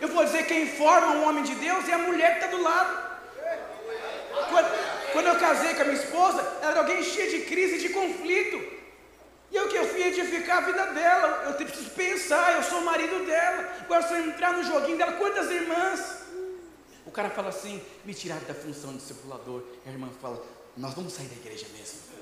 Eu 0.00 0.08
vou 0.08 0.24
dizer, 0.24 0.46
quem 0.46 0.66
forma 0.76 1.08
um 1.08 1.28
homem 1.28 1.44
de 1.44 1.54
Deus 1.56 1.86
é 1.86 1.92
a 1.92 1.98
mulher 1.98 2.38
que 2.38 2.44
está 2.46 2.56
do 2.56 2.62
lado. 2.62 3.04
Quando, 4.48 5.12
quando 5.12 5.26
eu 5.26 5.36
casei 5.36 5.74
com 5.74 5.82
a 5.82 5.84
minha 5.84 5.96
esposa, 5.96 6.40
ela 6.62 6.70
era 6.70 6.80
alguém 6.80 7.02
cheia 7.02 7.30
de 7.30 7.40
crise, 7.40 7.78
de 7.78 7.90
conflito. 7.90 8.56
E 9.52 9.56
eu 9.56 9.68
que 9.68 9.76
eu 9.76 9.86
fui 9.86 10.02
edificar 10.02 10.58
a 10.58 10.60
vida 10.62 10.86
dela, 10.86 11.44
eu 11.46 11.52
preciso 11.52 11.90
pensar, 11.90 12.54
eu 12.54 12.62
sou 12.62 12.78
o 12.78 12.84
marido 12.84 13.26
dela. 13.26 13.70
Agora 13.82 14.02
se 14.02 14.14
eu 14.14 14.24
entrar 14.24 14.54
no 14.54 14.64
joguinho 14.64 14.96
dela, 14.96 15.12
quantas 15.12 15.50
irmãs? 15.50 16.23
O 17.06 17.10
cara 17.10 17.30
fala 17.30 17.50
assim, 17.50 17.82
me 18.04 18.14
tiraram 18.14 18.44
da 18.46 18.54
função 18.54 18.92
de 18.92 18.98
discipulador. 18.98 19.62
A 19.86 19.90
irmã 19.90 20.08
fala, 20.20 20.42
nós 20.76 20.94
vamos 20.94 21.12
sair 21.12 21.26
da 21.26 21.36
igreja 21.36 21.66
mesmo. 21.76 22.14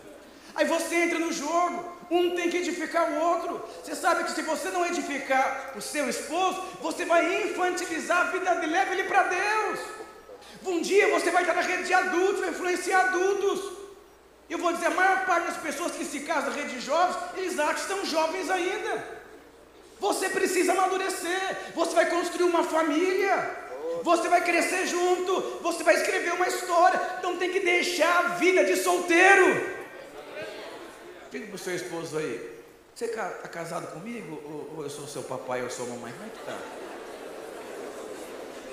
Aí 0.55 0.66
você 0.66 0.95
entra 0.97 1.18
no 1.18 1.33
jogo, 1.33 1.97
um 2.11 2.35
tem 2.37 2.51
que 2.51 2.59
edificar 2.59 3.11
o 3.11 3.16
outro. 3.16 3.62
Você 3.83 3.95
sabe 3.95 4.25
que 4.25 4.33
se 4.33 4.42
você 4.42 4.71
não 4.71 4.85
edificar 4.85 5.73
o 5.75 5.81
seu 5.81 6.09
esposo, 6.11 6.62
você 6.83 7.05
vai 7.07 7.45
infantilizar 7.45 8.29
a 8.29 8.31
vida 8.31 8.55
dele, 8.57 8.73
leva 8.73 8.92
ele 8.92 9.05
para 9.05 9.23
Deus. 9.25 9.81
Um 10.66 10.81
dia 10.83 11.09
você 11.09 11.31
vai 11.31 11.42
estar 11.42 11.55
na 11.55 11.62
rede 11.62 11.85
de 11.85 11.95
adultos, 11.95 12.40
vai 12.40 12.51
influenciar 12.51 13.01
adultos. 13.07 13.73
Eu 14.51 14.59
vou 14.59 14.73
dizer, 14.73 14.87
a 14.87 14.90
maior 14.90 15.25
parte 15.25 15.47
das 15.47 15.57
pessoas 15.57 15.92
que 15.92 16.05
se 16.05 16.21
casam 16.21 16.51
na 16.51 16.57
rede 16.57 16.75
de 16.75 16.81
jovens, 16.81 17.16
eles 17.37 17.59
acham 17.59 17.75
que 17.75 17.81
estão 17.81 18.05
jovens 18.05 18.51
ainda. 18.51 19.23
Você 19.99 20.29
precisa 20.29 20.73
amadurecer, 20.73 21.73
você 21.75 21.95
vai 21.95 22.11
construir 22.11 22.45
uma 22.45 22.64
família, 22.64 23.62
você 24.03 24.29
vai 24.29 24.43
crescer 24.43 24.87
junto, 24.87 25.59
você 25.63 25.83
vai 25.83 25.95
escrever 25.95 26.33
uma 26.33 26.49
história, 26.49 27.01
então 27.19 27.37
tem 27.37 27.51
que 27.51 27.61
deixar 27.61 28.19
a 28.19 28.29
vida 28.35 28.65
de 28.65 28.77
solteiro. 28.77 29.83
Diga 31.31 31.47
para 31.47 31.57
o 31.57 31.59
seu 31.59 31.75
esposo 31.75 32.19
aí, 32.19 32.53
você 32.95 33.07
está 33.07 33.29
casado 33.49 33.93
comigo? 33.93 34.69
Ou, 34.77 34.83
eu 34.83 34.91
sou 34.91 35.07
seu 35.07 35.23
papai 35.23 35.63
ou 35.63 35.71
sou 35.71 35.87
mamãe? 35.87 36.13
Como 36.13 36.27
é 36.27 36.31
que 36.31 36.39
está? 36.39 36.59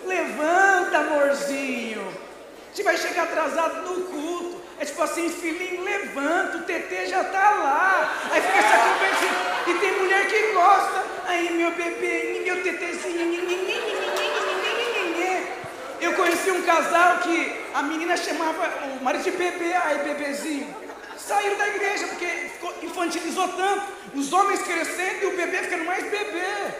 Levanta, 0.06 0.98
amorzinho. 0.98 2.06
Você 2.74 2.84
vai 2.84 2.98
chegar 2.98 3.24
atrasado 3.24 3.82
no 3.90 4.06
culto. 4.06 4.62
É 4.80 4.86
tipo 4.86 5.02
assim, 5.02 5.30
filhinho, 5.30 5.84
levanta, 5.84 6.58
o 6.58 6.62
TT 6.64 7.08
já 7.08 7.22
está 7.22 7.52
lá. 7.52 8.30
Aí 8.32 8.42
fica 8.42 8.58
essa 8.58 8.78
conversa. 8.78 9.70
E 9.70 9.74
tem 9.80 10.00
mulher 10.00 10.28
que 10.28 10.54
gosta. 10.54 11.04
Aí, 11.26 11.54
meu 11.54 11.72
bebê, 11.72 12.42
meu 12.44 12.64
TTzinho. 12.64 14.09
Eu 16.02 16.14
conheci 16.14 16.50
um 16.52 16.64
casal 16.64 17.18
que 17.20 17.38
a 17.74 17.82
menina 17.84 18.16
chamava 18.16 18.70
o 19.00 19.04
marido 19.04 19.24
de 19.24 19.32
bebê, 19.32 19.74
aí 19.74 20.00
bebezinho. 20.00 20.74
Saíram 21.18 21.58
da 21.58 21.68
igreja 21.68 22.08
porque 22.08 22.86
infantilizou 22.86 23.48
tanto. 23.50 23.86
Os 24.16 24.32
homens 24.32 24.62
crescendo 24.62 25.24
e 25.24 25.28
o 25.28 25.36
bebê 25.36 25.58
ficando 25.58 25.84
mais 25.84 26.04
bebê. 26.04 26.74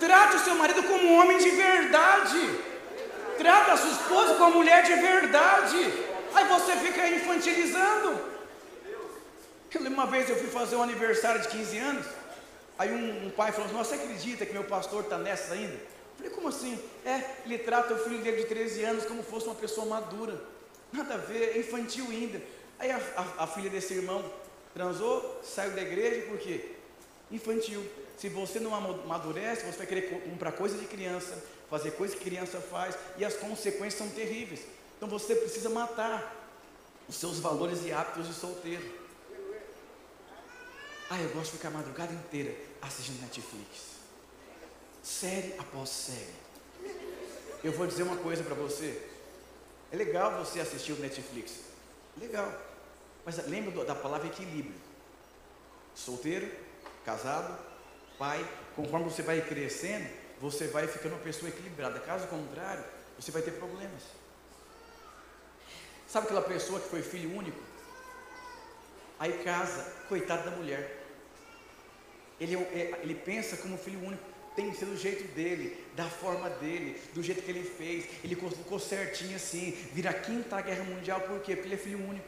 Trate 0.00 0.36
o 0.36 0.40
seu 0.40 0.56
marido 0.56 0.82
como 0.82 1.04
um 1.04 1.20
homem 1.20 1.38
de 1.38 1.50
verdade. 1.50 2.58
Trata 3.38 3.72
a 3.72 3.76
sua 3.76 3.90
esposa 3.90 4.34
como 4.34 4.56
mulher 4.56 4.82
de 4.82 4.94
verdade. 4.94 5.94
Aí 6.34 6.44
você 6.46 6.76
fica 6.76 7.08
infantilizando. 7.08 8.32
Eu 9.74 9.80
lembro 9.80 9.98
uma 10.00 10.06
vez 10.06 10.28
eu 10.28 10.36
fui 10.36 10.48
fazer 10.48 10.76
um 10.76 10.82
aniversário 10.82 11.40
de 11.40 11.48
15 11.48 11.78
anos. 11.78 12.06
Aí 12.78 12.92
um, 12.92 13.26
um 13.26 13.30
pai 13.30 13.52
falou 13.52 13.66
assim, 13.66 13.76
você 13.76 13.94
acredita 13.94 14.44
que 14.44 14.52
meu 14.52 14.64
pastor 14.64 15.04
está 15.04 15.16
nessa 15.16 15.54
ainda? 15.54 15.78
Falei, 16.22 16.36
como 16.36 16.48
assim? 16.48 16.78
É, 17.04 17.42
ele 17.44 17.58
trata 17.58 17.94
o 17.94 17.98
filho 17.98 18.22
dele 18.22 18.42
de 18.42 18.48
13 18.48 18.84
anos 18.84 19.04
como 19.06 19.24
fosse 19.24 19.46
uma 19.46 19.56
pessoa 19.56 19.84
madura. 19.86 20.40
Nada 20.92 21.14
a 21.14 21.16
ver, 21.16 21.56
é 21.56 21.58
infantil 21.58 22.06
ainda. 22.08 22.40
Aí 22.78 22.92
a, 22.92 22.96
a, 22.96 23.42
a 23.42 23.46
filha 23.48 23.68
desse 23.68 23.94
irmão 23.94 24.24
transou, 24.72 25.40
saiu 25.42 25.72
da 25.72 25.82
igreja, 25.82 26.28
por 26.28 26.38
quê? 26.38 26.76
Infantil. 27.28 27.84
Se 28.16 28.28
você 28.28 28.60
não 28.60 28.72
amadurece, 28.72 29.66
você 29.66 29.78
vai 29.78 29.86
querer 29.86 30.20
comprar 30.20 30.52
coisa 30.52 30.78
de 30.78 30.86
criança, 30.86 31.42
fazer 31.68 31.90
coisas 31.92 32.16
que 32.16 32.24
criança 32.24 32.60
faz, 32.60 32.96
e 33.18 33.24
as 33.24 33.34
consequências 33.34 33.94
são 33.94 34.08
terríveis. 34.10 34.60
Então 34.96 35.08
você 35.08 35.34
precisa 35.34 35.68
matar 35.70 36.36
os 37.08 37.16
seus 37.16 37.40
valores 37.40 37.84
e 37.84 37.90
hábitos 37.90 38.28
de 38.28 38.34
solteiro. 38.34 38.84
Ah, 41.10 41.20
eu 41.20 41.30
gosto 41.30 41.50
de 41.50 41.56
ficar 41.56 41.68
a 41.68 41.72
madrugada 41.72 42.12
inteira 42.12 42.54
assistindo 42.80 43.20
Netflix. 43.22 43.91
Série 45.02 45.54
após 45.58 45.88
série. 45.88 46.42
Eu 47.64 47.72
vou 47.72 47.86
dizer 47.86 48.04
uma 48.04 48.16
coisa 48.16 48.42
para 48.42 48.54
você. 48.54 49.02
É 49.90 49.96
legal 49.96 50.44
você 50.44 50.60
assistir 50.60 50.92
o 50.92 50.98
Netflix. 50.98 51.60
Legal. 52.16 52.52
Mas 53.24 53.44
lembra 53.46 53.84
da 53.84 53.94
palavra 53.94 54.28
equilíbrio. 54.28 54.74
Solteiro, 55.94 56.50
casado, 57.04 57.58
pai, 58.18 58.48
conforme 58.74 59.04
você 59.04 59.22
vai 59.22 59.40
crescendo, 59.40 60.08
você 60.40 60.66
vai 60.68 60.86
ficando 60.86 61.14
uma 61.14 61.24
pessoa 61.24 61.48
equilibrada. 61.48 62.00
Caso 62.00 62.26
contrário, 62.28 62.84
você 63.18 63.30
vai 63.30 63.42
ter 63.42 63.52
problemas. 63.52 64.02
Sabe 66.08 66.26
aquela 66.26 66.42
pessoa 66.42 66.80
que 66.80 66.88
foi 66.88 67.02
filho 67.02 67.36
único? 67.36 67.60
Aí 69.18 69.42
casa, 69.44 69.82
coitado 70.08 70.48
da 70.48 70.56
mulher. 70.56 71.00
Ele, 72.40 72.56
é, 72.56 73.00
ele 73.02 73.14
pensa 73.14 73.56
como 73.56 73.78
filho 73.78 74.04
único, 74.04 74.31
tem 74.54 74.70
que 74.70 74.76
ser 74.76 74.86
do 74.86 74.96
jeito 74.96 75.32
dele, 75.34 75.82
da 75.96 76.08
forma 76.08 76.48
dele, 76.50 77.00
do 77.14 77.22
jeito 77.22 77.42
que 77.42 77.50
ele 77.50 77.64
fez. 77.64 78.06
Ele 78.22 78.36
colocou 78.36 78.78
certinho 78.78 79.36
assim, 79.36 79.70
vira 79.92 80.10
a 80.10 80.14
quinta 80.14 80.60
guerra 80.60 80.84
mundial, 80.84 81.20
por 81.20 81.40
quê? 81.40 81.54
Porque 81.54 81.68
ele 81.68 81.74
é 81.74 81.78
filho 81.78 82.06
único. 82.06 82.26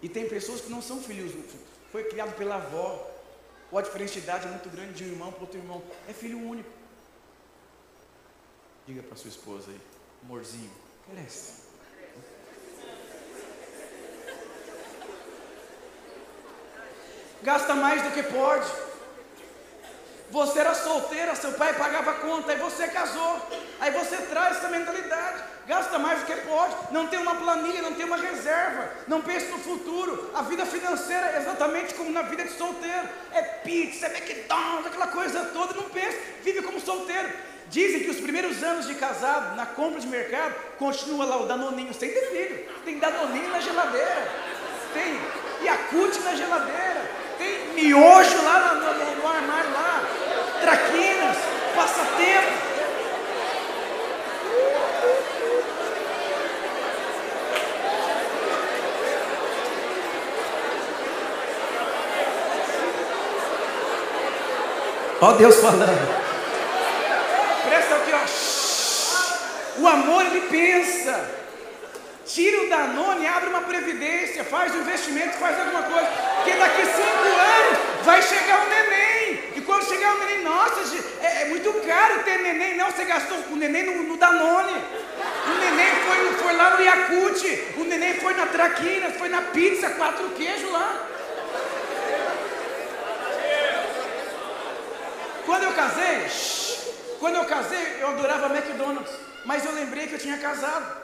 E 0.00 0.08
tem 0.08 0.28
pessoas 0.28 0.60
que 0.60 0.70
não 0.70 0.82
são 0.82 1.02
filhos, 1.02 1.32
foi 1.90 2.04
criado 2.04 2.36
pela 2.36 2.56
avó, 2.56 3.10
ou 3.70 3.78
a 3.78 3.82
diferença 3.82 4.14
de 4.14 4.18
idade 4.20 4.46
é 4.46 4.50
muito 4.50 4.68
grande 4.68 4.92
de 4.92 5.04
um 5.04 5.08
irmão 5.08 5.32
para 5.32 5.40
outro 5.40 5.58
irmão, 5.58 5.82
é 6.08 6.12
filho 6.12 6.38
único. 6.38 6.70
Diga 8.86 9.02
para 9.02 9.16
sua 9.16 9.30
esposa 9.30 9.70
aí, 9.70 9.80
amorzinho, 10.22 10.70
cresce. 11.10 11.64
Gasta 17.42 17.74
mais 17.74 18.02
do 18.02 18.10
que 18.10 18.22
pode. 18.22 18.93
Você 20.34 20.58
era 20.58 20.74
solteira, 20.74 21.36
seu 21.36 21.52
pai 21.52 21.74
pagava 21.74 22.14
conta, 22.14 22.50
aí 22.50 22.58
você 22.58 22.88
casou. 22.88 23.40
Aí 23.78 23.92
você 23.92 24.16
traz 24.16 24.56
essa 24.56 24.66
mentalidade. 24.66 25.44
Gasta 25.64 25.96
mais 25.96 26.18
do 26.18 26.26
que 26.26 26.34
pode. 26.40 26.74
Não 26.90 27.06
tem 27.06 27.20
uma 27.20 27.36
planilha, 27.36 27.80
não 27.82 27.94
tem 27.94 28.04
uma 28.04 28.16
reserva. 28.16 28.90
Não 29.06 29.22
pense 29.22 29.46
no 29.46 29.60
futuro. 29.60 30.32
A 30.34 30.42
vida 30.42 30.66
financeira 30.66 31.24
é 31.34 31.38
exatamente 31.38 31.94
como 31.94 32.10
na 32.10 32.22
vida 32.22 32.42
de 32.42 32.50
solteiro. 32.50 33.08
É 33.30 33.42
pizza, 33.42 34.08
é 34.08 34.18
McDonald's, 34.18 34.88
aquela 34.88 35.06
coisa 35.06 35.38
toda. 35.52 35.72
Não 35.74 35.88
pense, 35.88 36.18
vive 36.42 36.62
como 36.62 36.80
solteiro. 36.80 37.28
Dizem 37.68 38.00
que 38.00 38.10
os 38.10 38.18
primeiros 38.18 38.60
anos 38.60 38.88
de 38.88 38.96
casado, 38.96 39.54
na 39.54 39.66
compra 39.66 40.00
de 40.00 40.08
mercado, 40.08 40.52
continua 40.80 41.26
lá 41.26 41.36
o 41.36 41.46
danoninho 41.46 41.94
sem 41.94 42.10
ter 42.10 42.30
filho. 42.30 42.72
Tem 42.84 42.98
danoninho 42.98 43.50
na 43.50 43.60
geladeira. 43.60 44.28
Tem 44.92 45.16
Yakut 45.64 46.18
na 46.24 46.34
geladeira. 46.34 47.08
Tem 47.38 47.68
miojo 47.74 48.42
lá 48.42 48.74
no, 48.74 48.80
no, 48.80 49.14
no 49.14 49.28
armário 49.28 49.70
lá 49.70 49.94
traquinas, 50.64 51.36
passatempo. 51.76 52.64
Ó 65.24 65.32
Deus 65.32 65.56
falando. 65.56 65.86
Presta 67.66 67.94
aqui, 67.94 68.12
ó. 68.12 69.80
O 69.80 69.88
amor 69.88 70.26
ele 70.26 70.42
pensa. 70.50 71.18
Tira 72.26 72.62
o 72.62 72.68
Danone, 72.68 73.26
abre 73.26 73.48
uma 73.48 73.62
previdência, 73.62 74.44
faz 74.44 74.74
um 74.74 74.80
investimento, 74.80 75.38
faz 75.38 75.58
alguma 75.58 75.82
coisa. 75.82 76.08
Porque 76.36 76.52
daqui 76.52 76.84
cinco 76.84 77.28
anos 77.56 77.78
vai 78.04 78.20
chegar 78.20 78.66
o 78.66 78.68
neném. 78.68 79.44
E 79.56 79.62
quando 79.62 79.88
chegar 79.88 80.14
o 80.14 80.18
neném, 80.18 80.44
nossa, 80.44 80.80
é, 81.22 81.42
é 81.42 81.44
muito 81.46 81.72
caro 81.86 82.22
ter 82.24 82.40
neném. 82.40 82.76
Não, 82.76 82.90
você 82.90 83.06
gastou 83.06 83.38
o 83.50 83.56
neném 83.56 83.84
no, 83.84 84.02
no 84.02 84.18
Danone. 84.18 84.76
O 85.46 85.58
neném 85.58 85.90
foi, 86.06 86.34
foi 86.34 86.52
lá 86.52 86.76
no 86.76 86.82
Yakut. 86.82 87.64
O 87.78 87.84
neném 87.84 88.12
foi 88.20 88.34
na 88.34 88.44
Traquinas, 88.44 89.16
foi 89.16 89.30
na 89.30 89.40
pizza, 89.40 89.88
quatro 89.90 90.28
queijos 90.36 90.70
lá. 90.70 91.13
Quando 95.54 95.66
eu 95.66 95.72
casei, 95.72 96.26
quando 97.20 97.36
eu 97.36 97.44
casei, 97.44 97.98
eu 98.00 98.08
adorava 98.08 98.52
McDonald's. 98.52 99.12
Mas 99.44 99.64
eu 99.64 99.70
lembrei 99.70 100.08
que 100.08 100.14
eu 100.14 100.18
tinha 100.18 100.36
casado. 100.36 100.96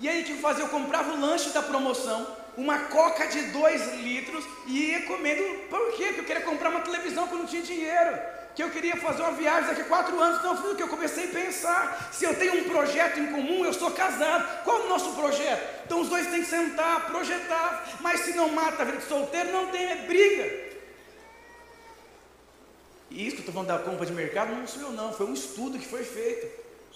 E 0.00 0.08
aí 0.08 0.22
o 0.22 0.24
que 0.24 0.32
eu 0.32 0.38
fazia? 0.38 0.64
Eu 0.64 0.70
comprava 0.70 1.12
o 1.12 1.20
lanche 1.20 1.50
da 1.50 1.60
promoção, 1.60 2.26
uma 2.56 2.78
coca 2.84 3.26
de 3.26 3.42
2 3.48 3.96
litros 3.96 4.46
e 4.66 4.92
ia 4.92 5.02
comendo. 5.02 5.42
Por 5.68 5.92
quê? 5.92 6.04
Porque 6.06 6.20
eu 6.20 6.24
queria 6.24 6.40
comprar 6.40 6.70
uma 6.70 6.80
televisão 6.80 7.28
eu 7.30 7.36
não 7.36 7.44
tinha 7.44 7.60
dinheiro. 7.60 8.18
Que 8.56 8.62
eu 8.62 8.70
queria 8.70 8.96
fazer 8.96 9.20
uma 9.20 9.32
viagem 9.32 9.68
daqui 9.68 9.82
a 9.82 9.84
quatro 9.84 10.18
anos. 10.18 10.38
Então 10.38 10.56
foi 10.56 10.72
o 10.72 10.76
que 10.76 10.84
eu 10.84 10.88
comecei 10.88 11.26
a 11.26 11.28
pensar. 11.28 12.08
Se 12.10 12.24
eu 12.24 12.34
tenho 12.34 12.62
um 12.62 12.64
projeto 12.64 13.20
em 13.20 13.26
comum, 13.26 13.62
eu 13.62 13.74
sou 13.74 13.90
casado. 13.90 14.64
Qual 14.64 14.78
é 14.78 14.84
o 14.84 14.88
nosso 14.88 15.12
projeto? 15.12 15.84
Então 15.84 16.00
os 16.00 16.08
dois 16.08 16.26
têm 16.28 16.40
que 16.40 16.48
sentar, 16.48 17.08
projetar. 17.08 17.98
Mas 18.00 18.20
se 18.20 18.32
não 18.32 18.48
mata 18.48 18.80
a 18.80 18.86
vida 18.86 18.96
de 18.96 19.04
solteiro, 19.04 19.52
não 19.52 19.66
tem, 19.66 19.84
é 19.84 19.96
briga. 19.96 20.67
Isso 23.10 23.36
que 23.36 23.42
eu 23.42 23.48
estou 23.48 23.54
falando 23.54 23.68
da 23.68 23.78
compra 23.78 24.04
de 24.04 24.12
mercado 24.12 24.54
não 24.54 24.66
sou 24.66 24.82
eu 24.82 24.92
não, 24.92 25.12
foi 25.12 25.26
um 25.26 25.34
estudo 25.34 25.78
que 25.78 25.86
foi 25.86 26.04
feito. 26.04 26.46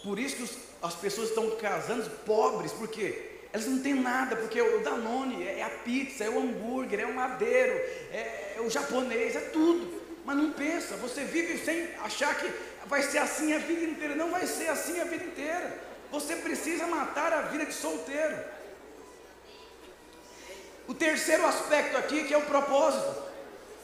Por 0.03 0.18
isso 0.18 0.37
que 0.37 0.42
os, 0.42 0.57
as 0.83 0.94
pessoas 0.94 1.29
estão 1.29 1.51
casando 1.57 2.11
pobres, 2.27 2.72
porque 2.72 3.31
elas 3.53 3.66
não 3.66 3.83
têm 3.83 3.94
nada, 3.94 4.37
porque 4.37 4.61
o 4.61 4.81
Danone 4.81 5.42
é, 5.42 5.61
é 5.61 5.62
a 5.62 5.70
pizza, 5.70 6.25
é 6.25 6.31
o 6.31 6.38
hambúrguer, 6.38 7.01
é 7.01 7.07
o 7.07 7.14
madeiro, 7.14 7.72
é, 8.11 8.55
é 8.57 8.61
o 8.61 8.68
japonês, 8.68 9.37
é 9.37 9.40
tudo. 9.40 10.03
Mas 10.25 10.37
não 10.37 10.53
pensa, 10.53 10.96
você 10.96 11.25
vive 11.25 11.59
sem 11.64 11.88
achar 12.03 12.38
que 12.38 12.51
vai 12.87 13.03
ser 13.03 13.18
assim 13.18 13.53
a 13.53 13.59
vida 13.59 13.85
inteira. 13.85 14.14
Não 14.14 14.31
vai 14.31 14.46
ser 14.46 14.68
assim 14.68 15.01
a 15.01 15.05
vida 15.05 15.25
inteira. 15.25 15.79
Você 16.11 16.37
precisa 16.37 16.87
matar 16.87 17.33
a 17.33 17.42
vida 17.42 17.64
de 17.64 17.72
solteiro. 17.72 18.38
O 20.87 20.94
terceiro 20.94 21.46
aspecto 21.46 21.96
aqui 21.96 22.25
que 22.25 22.35
é 22.35 22.38
o 22.38 22.42
propósito. 22.42 23.21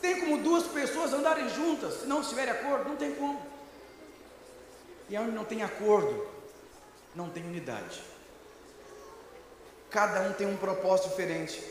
Tem 0.01 0.21
como 0.21 0.43
duas 0.43 0.65
pessoas 0.65 1.13
andarem 1.13 1.49
juntas 1.49 2.01
se 2.01 2.07
não 2.07 2.21
estiverem 2.21 2.53
acordo? 2.53 2.89
Não 2.89 2.97
tem 2.97 3.15
como. 3.15 3.41
E 5.09 5.17
onde 5.17 5.33
não 5.33 5.45
tem 5.45 5.63
acordo, 5.63 6.27
não 7.15 7.31
tem 7.31 7.43
unidade. 7.43 8.03
Cada 9.91 10.21
um 10.21 10.33
tem 10.33 10.47
um 10.47 10.57
propósito 10.57 11.09
diferente. 11.11 11.63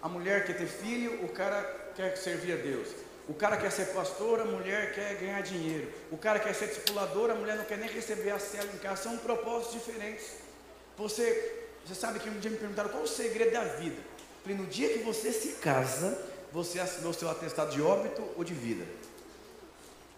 A 0.00 0.08
mulher 0.08 0.46
quer 0.46 0.56
ter 0.56 0.66
filho, 0.66 1.24
o 1.24 1.28
cara 1.28 1.62
quer 1.96 2.16
servir 2.16 2.52
a 2.52 2.56
Deus. 2.56 2.88
O 3.28 3.34
cara 3.34 3.56
quer 3.56 3.70
ser 3.70 3.86
pastor, 3.86 4.40
a 4.40 4.44
mulher 4.44 4.94
quer 4.94 5.16
ganhar 5.16 5.42
dinheiro. 5.42 5.92
O 6.10 6.16
cara 6.16 6.38
quer 6.38 6.54
ser 6.54 6.68
discipulador, 6.68 7.30
a 7.30 7.34
mulher 7.34 7.56
não 7.56 7.64
quer 7.64 7.76
nem 7.76 7.90
receber 7.90 8.30
a 8.30 8.38
cela 8.38 8.70
em 8.72 8.78
casa. 8.78 9.02
São 9.02 9.18
propósitos 9.18 9.84
diferentes. 9.84 10.28
Você, 10.96 11.66
você 11.84 11.94
sabe 11.94 12.20
que 12.20 12.30
um 12.30 12.38
dia 12.38 12.50
me 12.50 12.56
perguntaram 12.56 12.88
qual 12.88 13.02
o 13.02 13.08
segredo 13.08 13.52
da 13.52 13.64
vida. 13.64 13.96
Eu 13.96 14.42
falei, 14.42 14.56
no 14.56 14.66
dia 14.66 14.88
que 14.90 15.00
você 15.00 15.32
se 15.32 15.56
casa, 15.56 16.18
você 16.52 16.80
assinou 16.80 17.12
seu 17.12 17.28
atestado 17.30 17.70
de 17.70 17.82
óbito 17.82 18.22
ou 18.36 18.44
de 18.44 18.54
vida. 18.54 18.84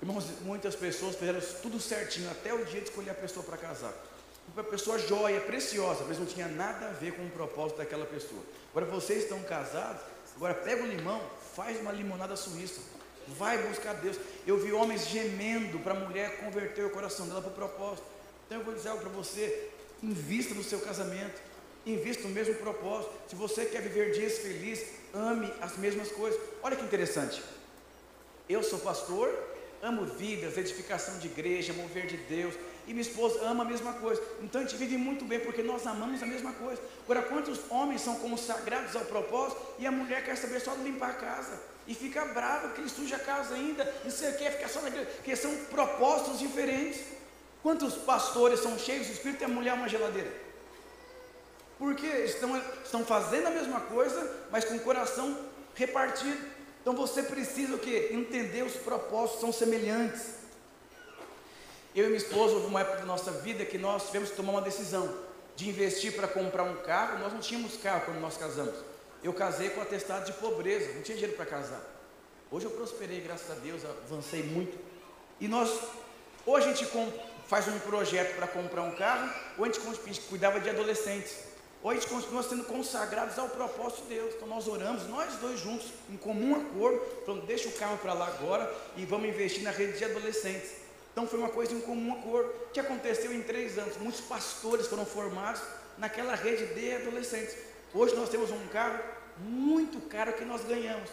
Irmãos, 0.02 0.24
muitas 0.42 0.74
pessoas 0.74 1.16
fizeram 1.16 1.40
tudo 1.60 1.78
certinho 1.78 2.30
até 2.30 2.54
o 2.54 2.64
dia 2.64 2.80
de 2.80 2.88
escolher 2.88 3.10
a 3.10 3.14
pessoa 3.14 3.44
para 3.44 3.58
casar. 3.58 3.92
Uma 4.54 4.64
pessoa 4.64 4.98
joia, 4.98 5.40
preciosa, 5.42 6.04
mas 6.08 6.18
não 6.18 6.26
tinha 6.26 6.48
nada 6.48 6.88
a 6.88 6.90
ver 6.90 7.12
com 7.12 7.24
o 7.24 7.30
propósito 7.30 7.78
daquela 7.78 8.06
pessoa. 8.06 8.42
Agora 8.70 8.86
vocês 8.86 9.24
estão 9.24 9.40
casados, 9.42 10.00
agora 10.36 10.54
pega 10.54 10.82
o 10.82 10.86
limão, 10.86 11.20
faz 11.54 11.78
uma 11.80 11.92
limonada 11.92 12.34
suíça, 12.34 12.80
vai 13.28 13.58
buscar 13.68 13.94
Deus. 13.94 14.16
Eu 14.46 14.58
vi 14.58 14.72
homens 14.72 15.06
gemendo 15.06 15.78
para 15.80 15.92
a 15.92 16.00
mulher 16.00 16.40
converter 16.40 16.84
o 16.84 16.90
coração 16.90 17.26
dela 17.28 17.42
para 17.42 17.50
o 17.50 17.54
propósito. 17.54 18.06
Então 18.46 18.58
eu 18.58 18.64
vou 18.64 18.74
dizer 18.74 18.88
algo 18.88 19.02
para 19.02 19.12
você: 19.12 19.70
invista 20.02 20.54
no 20.54 20.64
seu 20.64 20.80
casamento, 20.80 21.40
invista 21.86 22.26
no 22.26 22.34
mesmo 22.34 22.54
propósito. 22.54 23.12
Se 23.28 23.36
você 23.36 23.64
quer 23.64 23.82
viver 23.82 24.12
dias 24.12 24.38
felizes, 24.38 24.86
ame 25.14 25.52
as 25.60 25.76
mesmas 25.76 26.10
coisas. 26.12 26.40
Olha 26.62 26.76
que 26.76 26.84
interessante. 26.84 27.42
Eu 28.48 28.62
sou 28.62 28.78
pastor, 28.80 29.32
amo 29.82 30.04
vidas, 30.04 30.58
edificação 30.58 31.18
de 31.18 31.28
igreja, 31.28 31.72
mover 31.72 32.06
de 32.06 32.16
Deus. 32.16 32.54
E 32.86 32.92
minha 32.92 33.02
esposa 33.02 33.40
ama 33.44 33.62
a 33.62 33.66
mesma 33.66 33.92
coisa. 33.94 34.20
Então 34.42 34.60
a 34.60 34.64
gente 34.64 34.76
vive 34.76 34.96
muito 34.96 35.24
bem 35.24 35.38
porque 35.38 35.62
nós 35.62 35.86
amamos 35.86 36.22
a 36.22 36.26
mesma 36.26 36.52
coisa. 36.52 36.82
Agora, 37.04 37.22
quantos 37.22 37.60
homens 37.70 38.00
são 38.00 38.16
consagrados 38.16 38.96
ao 38.96 39.04
propósito 39.04 39.60
e 39.78 39.86
a 39.86 39.92
mulher 39.92 40.24
quer 40.24 40.36
saber 40.36 40.60
só 40.60 40.74
de 40.74 40.82
limpar 40.82 41.10
a 41.10 41.14
casa? 41.14 41.60
E 41.86 41.94
fica 41.94 42.24
brava 42.26 42.68
porque 42.68 42.80
ele 42.82 42.90
suja 42.90 43.16
a 43.16 43.20
casa 43.20 43.54
ainda. 43.54 43.84
E 44.04 44.10
você 44.10 44.32
quer 44.32 44.52
ficar 44.52 44.68
só 44.68 44.80
na 44.82 44.88
igreja. 44.88 45.08
Porque 45.16 45.36
são 45.36 45.54
propósitos 45.66 46.38
diferentes. 46.38 47.02
Quantos 47.62 47.94
pastores 47.94 48.60
são 48.60 48.78
cheios 48.78 49.06
do 49.06 49.12
Espírito 49.12 49.42
e 49.42 49.44
a 49.44 49.48
mulher 49.48 49.70
é 49.70 49.74
uma 49.74 49.88
geladeira? 49.88 50.49
Porque 51.80 52.06
estão, 52.06 52.62
estão 52.84 53.04
fazendo 53.06 53.46
a 53.46 53.50
mesma 53.50 53.80
coisa, 53.80 54.36
mas 54.50 54.66
com 54.66 54.74
o 54.74 54.80
coração 54.80 55.34
repartido. 55.74 56.38
Então 56.82 56.94
você 56.94 57.22
precisa 57.22 57.74
o 57.74 57.78
quê? 57.78 58.10
Entender 58.12 58.62
os 58.62 58.74
propósitos 58.74 59.40
são 59.40 59.50
semelhantes. 59.50 60.34
Eu 61.94 62.04
e 62.04 62.08
minha 62.08 62.18
esposa, 62.18 62.52
houve 62.52 62.66
uma 62.66 62.82
época 62.82 62.98
da 62.98 63.06
nossa 63.06 63.30
vida 63.32 63.64
que 63.64 63.78
nós 63.78 64.06
tivemos 64.08 64.28
que 64.28 64.36
tomar 64.36 64.52
uma 64.52 64.60
decisão 64.60 65.10
de 65.56 65.70
investir 65.70 66.14
para 66.14 66.28
comprar 66.28 66.64
um 66.64 66.76
carro. 66.82 67.18
Nós 67.18 67.32
não 67.32 67.40
tínhamos 67.40 67.78
carro 67.78 68.02
quando 68.04 68.20
nós 68.20 68.36
casamos. 68.36 68.74
Eu 69.24 69.32
casei 69.32 69.70
com 69.70 69.80
atestado 69.80 70.26
de 70.26 70.34
pobreza, 70.34 70.92
não 70.92 71.00
tinha 71.00 71.16
dinheiro 71.16 71.34
para 71.34 71.46
casar. 71.46 71.82
Hoje 72.50 72.66
eu 72.66 72.72
prosperei, 72.72 73.22
graças 73.22 73.50
a 73.50 73.54
Deus, 73.54 73.82
avancei 73.84 74.42
muito. 74.42 74.78
E 75.40 75.48
nós, 75.48 75.80
ou 76.44 76.56
a 76.56 76.60
gente 76.60 76.86
faz 77.46 77.68
um 77.68 77.78
projeto 77.78 78.36
para 78.36 78.46
comprar 78.46 78.82
um 78.82 78.94
carro, 78.94 79.32
ou 79.56 79.64
a 79.64 79.68
gente 79.68 80.20
cuidava 80.28 80.60
de 80.60 80.68
adolescentes. 80.68 81.49
Hoje 81.82 82.06
continua 82.06 82.42
sendo 82.42 82.64
consagrados 82.64 83.38
ao 83.38 83.48
propósito 83.48 84.02
de 84.02 84.14
Deus. 84.16 84.34
Então 84.34 84.46
nós 84.46 84.68
oramos, 84.68 85.08
nós 85.08 85.36
dois 85.36 85.58
juntos, 85.60 85.86
em 86.10 86.16
comum 86.18 86.54
acordo, 86.54 87.00
falando, 87.24 87.46
deixa 87.46 87.70
o 87.70 87.72
carro 87.72 87.96
para 87.96 88.12
lá 88.12 88.26
agora 88.26 88.70
e 88.98 89.06
vamos 89.06 89.30
investir 89.30 89.62
na 89.62 89.70
rede 89.70 89.96
de 89.96 90.04
adolescentes. 90.04 90.72
Então 91.10 91.26
foi 91.26 91.38
uma 91.38 91.48
coisa 91.48 91.72
em 91.72 91.80
comum 91.80 92.12
acordo, 92.12 92.52
que 92.70 92.78
aconteceu 92.78 93.32
em 93.32 93.42
três 93.42 93.78
anos. 93.78 93.96
Muitos 93.96 94.20
pastores 94.20 94.88
foram 94.88 95.06
formados 95.06 95.62
naquela 95.96 96.34
rede 96.34 96.66
de 96.74 96.94
adolescentes. 96.96 97.56
Hoje 97.94 98.14
nós 98.14 98.28
temos 98.28 98.50
um 98.50 98.66
carro 98.66 99.02
muito 99.38 100.00
caro 100.02 100.34
que 100.34 100.44
nós 100.44 100.62
ganhamos. 100.64 101.08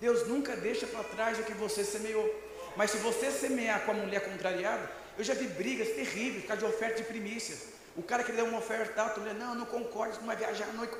Deus 0.00 0.28
nunca 0.28 0.54
deixa 0.54 0.86
para 0.86 1.02
trás 1.02 1.40
o 1.40 1.42
que 1.42 1.54
você 1.54 1.82
semeou. 1.84 2.32
Mas 2.76 2.92
se 2.92 2.98
você 2.98 3.32
semear 3.32 3.84
com 3.84 3.90
a 3.90 3.94
mulher 3.94 4.24
contrariada, 4.24 4.88
eu 5.18 5.24
já 5.24 5.34
vi 5.34 5.46
brigas 5.48 5.88
terríveis 5.88 6.42
por 6.42 6.48
causa 6.48 6.66
de 6.66 6.72
oferta 6.72 6.96
de 6.98 7.04
primícias. 7.04 7.74
O 7.96 8.02
cara 8.02 8.24
que 8.24 8.32
deu 8.32 8.46
uma 8.46 8.58
oferta 8.58 9.00
alta, 9.00 9.20
mulher, 9.20 9.34
não, 9.34 9.54
não 9.54 9.66
concordo, 9.66 10.18
não 10.18 10.26
vai 10.26 10.36
viajar 10.36 10.68
à 10.68 10.72
noite. 10.72 10.94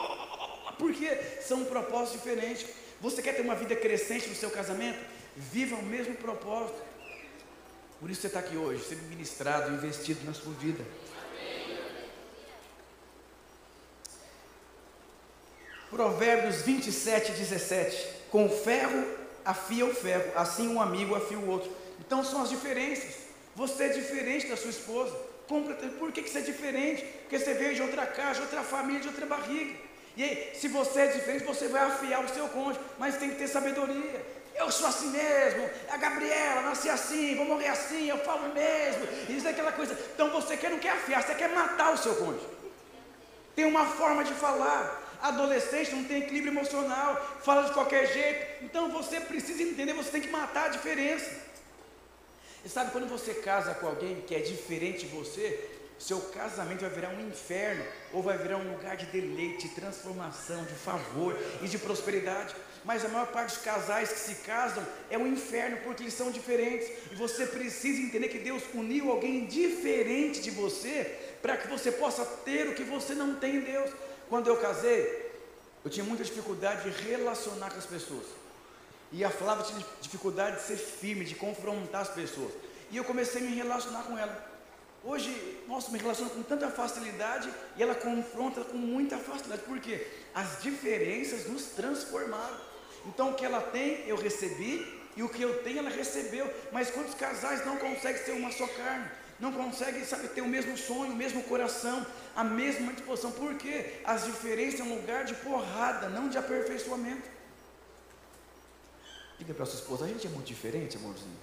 Porque 0.78 1.16
são 1.40 1.64
propósitos 1.64 2.20
diferentes. 2.20 2.66
Você 3.00 3.22
quer 3.22 3.34
ter 3.34 3.42
uma 3.42 3.54
vida 3.54 3.74
crescente 3.74 4.28
no 4.28 4.34
seu 4.34 4.50
casamento? 4.50 4.98
Viva 5.36 5.76
o 5.76 5.82
mesmo 5.82 6.14
propósito. 6.16 6.78
Por 7.98 8.10
isso 8.10 8.20
você 8.22 8.26
está 8.26 8.40
aqui 8.40 8.56
hoje, 8.56 8.84
sendo 8.84 9.02
ministrado, 9.08 9.72
investido 9.72 10.24
na 10.24 10.32
sua 10.32 10.52
vida. 10.54 10.84
Provérbios 15.90 16.62
27, 16.62 17.32
17. 17.32 18.08
Com 18.30 18.48
ferro 18.48 19.04
afia 19.44 19.84
o 19.84 19.94
ferro, 19.94 20.32
assim 20.36 20.68
um 20.68 20.80
amigo 20.80 21.14
afia 21.14 21.38
o 21.38 21.48
outro. 21.48 21.70
Então 21.98 22.24
são 22.24 22.42
as 22.42 22.48
diferenças. 22.48 23.14
Você 23.56 23.84
é 23.84 23.88
diferente 23.88 24.46
da 24.46 24.56
sua 24.56 24.70
esposa. 24.70 25.29
Por 25.98 26.12
que, 26.12 26.22
que 26.22 26.30
você 26.30 26.38
é 26.38 26.42
diferente? 26.42 27.02
Porque 27.22 27.38
você 27.38 27.54
veio 27.54 27.74
de 27.74 27.82
outra 27.82 28.06
casa, 28.06 28.34
de 28.34 28.42
outra 28.42 28.62
família, 28.62 29.00
de 29.00 29.08
outra 29.08 29.26
barriga. 29.26 29.74
E 30.16 30.22
aí, 30.22 30.52
se 30.54 30.68
você 30.68 31.00
é 31.00 31.06
diferente, 31.08 31.44
você 31.44 31.66
vai 31.66 31.82
afiar 31.82 32.24
o 32.24 32.28
seu 32.28 32.48
cônjuge, 32.48 32.78
mas 32.98 33.16
tem 33.16 33.30
que 33.30 33.36
ter 33.36 33.48
sabedoria. 33.48 34.24
Eu 34.54 34.70
sou 34.70 34.86
assim 34.86 35.08
mesmo, 35.08 35.68
a 35.90 35.96
Gabriela 35.96 36.60
nasci 36.62 36.88
assim, 36.88 37.34
vou 37.34 37.46
morrer 37.46 37.68
assim, 37.68 38.08
eu 38.08 38.18
falo 38.18 38.52
mesmo, 38.54 39.08
isso 39.28 39.46
é 39.48 39.50
aquela 39.50 39.72
coisa. 39.72 39.98
Então 40.14 40.30
você 40.30 40.56
quer, 40.56 40.70
não 40.70 40.78
quer 40.78 40.90
afiar, 40.90 41.22
você 41.22 41.34
quer 41.34 41.48
matar 41.48 41.94
o 41.94 41.98
seu 41.98 42.14
cônjuge. 42.14 42.46
Tem 43.56 43.64
uma 43.64 43.86
forma 43.86 44.22
de 44.22 44.34
falar. 44.34 45.08
Adolescente 45.22 45.94
não 45.94 46.04
tem 46.04 46.18
equilíbrio 46.22 46.52
emocional, 46.52 47.14
fala 47.42 47.64
de 47.64 47.72
qualquer 47.72 48.06
jeito. 48.06 48.64
Então 48.64 48.90
você 48.90 49.20
precisa 49.20 49.62
entender, 49.62 49.92
você 49.92 50.10
tem 50.10 50.20
que 50.20 50.28
matar 50.28 50.66
a 50.66 50.68
diferença. 50.68 51.49
E 52.64 52.68
sabe 52.68 52.90
quando 52.90 53.08
você 53.08 53.34
casa 53.34 53.74
com 53.74 53.86
alguém 53.86 54.20
que 54.22 54.34
é 54.34 54.40
diferente 54.40 55.06
de 55.06 55.14
você, 55.14 55.68
seu 56.00 56.18
casamento 56.18 56.80
vai 56.80 56.90
virar 56.90 57.10
um 57.10 57.28
inferno 57.28 57.84
ou 58.10 58.22
vai 58.22 58.38
virar 58.38 58.56
um 58.56 58.72
lugar 58.72 58.96
de 58.96 59.04
deleite, 59.06 59.68
de 59.68 59.74
transformação, 59.74 60.64
de 60.64 60.74
favor 60.74 61.38
e 61.62 61.68
de 61.68 61.78
prosperidade. 61.78 62.54
Mas 62.84 63.04
a 63.04 63.08
maior 63.08 63.26
parte 63.26 63.54
dos 63.54 63.62
casais 63.62 64.10
que 64.10 64.18
se 64.18 64.36
casam 64.36 64.82
é 65.10 65.18
um 65.18 65.26
inferno 65.26 65.76
porque 65.84 66.02
eles 66.02 66.14
são 66.14 66.30
diferentes. 66.30 66.88
E 67.12 67.14
você 67.14 67.46
precisa 67.46 68.00
entender 68.00 68.28
que 68.28 68.38
Deus 68.38 68.62
uniu 68.72 69.10
alguém 69.10 69.44
diferente 69.44 70.40
de 70.40 70.50
você 70.50 71.18
para 71.42 71.58
que 71.58 71.68
você 71.68 71.92
possa 71.92 72.24
ter 72.24 72.68
o 72.68 72.74
que 72.74 72.82
você 72.82 73.14
não 73.14 73.34
tem 73.34 73.56
em 73.56 73.60
Deus. 73.60 73.90
Quando 74.30 74.46
eu 74.46 74.56
casei, 74.56 75.30
eu 75.84 75.90
tinha 75.90 76.04
muita 76.04 76.24
dificuldade 76.24 76.90
de 76.90 77.02
relacionar 77.08 77.70
com 77.70 77.78
as 77.78 77.86
pessoas. 77.86 78.39
E 79.12 79.24
a 79.24 79.30
Flávia 79.30 79.64
tinha 79.64 79.84
dificuldade 80.00 80.56
de 80.56 80.62
ser 80.62 80.76
firme, 80.76 81.24
de 81.24 81.34
confrontar 81.34 82.02
as 82.02 82.08
pessoas. 82.10 82.52
E 82.90 82.96
eu 82.96 83.04
comecei 83.04 83.40
a 83.40 83.44
me 83.44 83.54
relacionar 83.54 84.02
com 84.04 84.16
ela. 84.16 84.50
Hoje, 85.02 85.62
nossa, 85.66 85.90
me 85.90 85.98
relaciono 85.98 86.30
com 86.30 86.42
tanta 86.42 86.70
facilidade 86.70 87.48
e 87.76 87.82
ela 87.82 87.94
confronta 87.94 88.62
com 88.62 88.76
muita 88.76 89.16
facilidade. 89.16 89.62
Por 89.62 89.80
quê? 89.80 90.06
As 90.34 90.62
diferenças 90.62 91.46
nos 91.46 91.64
transformaram. 91.66 92.60
Então, 93.06 93.30
o 93.30 93.34
que 93.34 93.44
ela 93.44 93.62
tem, 93.62 94.06
eu 94.06 94.16
recebi, 94.16 95.00
e 95.16 95.22
o 95.22 95.28
que 95.28 95.42
eu 95.42 95.62
tenho, 95.62 95.78
ela 95.78 95.90
recebeu. 95.90 96.52
Mas 96.70 96.90
quantos 96.90 97.14
casais 97.14 97.64
não 97.64 97.76
conseguem 97.78 98.22
ser 98.22 98.32
uma 98.32 98.52
só 98.52 98.66
carne? 98.66 99.10
Não 99.40 99.52
conseguem, 99.52 100.04
sabe, 100.04 100.28
ter 100.28 100.42
o 100.42 100.46
mesmo 100.46 100.76
sonho, 100.76 101.12
o 101.12 101.16
mesmo 101.16 101.42
coração, 101.44 102.06
a 102.36 102.44
mesma 102.44 102.92
disposição. 102.92 103.32
Por 103.32 103.54
quê? 103.54 104.00
As 104.04 104.26
diferenças 104.26 104.80
é 104.80 104.82
um 104.82 104.96
lugar 104.96 105.24
de 105.24 105.34
porrada, 105.34 106.10
não 106.10 106.28
de 106.28 106.36
aperfeiçoamento. 106.36 107.39
Diga 109.40 109.54
para 109.54 109.64
sua 109.64 109.80
esposa, 109.80 110.04
a 110.04 110.08
gente 110.08 110.26
é 110.26 110.30
muito 110.30 110.46
diferente, 110.46 110.98
amorzinho. 110.98 111.40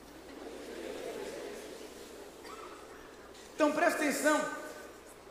Então 3.56 3.72
presta 3.72 4.04
atenção, 4.04 4.40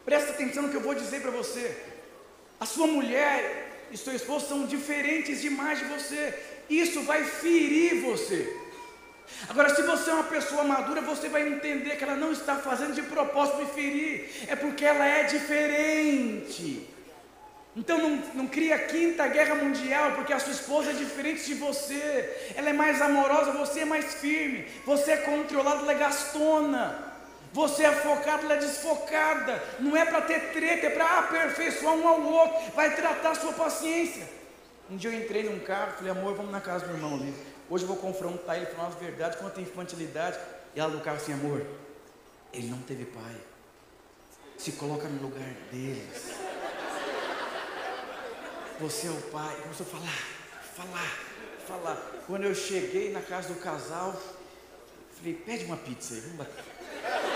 presta 0.04 0.32
atenção 0.32 0.64
no 0.64 0.70
que 0.70 0.74
eu 0.74 0.80
vou 0.80 0.92
dizer 0.92 1.22
para 1.22 1.30
você. 1.30 1.80
A 2.58 2.66
sua 2.66 2.88
mulher 2.88 3.86
e 3.92 3.96
seu 3.96 4.12
esposo 4.12 4.48
são 4.48 4.66
diferentes 4.66 5.40
demais 5.42 5.78
de 5.78 5.84
você. 5.84 6.36
Isso 6.68 7.02
vai 7.02 7.22
ferir 7.22 8.02
você. 8.02 8.52
Agora, 9.48 9.72
se 9.72 9.82
você 9.82 10.10
é 10.10 10.14
uma 10.14 10.24
pessoa 10.24 10.64
madura, 10.64 11.00
você 11.02 11.28
vai 11.28 11.46
entender 11.46 11.94
que 11.96 12.02
ela 12.02 12.16
não 12.16 12.32
está 12.32 12.56
fazendo 12.56 12.94
de 12.94 13.02
propósito 13.02 13.58
me 13.58 13.66
ferir, 13.66 14.28
é 14.48 14.56
porque 14.56 14.84
ela 14.84 15.06
é 15.06 15.22
diferente. 15.22 16.95
Então 17.76 17.98
não, 17.98 18.16
não 18.34 18.46
cria 18.46 18.74
a 18.74 18.78
quinta 18.78 19.28
guerra 19.28 19.54
mundial, 19.54 20.12
porque 20.12 20.32
a 20.32 20.38
sua 20.38 20.52
esposa 20.52 20.90
é 20.90 20.94
diferente 20.94 21.44
de 21.44 21.54
você, 21.54 22.52
ela 22.56 22.70
é 22.70 22.72
mais 22.72 23.02
amorosa, 23.02 23.52
você 23.52 23.80
é 23.80 23.84
mais 23.84 24.14
firme, 24.14 24.66
você 24.86 25.12
é 25.12 25.16
controlado, 25.18 25.82
ela 25.82 25.92
é 25.92 25.96
gastona. 25.96 27.04
Você 27.52 27.84
é 27.84 27.92
focado, 27.92 28.44
ela 28.44 28.54
é 28.54 28.58
desfocada. 28.58 29.62
Não 29.80 29.96
é 29.96 30.04
para 30.04 30.20
ter 30.20 30.52
treta, 30.52 30.88
é 30.88 30.90
para 30.90 31.20
aperfeiçoar 31.20 31.94
um 31.94 32.06
ao 32.06 32.22
outro. 32.22 32.72
Vai 32.74 32.94
tratar 32.94 33.30
a 33.30 33.34
sua 33.34 33.52
paciência. 33.54 34.28
Um 34.90 34.96
dia 34.98 35.10
eu 35.10 35.18
entrei 35.18 35.44
num 35.44 35.58
carro, 35.60 35.92
falei, 35.92 36.12
amor, 36.12 36.34
vamos 36.34 36.52
na 36.52 36.60
casa 36.60 36.84
do 36.84 36.88
meu 36.92 36.96
irmão 36.96 37.14
ali. 37.14 37.32
Hoje 37.70 37.84
eu 37.84 37.88
vou 37.88 37.96
confrontar 37.96 38.58
ele, 38.58 38.66
falar 38.66 38.88
as 38.88 38.94
verdades 38.96 39.38
quanto 39.38 39.58
a 39.58 39.62
infantilidade. 39.62 40.38
E 40.74 40.80
ela 40.80 40.90
no 40.90 41.00
carro 41.00 41.16
assim, 41.16 41.32
amor, 41.32 41.64
ele 42.52 42.68
não 42.68 42.78
teve 42.82 43.06
pai. 43.06 43.36
Se 44.58 44.72
coloca 44.72 45.08
no 45.08 45.22
lugar 45.22 45.48
deles. 45.72 46.45
Você 48.78 49.06
é 49.06 49.10
o 49.10 49.20
pai. 49.32 49.56
Começou 49.62 49.86
a 49.86 49.88
falar, 49.88 50.18
falar, 50.76 51.18
falar. 51.66 52.12
Quando 52.26 52.44
eu 52.44 52.54
cheguei 52.54 53.10
na 53.10 53.22
casa 53.22 53.54
do 53.54 53.60
casal, 53.60 54.14
falei, 55.16 55.34
pede 55.34 55.64
uma 55.64 55.78
pizza 55.78 56.14
aí, 56.14 56.20
vamos 56.20 56.36
bater. 56.36 57.35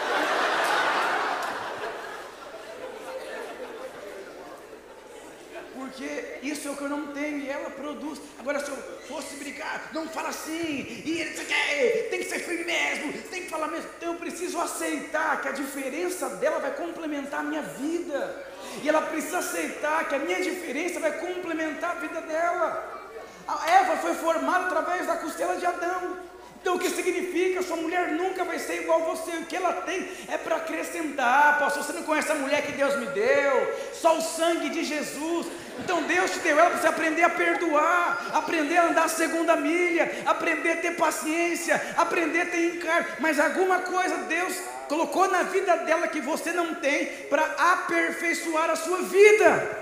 Porque 5.90 6.38
isso 6.42 6.68
é 6.68 6.70
o 6.70 6.76
que 6.76 6.82
eu 6.82 6.88
não 6.88 7.08
tenho 7.08 7.38
e 7.38 7.48
ela 7.48 7.70
produz. 7.70 8.20
Agora, 8.38 8.64
se 8.64 8.70
eu 8.70 8.76
fosse 9.08 9.36
brigar, 9.36 9.90
não 9.92 10.08
fala 10.08 10.28
assim, 10.28 11.02
e 11.04 11.20
ele 11.20 12.08
tem 12.08 12.20
que 12.20 12.26
ser 12.26 12.38
firme 12.38 12.64
mesmo, 12.64 13.12
tem 13.24 13.42
que 13.42 13.50
falar 13.50 13.68
mesmo. 13.68 13.90
Então 13.96 14.12
eu 14.12 14.18
preciso 14.18 14.60
aceitar 14.60 15.42
que 15.42 15.48
a 15.48 15.52
diferença 15.52 16.28
dela 16.36 16.60
vai 16.60 16.72
complementar 16.74 17.40
a 17.40 17.42
minha 17.42 17.62
vida, 17.62 18.46
e 18.82 18.88
ela 18.88 19.02
precisa 19.02 19.38
aceitar 19.38 20.08
que 20.08 20.14
a 20.14 20.18
minha 20.20 20.40
diferença 20.40 21.00
vai 21.00 21.12
complementar 21.18 21.96
a 21.96 22.00
vida 22.00 22.20
dela. 22.20 23.10
A 23.48 23.70
Eva 23.70 23.96
foi 23.96 24.14
formada 24.14 24.66
através 24.66 25.06
da 25.06 25.16
costela 25.16 25.56
de 25.56 25.66
Adão. 25.66 26.29
Então 26.60 26.74
o 26.74 26.78
que 26.78 26.90
significa? 26.90 27.62
Sua 27.62 27.76
mulher 27.76 28.12
nunca 28.12 28.44
vai 28.44 28.58
ser 28.58 28.82
igual 28.82 29.02
a 29.02 29.14
você. 29.14 29.30
O 29.30 29.46
que 29.46 29.56
ela 29.56 29.72
tem 29.72 30.06
é 30.28 30.36
para 30.36 30.56
acrescentar. 30.56 31.58
Pastor, 31.58 31.82
você 31.82 31.92
não 31.92 32.02
conhece 32.02 32.30
a 32.30 32.34
mulher 32.34 32.66
que 32.66 32.72
Deus 32.72 32.96
me 32.96 33.06
deu? 33.06 33.78
Só 33.94 34.18
o 34.18 34.20
sangue 34.20 34.68
de 34.68 34.84
Jesus. 34.84 35.46
Então 35.78 36.02
Deus 36.02 36.30
te 36.30 36.38
deu 36.40 36.58
ela 36.58 36.70
para 36.70 36.78
você 36.78 36.86
aprender 36.86 37.22
a 37.22 37.30
perdoar, 37.30 38.30
aprender 38.34 38.76
a 38.76 38.88
andar 38.88 39.04
a 39.04 39.08
segunda 39.08 39.56
milha, 39.56 40.22
aprender 40.26 40.72
a 40.72 40.76
ter 40.76 40.96
paciência, 40.96 41.80
aprender 41.96 42.42
a 42.42 42.46
ter 42.46 42.76
encargo. 42.76 43.08
Mas 43.20 43.40
alguma 43.40 43.78
coisa 43.78 44.16
Deus 44.28 44.54
colocou 44.86 45.28
na 45.28 45.44
vida 45.44 45.76
dela 45.78 46.08
que 46.08 46.20
você 46.20 46.52
não 46.52 46.74
tem 46.74 47.06
para 47.30 47.44
aperfeiçoar 47.44 48.68
a 48.68 48.76
sua 48.76 48.98
vida. 49.02 49.80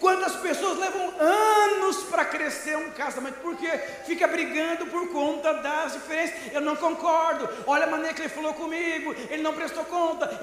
Quantas 0.00 0.36
pessoas 0.36 0.78
levam 0.78 1.12
anos 1.18 1.47
para 1.96 2.24
crescer 2.24 2.76
um 2.76 2.90
casamento, 2.90 3.40
porque 3.40 3.66
fica 4.06 4.26
brigando 4.26 4.86
por 4.86 5.08
conta 5.08 5.52
das 5.54 5.92
diferenças. 5.94 6.52
Eu 6.52 6.60
não 6.60 6.76
concordo, 6.76 7.48
olha 7.66 7.84
a 7.84 7.90
maneira 7.90 8.14
que 8.14 8.22
ele 8.22 8.28
falou 8.28 8.54
comigo, 8.54 9.14
ele 9.30 9.42
não 9.42 9.54
prestou 9.54 9.84
conta, 9.84 10.40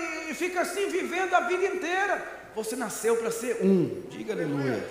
e, 0.00 0.30
e 0.30 0.34
fica 0.34 0.62
assim 0.62 0.88
vivendo 0.88 1.34
a 1.34 1.40
vida 1.40 1.66
inteira. 1.66 2.42
Você 2.54 2.76
nasceu 2.76 3.16
para 3.16 3.30
ser 3.30 3.58
um, 3.62 4.02
diga 4.08 4.32
aleluia. 4.32 4.86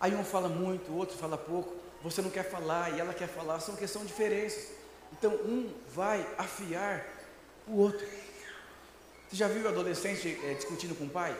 Aí 0.00 0.14
um 0.14 0.24
fala 0.24 0.48
muito, 0.48 0.92
o 0.92 0.96
outro 0.96 1.16
fala 1.18 1.36
pouco, 1.36 1.74
você 2.02 2.22
não 2.22 2.30
quer 2.30 2.44
falar 2.44 2.96
e 2.96 3.00
ela 3.00 3.12
quer 3.12 3.26
falar, 3.26 3.58
são 3.60 3.74
questões 3.74 4.06
diferentes. 4.06 4.68
Então 5.12 5.32
um 5.32 5.72
vai 5.88 6.24
afiar 6.38 7.04
o 7.66 7.78
outro. 7.78 8.06
Você 9.28 9.36
já 9.36 9.46
viu 9.46 9.68
adolescente 9.68 10.38
é, 10.44 10.54
discutindo 10.54 10.94
com 10.94 11.04
o 11.04 11.10
pai 11.10 11.36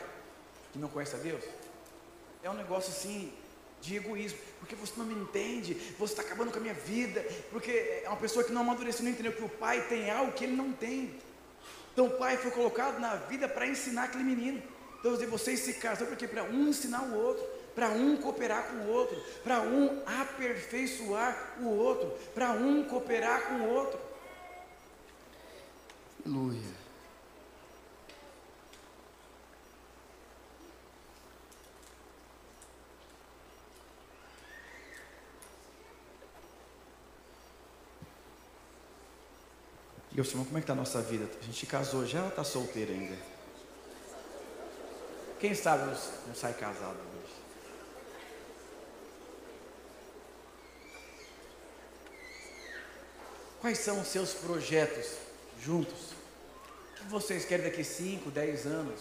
que 0.71 0.77
não 0.77 0.87
conhece 0.87 1.15
a 1.15 1.19
Deus? 1.19 1.43
É 2.43 2.49
um 2.49 2.53
negócio 2.53 2.91
assim 2.91 3.33
de 3.81 3.95
egoísmo, 3.95 4.37
porque 4.59 4.75
você 4.75 4.93
não 4.97 5.05
me 5.05 5.15
entende, 5.15 5.73
você 5.97 6.13
está 6.13 6.21
acabando 6.21 6.51
com 6.51 6.57
a 6.57 6.61
minha 6.61 6.73
vida, 6.73 7.25
porque 7.49 7.71
é 8.03 8.07
uma 8.07 8.17
pessoa 8.17 8.43
que 8.43 8.51
não 8.51 8.61
amadureceu, 8.61 9.03
não 9.03 9.11
entendeu 9.11 9.31
que 9.31 9.43
o 9.43 9.49
pai 9.49 9.81
tem 9.87 10.11
algo 10.11 10.33
que 10.33 10.43
ele 10.43 10.55
não 10.55 10.71
tem. 10.71 11.15
Então 11.93 12.05
o 12.05 12.11
pai 12.11 12.37
foi 12.37 12.51
colocado 12.51 12.99
na 12.99 13.15
vida 13.15 13.47
para 13.47 13.65
ensinar 13.65 14.03
aquele 14.03 14.23
menino. 14.23 14.61
Diz, 15.01 15.29
vocês 15.29 15.61
se 15.61 15.73
casam 15.73 16.07
porque 16.07 16.27
para 16.27 16.43
um 16.43 16.67
ensinar 16.67 17.03
o 17.03 17.15
outro, 17.15 17.43
para 17.73 17.89
um 17.89 18.17
cooperar 18.17 18.67
com 18.67 18.75
o 18.75 18.89
outro, 18.89 19.19
para 19.43 19.61
um 19.61 20.01
aperfeiçoar 20.05 21.55
o 21.61 21.69
outro, 21.69 22.11
para 22.35 22.51
um 22.51 22.83
cooperar 22.83 23.47
com 23.47 23.53
o 23.55 23.69
outro. 23.69 23.99
Aleluia. 26.25 26.78
Eu 40.19 40.25
como 40.25 40.57
é 40.57 40.59
que 40.59 40.59
está 40.59 40.73
a 40.73 40.75
nossa 40.75 41.01
vida? 41.01 41.29
A 41.41 41.45
gente 41.45 41.65
casou 41.65 42.05
já 42.05 42.21
ou 42.23 42.27
está 42.27 42.43
solteiro 42.43 42.91
ainda? 42.91 43.15
Quem 45.39 45.55
sabe 45.55 45.85
não 46.27 46.35
sai 46.35 46.53
casado 46.53 46.97
hoje? 46.97 47.33
Quais 53.61 53.77
são 53.77 54.01
os 54.01 54.09
seus 54.09 54.33
projetos 54.33 55.13
juntos? 55.63 56.11
O 56.91 56.95
que 56.97 57.07
vocês 57.07 57.45
querem 57.45 57.63
daqui 57.63 57.83
5, 57.83 58.29
10 58.29 58.65
anos? 58.65 58.99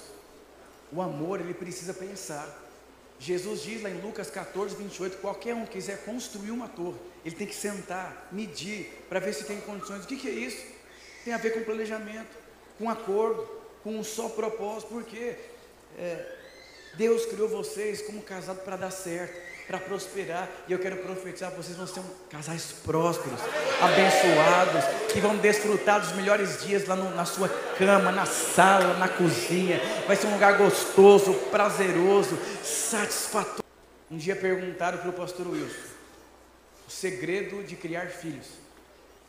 O 0.92 1.02
amor, 1.02 1.40
ele 1.40 1.52
precisa 1.52 1.92
pensar. 1.92 2.48
Jesus 3.18 3.62
diz 3.62 3.82
lá 3.82 3.90
em 3.90 4.00
Lucas 4.00 4.30
14, 4.30 4.76
28, 4.76 5.16
qualquer 5.16 5.52
um 5.52 5.66
quiser 5.66 6.04
construir 6.04 6.52
uma 6.52 6.68
torre, 6.68 7.00
ele 7.24 7.34
tem 7.34 7.48
que 7.48 7.54
sentar, 7.56 8.28
medir, 8.30 9.04
para 9.08 9.18
ver 9.18 9.32
se 9.32 9.42
tem 9.42 9.60
condições. 9.60 10.04
O 10.04 10.06
que, 10.06 10.16
que 10.16 10.28
é 10.28 10.32
isso? 10.32 10.77
Tem 11.28 11.34
a 11.34 11.36
ver 11.36 11.50
com 11.50 11.62
planejamento, 11.62 12.34
com 12.78 12.88
acordo, 12.88 13.46
com 13.84 13.98
um 13.98 14.02
só 14.02 14.30
propósito, 14.30 14.88
porque 14.88 15.36
é, 15.98 16.24
Deus 16.94 17.26
criou 17.26 17.46
vocês 17.46 18.00
como 18.00 18.22
casado 18.22 18.60
para 18.64 18.76
dar 18.76 18.90
certo, 18.90 19.38
para 19.66 19.78
prosperar, 19.78 20.48
e 20.66 20.72
eu 20.72 20.78
quero 20.78 20.96
profetizar: 20.96 21.50
vocês 21.50 21.76
vão 21.76 21.86
ser 21.86 22.00
um, 22.00 22.10
casais 22.30 22.72
prósperos, 22.82 23.38
abençoados, 23.78 25.12
que 25.12 25.20
vão 25.20 25.36
desfrutar 25.36 26.00
dos 26.00 26.12
melhores 26.12 26.62
dias 26.62 26.86
lá 26.86 26.96
no, 26.96 27.14
na 27.14 27.26
sua 27.26 27.50
cama, 27.76 28.10
na 28.10 28.24
sala, 28.24 28.94
na 28.94 29.10
cozinha. 29.10 29.78
Vai 30.06 30.16
ser 30.16 30.28
um 30.28 30.32
lugar 30.32 30.56
gostoso, 30.56 31.34
prazeroso, 31.50 32.38
satisfatório. 32.64 33.62
Um 34.10 34.16
dia 34.16 34.34
perguntaram 34.34 34.96
para 34.96 35.10
o 35.10 35.12
pastor 35.12 35.46
Wilson 35.46 35.88
o 36.86 36.90
segredo 36.90 37.62
de 37.64 37.76
criar 37.76 38.06
filhos 38.06 38.46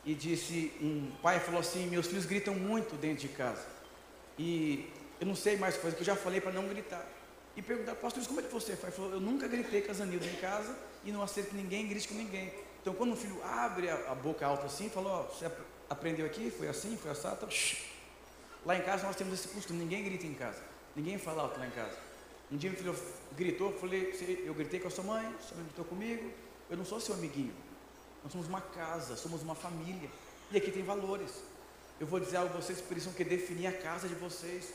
e 0.04 0.14
disse, 0.14 0.72
um 0.80 1.10
pai 1.22 1.40
falou 1.40 1.60
assim, 1.60 1.86
meus 1.86 2.06
filhos 2.06 2.24
gritam 2.24 2.54
muito 2.54 2.96
dentro 2.96 3.26
de 3.26 3.28
casa. 3.28 3.64
E 4.38 4.88
eu 5.20 5.26
não 5.26 5.36
sei 5.36 5.56
mais 5.56 5.76
coisa 5.76 5.94
que 5.94 6.02
eu 6.02 6.06
já 6.06 6.16
falei 6.16 6.40
para 6.40 6.52
não 6.52 6.66
gritar. 6.66 7.06
E 7.56 7.62
perguntaram, 7.62 7.98
pastor, 7.98 8.26
como 8.26 8.40
é 8.40 8.42
que 8.42 8.52
você 8.52 8.76
faz? 8.76 8.94
Ele 8.94 9.02
falou, 9.02 9.12
eu 9.12 9.20
nunca 9.20 9.46
gritei 9.46 9.82
com 9.82 9.92
as 9.92 10.00
Anildas 10.00 10.28
em 10.28 10.36
casa 10.36 10.74
e 11.04 11.12
não 11.12 11.22
aceito 11.22 11.50
que 11.50 11.56
ninguém 11.56 11.86
grite 11.86 12.08
com 12.08 12.14
ninguém. 12.14 12.52
Então 12.80 12.94
quando 12.94 13.12
o 13.12 13.16
filho 13.16 13.42
abre 13.44 13.90
a, 13.90 13.94
a 14.10 14.14
boca 14.14 14.46
alta 14.46 14.66
assim, 14.66 14.88
falou, 14.88 15.26
oh, 15.28 15.34
você 15.34 15.50
aprendeu 15.90 16.24
aqui? 16.24 16.50
Foi 16.50 16.68
assim? 16.68 16.96
Foi 16.96 17.10
assado? 17.10 17.36
Então, 17.44 17.48
lá 18.64 18.76
em 18.76 18.82
casa 18.82 19.06
nós 19.06 19.16
temos 19.16 19.34
esse 19.34 19.48
costume, 19.48 19.80
ninguém 19.80 20.02
grita 20.02 20.26
em 20.26 20.34
casa. 20.34 20.62
Ninguém 20.96 21.18
fala 21.18 21.42
alto 21.42 21.58
lá 21.58 21.66
em 21.66 21.70
casa. 21.70 21.96
Um 22.50 22.56
dia 22.56 22.70
meu 22.70 22.78
filho 22.78 22.96
gritou, 23.36 23.70
eu 23.70 23.78
falei, 23.78 24.44
eu 24.44 24.54
gritei 24.54 24.80
com 24.80 24.88
a 24.88 24.90
sua 24.90 25.04
mãe, 25.04 25.22
sua 25.40 25.56
mãe 25.56 25.66
gritou 25.66 25.84
comigo, 25.84 26.30
eu 26.68 26.76
não 26.76 26.84
sou 26.84 26.98
seu 26.98 27.14
amiguinho. 27.14 27.52
Nós 28.22 28.32
somos 28.32 28.48
uma 28.48 28.60
casa, 28.60 29.16
somos 29.16 29.42
uma 29.42 29.54
família. 29.54 30.10
E 30.50 30.56
aqui 30.56 30.70
tem 30.70 30.82
valores. 30.82 31.30
Eu 31.98 32.06
vou 32.06 32.18
dizer 32.18 32.38
algo, 32.38 32.54
vocês 32.54 32.80
precisam 32.80 33.12
que 33.12 33.24
definir 33.24 33.66
a 33.66 33.72
casa 33.72 34.08
de 34.08 34.14
vocês. 34.14 34.72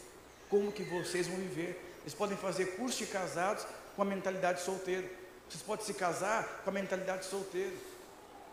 Como 0.50 0.72
que 0.72 0.84
vocês 0.84 1.28
vão 1.28 1.38
viver. 1.38 1.98
Vocês 2.02 2.14
podem 2.14 2.38
fazer 2.38 2.78
curso 2.78 3.00
de 3.00 3.08
casados 3.08 3.66
com 3.96 4.02
a 4.02 4.06
mentalidade 4.06 4.62
solteiro. 4.62 5.10
Vocês 5.50 5.64
podem 5.64 5.86
se 5.86 5.94
casar 5.94 6.62
com 6.64 6.70
a 6.70 6.74
mentalidade 6.74 7.26
solteiro. 7.26 7.76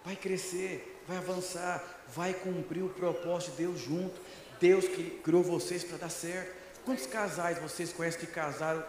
Vai 0.05 0.17
crescer, 0.17 1.01
vai 1.07 1.19
avançar, 1.19 1.83
vai 2.09 2.35
cumprir 2.35 2.83
o 2.83 2.89
propósito 2.89 3.53
de 3.53 3.59
Deus 3.59 3.81
junto. 3.81 4.19
Deus 4.61 4.87
que 4.87 5.11
criou 5.23 5.43
vocês 5.43 5.85
para 5.85 5.99
dar 5.99 6.09
certo. 6.09 6.55
Quantos 6.85 7.07
casais 7.07 7.59
vocês 7.59 7.93
conhecem 7.93 8.21
que 8.21 8.27
casaram 8.27 8.85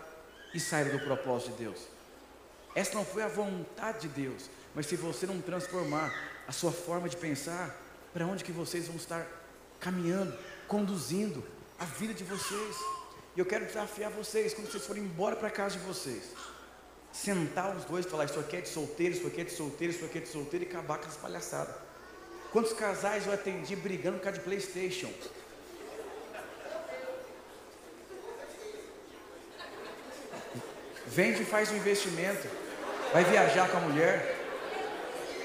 e 0.54 0.60
saíram 0.60 0.98
do 0.98 1.04
propósito 1.04 1.52
de 1.52 1.64
Deus? 1.64 1.80
Essa 2.76 2.96
não 2.96 3.06
foi 3.06 3.22
a 3.22 3.28
vontade 3.28 4.08
de 4.08 4.08
Deus. 4.08 4.50
Mas 4.76 4.88
se 4.88 4.96
você 4.96 5.26
não 5.26 5.40
transformar 5.40 6.14
a 6.48 6.52
sua 6.52 6.72
forma 6.72 7.08
de 7.08 7.18
pensar, 7.18 7.80
para 8.14 8.26
onde 8.26 8.44
que 8.44 8.52
vocês 8.52 8.88
vão 8.88 8.96
estar 8.96 9.26
caminhando, 9.80 10.38
conduzindo 10.68 11.44
a 11.80 11.86
vida 11.86 12.14
de 12.14 12.24
vocês? 12.24 12.76
E 13.36 13.40
eu 13.40 13.46
quero 13.46 13.66
desafiar 13.66 14.12
vocês, 14.12 14.54
quando 14.54 14.72
vocês 14.72 14.86
forem 14.86 15.04
embora 15.04 15.36
para 15.36 15.50
casa 15.50 15.78
de 15.78 15.86
vocês, 15.86 16.24
sentar 17.12 17.76
os 17.76 17.86
dois 17.86 18.06
e 18.06 18.10
falar: 18.10 18.26
Isso 18.26 18.40
aqui 18.40 18.58
é 18.58 18.62
de 18.62 18.70
solteiro, 18.70 19.16
isso 19.16 19.28
aqui 19.28 19.42
é 19.42 19.44
de 19.44 19.52
solteiro, 19.52 19.94
isso 19.94 20.06
aqui 20.06 20.18
é 20.18 20.22
de 20.22 20.28
solteiro 20.28 20.66
e 20.66 20.68
acabar 20.68 20.98
com 21.00 21.08
as 21.08 21.18
palhaçadas. 21.18 21.76
Quantos 22.52 22.74
casais 22.74 23.26
eu 23.26 23.34
atendi 23.34 23.76
brigando 23.76 24.18
por 24.18 24.26
causa 24.26 24.38
de 24.38 24.44
PlayStation? 24.44 25.12
Vende 31.08 31.42
e 31.42 31.46
faz 31.46 31.72
um 31.72 31.76
investimento. 31.76 32.48
Vai 33.12 33.24
viajar 33.24 33.70
com 33.70 33.78
a 33.78 33.82
mulher. 33.82 34.43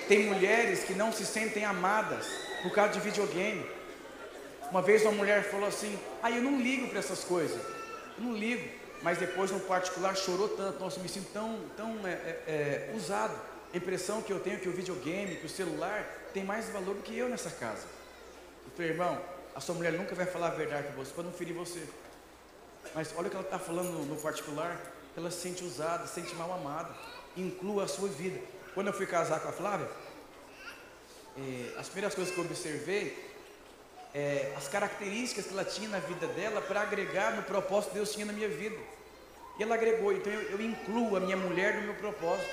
Tem 0.09 0.25
mulheres 0.25 0.85
que 0.85 0.95
não 0.95 1.13
se 1.13 1.27
sentem 1.27 1.67
amadas 1.67 2.27
por 2.63 2.73
causa 2.73 2.95
de 2.95 3.01
videogame. 3.01 3.65
Uma 4.71 4.81
vez 4.81 5.03
uma 5.03 5.13
mulher 5.13 5.45
falou 5.45 5.69
assim: 5.69 5.99
Ah, 6.23 6.31
eu 6.31 6.43
não 6.43 6.59
ligo 6.59 6.89
para 6.89 6.99
essas 6.99 7.23
coisas. 7.25 7.61
Eu 8.17 8.25
não 8.25 8.35
ligo. 8.35 8.67
Mas 9.03 9.19
depois, 9.19 9.51
no 9.51 9.61
particular, 9.61 10.17
chorou 10.17 10.49
tanto. 10.49 10.81
Nossa, 10.81 10.99
me 11.01 11.09
sinto 11.09 11.31
tão, 11.31 11.61
tão 11.77 12.07
é, 12.07 12.13
é, 12.13 12.43
é, 12.47 12.95
usado. 12.97 13.39
A 13.73 13.77
impressão 13.77 14.23
que 14.23 14.33
eu 14.33 14.41
tenho 14.41 14.57
é 14.57 14.59
que 14.59 14.69
o 14.69 14.73
videogame, 14.73 15.37
que 15.37 15.47
o 15.47 15.49
celular, 15.49 16.03
tem 16.33 16.43
mais 16.43 16.69
valor 16.71 16.95
do 16.95 17.03
que 17.03 17.17
eu 17.17 17.29
nessa 17.29 17.51
casa. 17.51 17.85
Eu 18.65 18.73
falei, 18.75 18.91
irmão, 18.93 19.21
a 19.55 19.61
sua 19.61 19.75
mulher 19.75 19.93
nunca 19.93 20.15
vai 20.15 20.25
falar 20.25 20.49
a 20.49 20.55
verdade 20.55 20.89
para 20.89 20.97
você, 20.97 21.13
para 21.13 21.25
não 21.25 21.33
ferir 21.33 21.53
você. 21.53 21.83
Mas 22.95 23.13
olha 23.15 23.27
o 23.27 23.31
que 23.31 23.37
ela 23.37 23.45
está 23.45 23.59
falando 23.59 24.07
no 24.07 24.17
particular. 24.17 24.81
Ela 25.15 25.31
se 25.31 25.43
sente 25.43 25.63
usada, 25.65 26.07
se 26.07 26.15
sente 26.15 26.35
mal 26.35 26.51
amada. 26.53 26.95
Inclua 27.37 27.85
a 27.85 27.89
sua 27.89 28.09
vida. 28.09 28.41
Quando 28.79 28.87
eu 28.87 28.93
fui 28.93 29.07
casar 29.07 29.41
com 29.41 29.49
a 29.49 29.53
Flávia, 29.53 29.89
é, 31.37 31.81
as 31.81 31.89
primeiras 31.89 32.15
coisas 32.15 32.33
que 32.33 32.39
eu 32.39 32.45
observei 32.45 33.19
é, 34.15 34.55
as 34.57 34.69
características 34.69 35.47
que 35.47 35.53
ela 35.53 35.65
tinha 35.65 35.89
na 35.89 35.99
vida 35.99 36.29
dela 36.29 36.61
para 36.61 36.83
agregar 36.83 37.35
no 37.35 37.43
propósito 37.43 37.91
que 37.91 37.97
Deus 37.97 38.13
tinha 38.13 38.25
na 38.25 38.33
minha 38.33 38.49
vida. 38.49 38.79
E 39.59 39.65
ela 39.65 39.75
agregou, 39.75 40.13
então 40.13 40.33
eu, 40.33 40.43
eu, 40.43 40.61
incluo 40.61 41.17
a 41.17 41.19
minha 41.19 41.37
mulher 41.37 41.75
no 41.75 41.87
meu 41.87 41.95
propósito. 41.95 42.49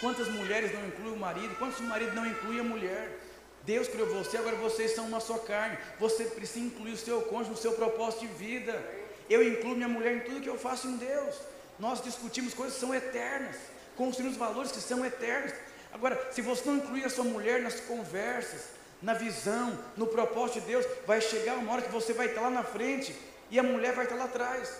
Quantas 0.00 0.28
mulheres 0.28 0.72
não 0.72 0.86
incluem 0.86 1.12
o 1.14 1.18
marido? 1.18 1.58
Quantos 1.58 1.80
maridos 1.80 2.14
não 2.14 2.24
incluem 2.24 2.60
a 2.60 2.62
mulher? 2.62 3.18
Deus 3.64 3.88
criou 3.88 4.06
você, 4.14 4.36
agora 4.36 4.54
vocês 4.54 4.94
são 4.94 5.06
uma 5.06 5.18
só 5.18 5.38
carne. 5.38 5.76
Você 5.98 6.22
precisa 6.26 6.64
incluir 6.66 6.92
o 6.92 6.96
seu 6.96 7.22
cônjuge 7.22 7.50
no 7.50 7.56
seu 7.56 7.72
propósito 7.72 8.20
de 8.20 8.28
vida. 8.28 8.80
Eu 9.28 9.42
incluo 9.42 9.74
minha 9.74 9.88
mulher 9.88 10.18
em 10.18 10.20
tudo 10.20 10.40
que 10.40 10.48
eu 10.48 10.56
faço 10.56 10.86
em 10.86 10.98
Deus. 10.98 11.34
Nós 11.80 12.00
discutimos 12.00 12.54
coisas 12.54 12.74
que 12.74 12.80
são 12.80 12.94
eternas 12.94 13.56
construir 13.98 14.28
os 14.28 14.36
valores 14.36 14.70
que 14.70 14.80
são 14.80 15.04
eternos. 15.04 15.52
Agora, 15.92 16.30
se 16.30 16.40
você 16.40 16.62
não 16.64 16.76
incluir 16.76 17.04
a 17.04 17.10
sua 17.10 17.24
mulher 17.24 17.60
nas 17.60 17.80
conversas, 17.80 18.68
na 19.02 19.12
visão, 19.12 19.76
no 19.96 20.06
propósito 20.06 20.60
de 20.60 20.66
Deus, 20.66 20.86
vai 21.04 21.20
chegar 21.20 21.58
uma 21.58 21.72
hora 21.72 21.82
que 21.82 21.90
você 21.90 22.12
vai 22.12 22.26
estar 22.26 22.42
lá 22.42 22.50
na 22.50 22.62
frente 22.62 23.14
e 23.50 23.58
a 23.58 23.62
mulher 23.62 23.94
vai 23.94 24.04
estar 24.04 24.16
lá 24.16 24.24
atrás. 24.24 24.72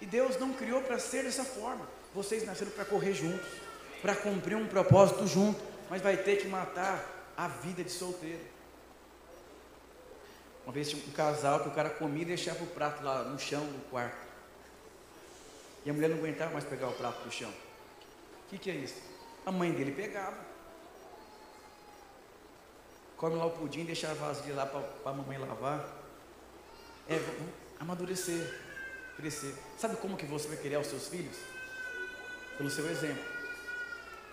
E 0.00 0.06
Deus 0.06 0.38
não 0.38 0.54
criou 0.54 0.80
para 0.80 0.98
ser 0.98 1.24
dessa 1.24 1.44
forma. 1.44 1.86
Vocês 2.14 2.44
nasceram 2.44 2.72
para 2.72 2.86
correr 2.86 3.12
juntos, 3.12 3.46
para 4.00 4.16
cumprir 4.16 4.56
um 4.56 4.66
propósito 4.66 5.26
junto, 5.26 5.60
mas 5.90 6.00
vai 6.00 6.16
ter 6.16 6.36
que 6.36 6.48
matar 6.48 7.04
a 7.36 7.46
vida 7.46 7.84
de 7.84 7.90
solteiro. 7.90 8.40
Uma 10.64 10.72
vez 10.72 10.88
tinha 10.88 11.02
um 11.06 11.12
casal 11.12 11.60
que 11.60 11.68
o 11.68 11.72
cara 11.72 11.90
comia 11.90 12.22
e 12.22 12.26
deixava 12.26 12.62
o 12.64 12.66
prato 12.66 13.02
lá 13.02 13.24
no 13.24 13.38
chão 13.38 13.64
do 13.64 13.90
quarto. 13.90 14.30
E 15.84 15.90
a 15.90 15.92
mulher 15.92 16.08
não 16.08 16.18
aguentava 16.18 16.52
mais 16.52 16.64
pegar 16.64 16.88
o 16.88 16.92
prato 16.92 17.22
do 17.24 17.32
chão 17.32 17.52
que, 18.50 18.58
que 18.58 18.70
é 18.70 18.74
isso? 18.74 19.00
A 19.46 19.52
mãe 19.52 19.72
dele 19.72 19.92
pegava. 19.92 20.36
Come 23.16 23.36
lá 23.36 23.46
o 23.46 23.50
pudim, 23.50 23.84
deixa 23.84 24.10
a 24.10 24.14
vasilha 24.14 24.54
lá 24.54 24.66
para 24.66 25.10
a 25.10 25.14
mamãe 25.14 25.38
lavar. 25.38 25.86
É, 27.08 27.16
amadurecer, 27.78 28.60
crescer. 29.16 29.54
Sabe 29.78 29.96
como 29.96 30.16
que 30.16 30.26
você 30.26 30.48
vai 30.48 30.56
criar 30.56 30.80
os 30.80 30.88
seus 30.88 31.08
filhos? 31.08 31.36
Pelo 32.56 32.70
seu 32.70 32.88
exemplo. 32.90 33.22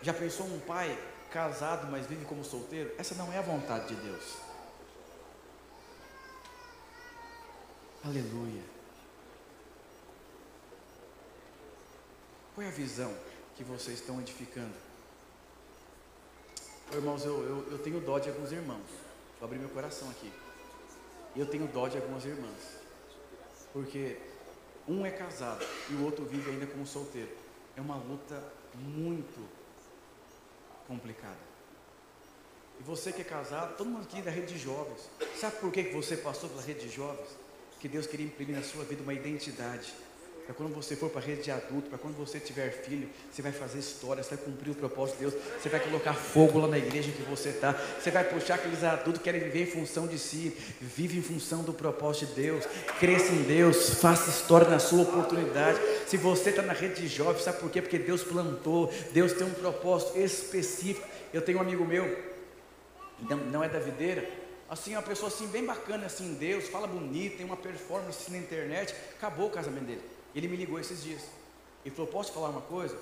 Já 0.01 0.13
pensou 0.13 0.47
um 0.47 0.59
pai 0.61 0.97
casado, 1.29 1.87
mas 1.91 2.07
vive 2.07 2.25
como 2.25 2.43
solteiro? 2.43 2.93
Essa 2.97 3.13
não 3.15 3.31
é 3.31 3.37
a 3.37 3.41
vontade 3.41 3.87
de 3.87 3.95
Deus. 3.95 4.37
Aleluia. 8.03 8.63
Qual 12.55 12.65
é 12.65 12.69
a 12.69 12.73
visão? 12.73 13.15
Que 13.57 13.63
vocês 13.63 13.99
estão 13.99 14.21
edificando. 14.21 14.73
Irmãos, 16.93 17.25
eu, 17.25 17.43
eu, 17.43 17.71
eu 17.71 17.79
tenho 17.79 17.99
dó 17.99 18.19
de 18.19 18.29
alguns 18.29 18.51
irmãos. 18.51 18.85
Vou 19.39 19.47
abrir 19.47 19.57
meu 19.57 19.69
coração 19.69 20.09
aqui. 20.11 20.31
Eu 21.35 21.47
tenho 21.47 21.67
dó 21.67 21.87
de 21.87 21.97
algumas 21.97 22.23
irmãs. 22.23 22.77
Porque 23.73 24.17
Um 24.87 25.05
é 25.05 25.11
casado 25.11 25.65
e 25.89 25.95
o 25.95 26.05
outro 26.05 26.23
vive 26.23 26.51
ainda 26.51 26.67
como 26.67 26.85
solteiro. 26.85 27.31
É 27.75 27.81
uma 27.81 27.95
luta 27.95 28.41
muito 28.75 29.45
complicada. 30.87 31.47
E 32.79 32.83
você 32.83 33.11
que 33.11 33.21
é 33.21 33.25
casado, 33.25 33.75
todo 33.75 33.89
mundo 33.89 34.03
aqui 34.03 34.21
da 34.21 34.29
rede 34.29 34.53
de 34.53 34.59
jovens, 34.59 35.09
sabe 35.35 35.57
por 35.57 35.71
que 35.71 35.81
você 35.89 36.15
passou 36.15 36.47
pela 36.47 36.61
rede 36.61 36.87
de 36.87 36.95
jovens? 36.95 37.27
Que 37.79 37.87
Deus 37.87 38.05
queria 38.05 38.25
imprimir 38.25 38.55
na 38.55 38.63
sua 38.63 38.83
vida 38.83 39.01
uma 39.01 39.13
identidade 39.13 39.93
para 40.47 40.55
quando 40.55 40.73
você 40.73 40.95
for 40.95 41.09
para 41.09 41.19
a 41.19 41.23
rede 41.25 41.43
de 41.43 41.51
adulto, 41.51 41.89
para 41.89 41.97
quando 41.97 42.15
você 42.15 42.39
tiver 42.39 42.71
filho, 42.71 43.09
você 43.29 43.41
vai 43.41 43.51
fazer 43.51 43.79
história, 43.79 44.23
você 44.23 44.33
vai 44.33 44.45
cumprir 44.45 44.71
o 44.71 44.75
propósito 44.75 45.15
de 45.17 45.25
Deus, 45.25 45.33
você 45.61 45.67
vai 45.67 45.81
colocar 45.81 46.13
fogo 46.13 46.57
lá 46.59 46.69
na 46.69 46.77
igreja 46.77 47.11
que 47.11 47.21
você 47.23 47.49
está, 47.49 47.73
você 47.73 48.09
vai 48.09 48.23
puxar 48.23 48.55
aqueles 48.55 48.81
adultos 48.81 49.17
que 49.17 49.25
querem 49.25 49.41
viver 49.41 49.63
em 49.63 49.65
função 49.65 50.07
de 50.07 50.17
si, 50.17 50.55
vive 50.79 51.17
em 51.19 51.21
função 51.21 51.63
do 51.63 51.73
propósito 51.73 52.27
de 52.27 52.41
Deus, 52.41 52.65
cresça 52.97 53.33
em 53.33 53.43
Deus, 53.43 53.95
faça 53.95 54.29
história 54.29 54.69
na 54.69 54.79
sua 54.79 55.01
oportunidade. 55.01 55.81
Se 56.07 56.15
você 56.15 56.51
está 56.51 56.61
na 56.61 56.71
rede 56.71 57.01
de 57.01 57.09
jovens, 57.09 57.43
sabe 57.43 57.59
por 57.59 57.69
quê? 57.69 57.81
Porque 57.81 57.99
Deus 57.99 58.23
plantou, 58.23 58.89
Deus 59.11 59.33
tem 59.33 59.45
um 59.45 59.53
propósito 59.53 60.17
específico. 60.17 61.05
Eu 61.33 61.41
tenho 61.41 61.57
um 61.57 61.61
amigo 61.61 61.83
meu, 61.83 62.05
não, 63.29 63.37
não 63.37 63.63
é 63.65 63.67
da 63.67 63.79
videira, 63.79 64.25
assim, 64.69 64.93
uma 64.93 65.01
pessoa 65.01 65.27
assim 65.27 65.47
bem 65.47 65.65
bacana 65.65 66.05
assim, 66.05 66.35
Deus, 66.35 66.69
fala 66.69 66.87
bonito, 66.87 67.35
tem 67.35 67.45
uma 67.45 67.57
performance 67.57 68.31
na 68.31 68.37
internet, 68.37 68.95
acabou 69.17 69.47
o 69.47 69.51
casamento 69.51 69.83
dele. 69.83 70.16
Ele 70.37 70.47
me 70.47 70.55
ligou 70.55 70.79
esses 70.79 71.03
dias. 71.03 71.23
Ele 71.83 71.95
falou: 71.95 72.11
Posso 72.11 72.31
falar 72.31 72.49
uma 72.49 72.61
coisa? 72.61 72.95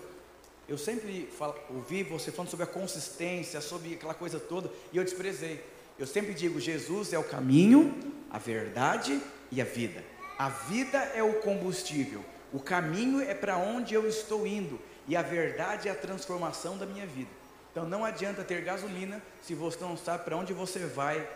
Eu 0.67 0.77
sempre 0.77 1.29
falo, 1.38 1.53
ouvi 1.69 2.01
você 2.01 2.31
falando 2.31 2.49
sobre 2.49 2.63
a 2.63 2.67
consistência, 2.67 3.59
sobre 3.59 3.93
aquela 3.93 4.13
coisa 4.13 4.39
toda, 4.39 4.71
e 4.91 4.97
eu 4.97 5.03
desprezei. 5.03 5.61
Eu 5.99 6.07
sempre 6.07 6.33
digo: 6.33 6.61
Jesus 6.61 7.11
é 7.11 7.19
o 7.19 7.23
caminho, 7.23 7.93
a 8.31 8.39
verdade 8.39 9.21
e 9.51 9.61
a 9.61 9.65
vida. 9.65 10.01
A 10.39 10.47
vida 10.47 10.97
é 10.97 11.21
o 11.21 11.41
combustível, 11.41 12.23
o 12.53 12.59
caminho 12.59 13.21
é 13.21 13.33
para 13.33 13.57
onde 13.57 13.93
eu 13.93 14.07
estou 14.07 14.47
indo, 14.47 14.79
e 15.05 15.15
a 15.15 15.21
verdade 15.21 15.89
é 15.89 15.91
a 15.91 15.95
transformação 15.95 16.77
da 16.77 16.86
minha 16.86 17.05
vida. 17.05 17.29
Então 17.71 17.86
não 17.86 18.05
adianta 18.05 18.45
ter 18.45 18.61
gasolina 18.61 19.21
se 19.41 19.53
você 19.53 19.77
não 19.81 19.97
sabe 19.97 20.23
para 20.23 20.38
onde 20.38 20.53
você 20.53 20.79
vai 20.79 21.27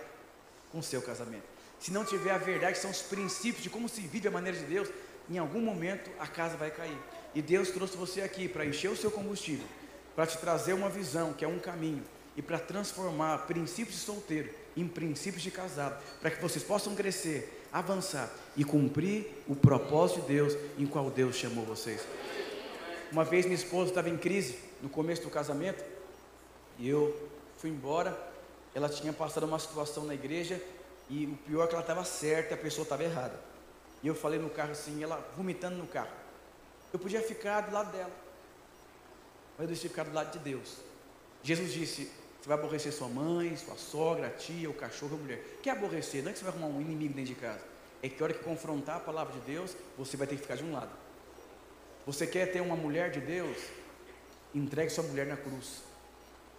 com 0.71 0.79
o 0.79 0.83
seu 0.83 1.01
casamento. 1.01 1.43
Se 1.77 1.91
não 1.91 2.05
tiver 2.05 2.31
a 2.31 2.37
verdade, 2.37 2.73
que 2.73 2.79
são 2.79 2.91
os 2.91 3.01
princípios 3.01 3.63
de 3.63 3.69
como 3.69 3.87
se 3.87 4.01
vive 4.01 4.27
a 4.27 4.31
maneira 4.31 4.57
de 4.57 4.65
Deus, 4.65 4.89
em 5.29 5.37
algum 5.37 5.61
momento 5.61 6.09
a 6.19 6.27
casa 6.27 6.57
vai 6.57 6.71
cair. 6.71 6.97
E 7.35 7.41
Deus 7.41 7.69
trouxe 7.69 7.95
você 7.95 8.21
aqui 8.21 8.47
para 8.47 8.65
encher 8.65 8.89
o 8.89 8.95
seu 8.95 9.11
combustível, 9.11 9.65
para 10.15 10.25
te 10.25 10.37
trazer 10.37 10.73
uma 10.73 10.89
visão, 10.89 11.33
que 11.33 11.45
é 11.45 11.47
um 11.47 11.59
caminho, 11.59 12.03
e 12.35 12.41
para 12.41 12.57
transformar 12.57 13.45
princípios 13.45 13.97
de 13.97 14.01
solteiro 14.01 14.49
em 14.75 14.87
princípios 14.87 15.43
de 15.43 15.51
casado, 15.51 16.01
para 16.21 16.31
que 16.31 16.41
vocês 16.41 16.63
possam 16.63 16.95
crescer, 16.95 17.65
avançar 17.71 18.31
e 18.55 18.63
cumprir 18.63 19.27
o 19.47 19.55
propósito 19.55 20.21
de 20.21 20.27
Deus 20.27 20.57
em 20.77 20.85
qual 20.85 21.09
Deus 21.11 21.35
chamou 21.35 21.65
vocês. 21.65 22.01
Uma 23.11 23.23
vez 23.23 23.45
minha 23.45 23.55
esposa 23.55 23.89
estava 23.89 24.09
em 24.09 24.17
crise 24.17 24.57
no 24.81 24.89
começo 24.89 25.21
do 25.23 25.29
casamento, 25.29 25.83
e 26.77 26.87
eu 26.87 27.29
fui 27.57 27.69
embora. 27.69 28.17
Ela 28.73 28.87
tinha 28.87 29.11
passado 29.11 29.45
uma 29.45 29.59
situação 29.59 30.05
na 30.05 30.13
igreja, 30.13 30.61
e 31.09 31.25
o 31.25 31.35
pior 31.45 31.65
é 31.65 31.67
que 31.67 31.73
ela 31.73 31.81
estava 31.81 32.05
certa, 32.05 32.53
a 32.53 32.57
pessoa 32.57 32.83
estava 32.83 33.03
errada. 33.03 33.48
E 34.01 34.07
eu 34.07 34.15
falei 34.15 34.39
no 34.39 34.49
carro 34.49 34.71
assim, 34.71 35.03
ela 35.03 35.17
vomitando 35.35 35.77
no 35.77 35.87
carro. 35.87 36.11
Eu 36.91 36.99
podia 36.99 37.21
ficar 37.21 37.61
do 37.61 37.71
lado 37.71 37.91
dela, 37.91 38.11
mas 39.57 39.61
eu 39.61 39.67
decidi 39.67 39.89
ficar 39.89 40.03
do 40.03 40.13
lado 40.13 40.31
de 40.31 40.39
Deus. 40.39 40.77
Jesus 41.43 41.71
disse: 41.71 42.11
Você 42.41 42.47
vai 42.47 42.57
aborrecer 42.57 42.91
sua 42.91 43.07
mãe, 43.07 43.55
sua 43.57 43.75
sogra, 43.75 44.27
a 44.27 44.29
tia, 44.29 44.69
o 44.69 44.73
cachorro, 44.73 45.15
a 45.15 45.19
mulher. 45.19 45.59
Quer 45.61 45.71
aborrecer? 45.71 46.23
Não 46.23 46.29
é 46.29 46.33
que 46.33 46.39
você 46.39 46.45
vai 46.45 46.53
arrumar 46.53 46.67
um 46.67 46.81
inimigo 46.81 47.13
dentro 47.13 47.33
de 47.33 47.39
casa. 47.39 47.61
É 48.01 48.09
que 48.09 48.21
a 48.21 48.25
hora 48.25 48.33
que 48.33 48.43
confrontar 48.43 48.97
a 48.97 48.99
palavra 48.99 49.33
de 49.33 49.41
Deus, 49.41 49.75
você 49.97 50.15
vai 50.15 50.25
ter 50.25 50.35
que 50.35 50.41
ficar 50.41 50.55
de 50.55 50.63
um 50.63 50.71
lado. 50.71 50.91
Você 52.05 52.25
quer 52.25 52.51
ter 52.51 52.61
uma 52.61 52.75
mulher 52.75 53.11
de 53.11 53.19
Deus? 53.19 53.57
Entregue 54.55 54.89
sua 54.89 55.03
mulher 55.03 55.27
na 55.27 55.37
cruz. 55.37 55.83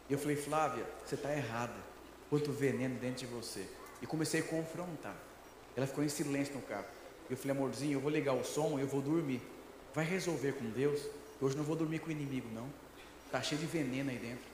E 0.08 0.12
eu 0.12 0.18
falei, 0.18 0.36
Flávia, 0.36 0.84
você 1.04 1.14
está 1.14 1.32
errada. 1.32 1.74
Quanto 2.28 2.52
veneno 2.52 2.96
dentro 3.00 3.26
de 3.26 3.26
você. 3.26 3.66
E 4.00 4.06
comecei 4.06 4.40
a 4.40 4.44
confrontar. 4.44 5.16
Ela 5.74 5.86
ficou 5.86 6.04
em 6.04 6.08
silêncio 6.08 6.54
no 6.54 6.62
carro. 6.62 6.84
Eu 7.30 7.36
falei, 7.36 7.56
amorzinho, 7.56 7.92
eu 7.92 8.00
vou 8.00 8.10
ligar 8.10 8.32
o 8.34 8.42
som 8.42 8.78
eu 8.78 8.88
vou 8.88 9.00
dormir. 9.00 9.40
Vai 9.94 10.04
resolver 10.04 10.52
com 10.52 10.68
Deus. 10.70 11.00
Hoje 11.40 11.56
não 11.56 11.62
vou 11.62 11.76
dormir 11.76 12.00
com 12.00 12.08
o 12.08 12.10
inimigo, 12.10 12.48
não. 12.52 12.66
Está 13.26 13.40
cheio 13.40 13.60
de 13.60 13.66
veneno 13.66 14.10
aí 14.10 14.16
dentro. 14.16 14.44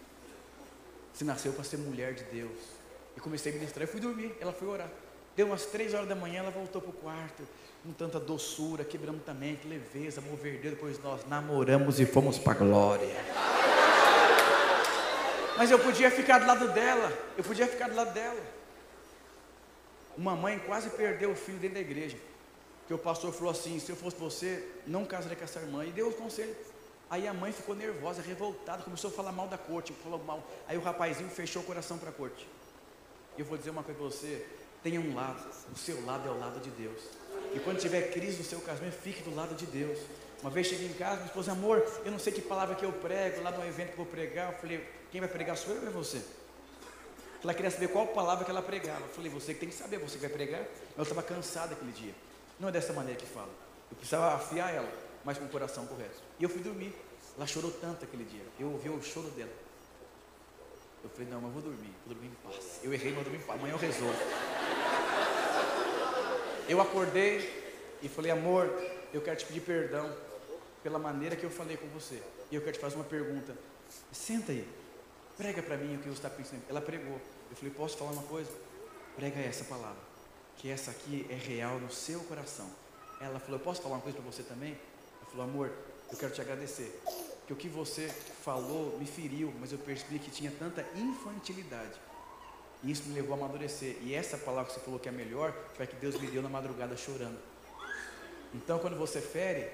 Você 1.13 1.25
nasceu 1.25 1.53
para 1.55 1.65
ser 1.65 1.79
mulher 1.79 2.13
de 2.13 2.25
Deus. 2.25 2.59
E 3.17 3.21
comecei 3.21 3.51
a 3.51 3.55
ministrar. 3.55 3.85
Eu 3.85 3.89
fui 3.89 4.01
dormir, 4.01 4.37
ela 4.39 4.53
foi 4.53 4.69
orar. 4.69 4.91
Deu 5.35 5.47
umas 5.47 5.65
três 5.65 5.95
horas 5.95 6.07
da 6.07 6.15
manhã, 6.15 6.41
ela 6.41 6.51
voltou 6.51 6.83
para 6.83 6.91
o 6.91 6.95
quarto, 6.95 7.43
com 7.83 7.93
tanta 7.93 8.21
doçura, 8.21 8.85
quebrantamento, 8.85 9.67
leveza, 9.67 10.21
mover 10.21 10.61
Deus. 10.61 10.75
Depois 10.75 11.03
nós 11.03 11.27
namoramos 11.27 11.99
e 11.99 12.05
fomos 12.05 12.39
para 12.39 12.53
a 12.53 12.57
glória. 12.57 13.17
Mas 15.57 15.71
eu 15.71 15.79
podia 15.79 16.11
ficar 16.11 16.41
do 16.41 16.47
lado 16.47 16.69
dela, 16.69 17.11
eu 17.39 17.43
podia 17.43 17.67
ficar 17.67 17.89
do 17.89 17.97
lado 17.97 18.13
dela. 18.13 18.41
Uma 20.17 20.37
mãe 20.37 20.59
quase 20.59 20.91
perdeu 20.91 21.31
o 21.31 21.35
filho 21.35 21.59
dentro 21.59 21.77
da 21.77 21.81
igreja 21.81 22.17
que 22.87 22.95
o 22.95 22.99
pastor 22.99 23.33
falou 23.33 23.51
assim: 23.51 23.79
se 23.79 23.91
eu 23.91 23.97
fosse 23.97 24.17
você, 24.17 24.67
não 24.87 25.05
casaria 25.05 25.37
com 25.37 25.45
essa 25.45 25.61
irmã. 25.61 25.85
E 25.85 25.91
deu 25.91 26.09
o 26.09 26.13
conselho. 26.13 26.55
Aí 27.09 27.27
a 27.29 27.33
mãe 27.33 27.53
ficou 27.53 27.75
nervosa, 27.75 28.21
revoltada, 28.21 28.83
começou 28.83 29.11
a 29.11 29.13
falar 29.13 29.31
mal 29.31 29.47
da 29.47 29.57
corte, 29.57 29.93
falou 30.03 30.23
mal. 30.25 30.43
Aí 30.67 30.77
o 30.77 30.81
rapazinho 30.81 31.31
fechou 31.31 31.63
o 31.63 31.65
coração 31.65 31.99
para 31.99 32.11
a 32.11 32.13
corte. 32.13 32.49
E 33.37 33.41
eu 33.41 33.47
vou 33.47 33.57
dizer 33.57 33.71
uma 33.71 33.83
coisa 33.83 34.01
para 34.01 34.09
você: 34.09 34.45
tenha 34.83 35.01
um 35.01 35.15
lado, 35.15 35.41
o 35.73 35.79
seu 35.79 36.05
lado 36.05 36.29
é 36.29 36.33
o 36.33 36.39
lado 36.39 36.61
de 36.61 36.71
Deus. 36.71 37.01
E 37.55 37.61
quando 37.61 37.79
tiver 37.79 38.13
crise 38.13 38.39
no 38.39 38.45
seu 38.45 38.61
casamento, 38.61 38.95
fique 38.95 39.23
do 39.23 39.35
lado 39.35 39.55
de 39.55 39.67
Deus. 39.67 39.99
Uma 40.43 40.51
vez 40.51 40.67
cheguei 40.67 40.87
em 40.87 40.93
casa, 40.93 41.17
minha 41.17 41.27
esposa, 41.27 41.53
amor, 41.53 41.85
eu 42.05 42.13
não 42.13 42.19
sei 42.19 42.33
que 42.33 42.43
palavra 42.43 42.75
que 42.75 42.85
eu 42.85 42.93
prego, 42.93 43.43
lá 43.43 43.51
no 43.51 43.67
evento 43.67 43.89
que 43.89 43.93
eu 43.95 44.05
vou 44.05 44.07
pregar. 44.07 44.53
Eu 44.53 44.59
falei, 44.59 44.87
quem 45.11 45.21
vai 45.21 45.31
pregar 45.31 45.57
sou 45.57 45.75
eu 45.75 45.83
ou 45.83 45.89
é 45.89 45.91
você? 45.91 46.23
Ela 47.43 47.55
queria 47.55 47.71
saber 47.71 47.89
qual 47.89 48.07
palavra 48.09 48.45
que 48.45 48.51
ela 48.51 48.63
pregava. 48.63 49.01
Eu 49.01 49.09
falei, 49.09 49.31
você 49.31 49.55
que 49.55 49.61
tem 49.61 49.69
que 49.69 49.75
saber, 49.75 49.99
você 49.99 50.15
que 50.17 50.27
vai 50.27 50.31
pregar. 50.31 50.63
Eu 50.97 51.03
estava 51.03 51.23
cansada 51.23 51.75
aquele 51.75 51.93
dia. 51.93 52.15
Não 52.59 52.69
é 52.69 52.73
dessa 52.73 52.93
maneira 52.93 53.19
que 53.19 53.27
fala. 53.27 53.51
Eu 53.91 53.97
precisava 53.97 54.35
afiar 54.35 54.75
ela, 54.75 54.91
mas 55.25 55.39
com 55.39 55.45
o 55.45 55.49
coração 55.49 55.87
correto. 55.87 56.23
E 56.39 56.45
eu 56.45 56.49
fui 56.49 56.63
dormir. 56.63 56.93
Ela 57.37 57.47
chorou 57.47 57.71
tanto 57.71 58.05
aquele 58.05 58.25
dia. 58.25 58.43
Eu 58.59 58.73
ouvi 58.73 58.89
o 58.89 59.03
choro 59.03 59.29
dela. 59.31 59.51
Eu 61.05 61.11
falei, 61.11 61.29
não, 61.29 61.41
mas 61.41 61.55
eu 61.55 61.61
vou 61.61 61.71
dormir. 61.71 61.93
Vou 62.07 62.15
dormir 62.15 62.29
em 62.29 62.51
paz. 62.51 62.81
Eu 62.83 62.93
errei, 62.93 63.13
mas 63.13 63.17
vou 63.17 63.25
dormir 63.25 63.39
em 63.39 63.47
paz. 63.47 63.61
Amanhã 63.61 63.75
eu 63.75 63.79
resolvo. 63.79 64.19
Eu 66.69 66.81
acordei 66.81 67.77
e 68.03 68.09
falei, 68.09 68.33
amor, 68.33 68.67
eu 69.13 69.21
quero 69.21 69.37
te 69.37 69.45
pedir 69.45 69.61
perdão 69.61 70.11
pela 70.83 70.99
maneira 70.99 71.37
que 71.37 71.45
eu 71.45 71.51
falei 71.51 71.77
com 71.77 71.87
você. 71.89 72.23
E 72.51 72.55
eu 72.55 72.63
quero 72.63 72.73
te 72.73 72.81
fazer 72.81 72.97
uma 72.97 73.05
pergunta. 73.05 73.55
Senta 74.11 74.53
aí. 74.53 74.67
Prega 75.37 75.63
para 75.63 75.77
mim 75.77 75.97
o 75.97 75.99
que 75.99 76.09
você 76.09 76.15
está 76.15 76.31
pensando. 76.31 76.63
Ela 76.69 76.81
pregou. 76.81 77.21
Eu 77.51 77.57
falei, 77.57 77.73
posso 77.73 77.99
falar 77.99 78.13
uma 78.13 78.23
coisa? 78.23 78.51
Prega 79.15 79.41
essa 79.41 79.65
palavra 79.65 80.16
que 80.59 80.71
essa 80.71 80.91
aqui 80.91 81.27
é 81.31 81.35
real 81.35 81.79
no 81.79 81.91
seu 81.91 82.21
coração. 82.21 82.69
Ela 83.21 83.39
falou: 83.39 83.59
Eu 83.59 83.65
posso 83.65 83.83
falar 83.83 83.97
uma 83.97 84.03
coisa 84.03 84.19
para 84.19 84.31
você 84.31 84.43
também? 84.43 84.73
Ela 84.73 85.31
falou: 85.31 85.45
Amor, 85.45 85.73
eu 86.11 86.19
quero 86.19 86.33
te 86.33 86.41
agradecer. 86.41 87.01
Que 87.47 87.53
o 87.53 87.57
que 87.57 87.69
você 87.69 88.09
falou 88.43 88.99
me 88.99 89.07
feriu, 89.07 89.53
mas 89.61 89.73
eu 89.73 89.79
percebi 89.79 90.19
que 90.19 90.31
tinha 90.31 90.51
tanta 90.59 90.85
infantilidade. 90.97 92.01
E 92.83 92.91
isso 92.91 93.05
me 93.09 93.15
levou 93.15 93.35
a 93.35 93.39
amadurecer. 93.39 93.97
E 94.03 94.15
essa 94.15 94.37
palavra 94.37 94.67
que 94.67 94.79
você 94.79 94.85
falou 94.85 94.99
que 94.99 95.09
é 95.09 95.13
melhor, 95.13 95.55
foi 95.75 95.85
a 95.85 95.89
que 95.89 95.97
Deus 95.97 96.21
me 96.21 96.27
deu 96.27 96.43
na 96.43 96.49
madrugada 96.49 96.97
chorando. 96.97 97.39
Então, 98.55 98.79
quando 98.79 98.97
você 98.97 99.21
fere 99.21 99.69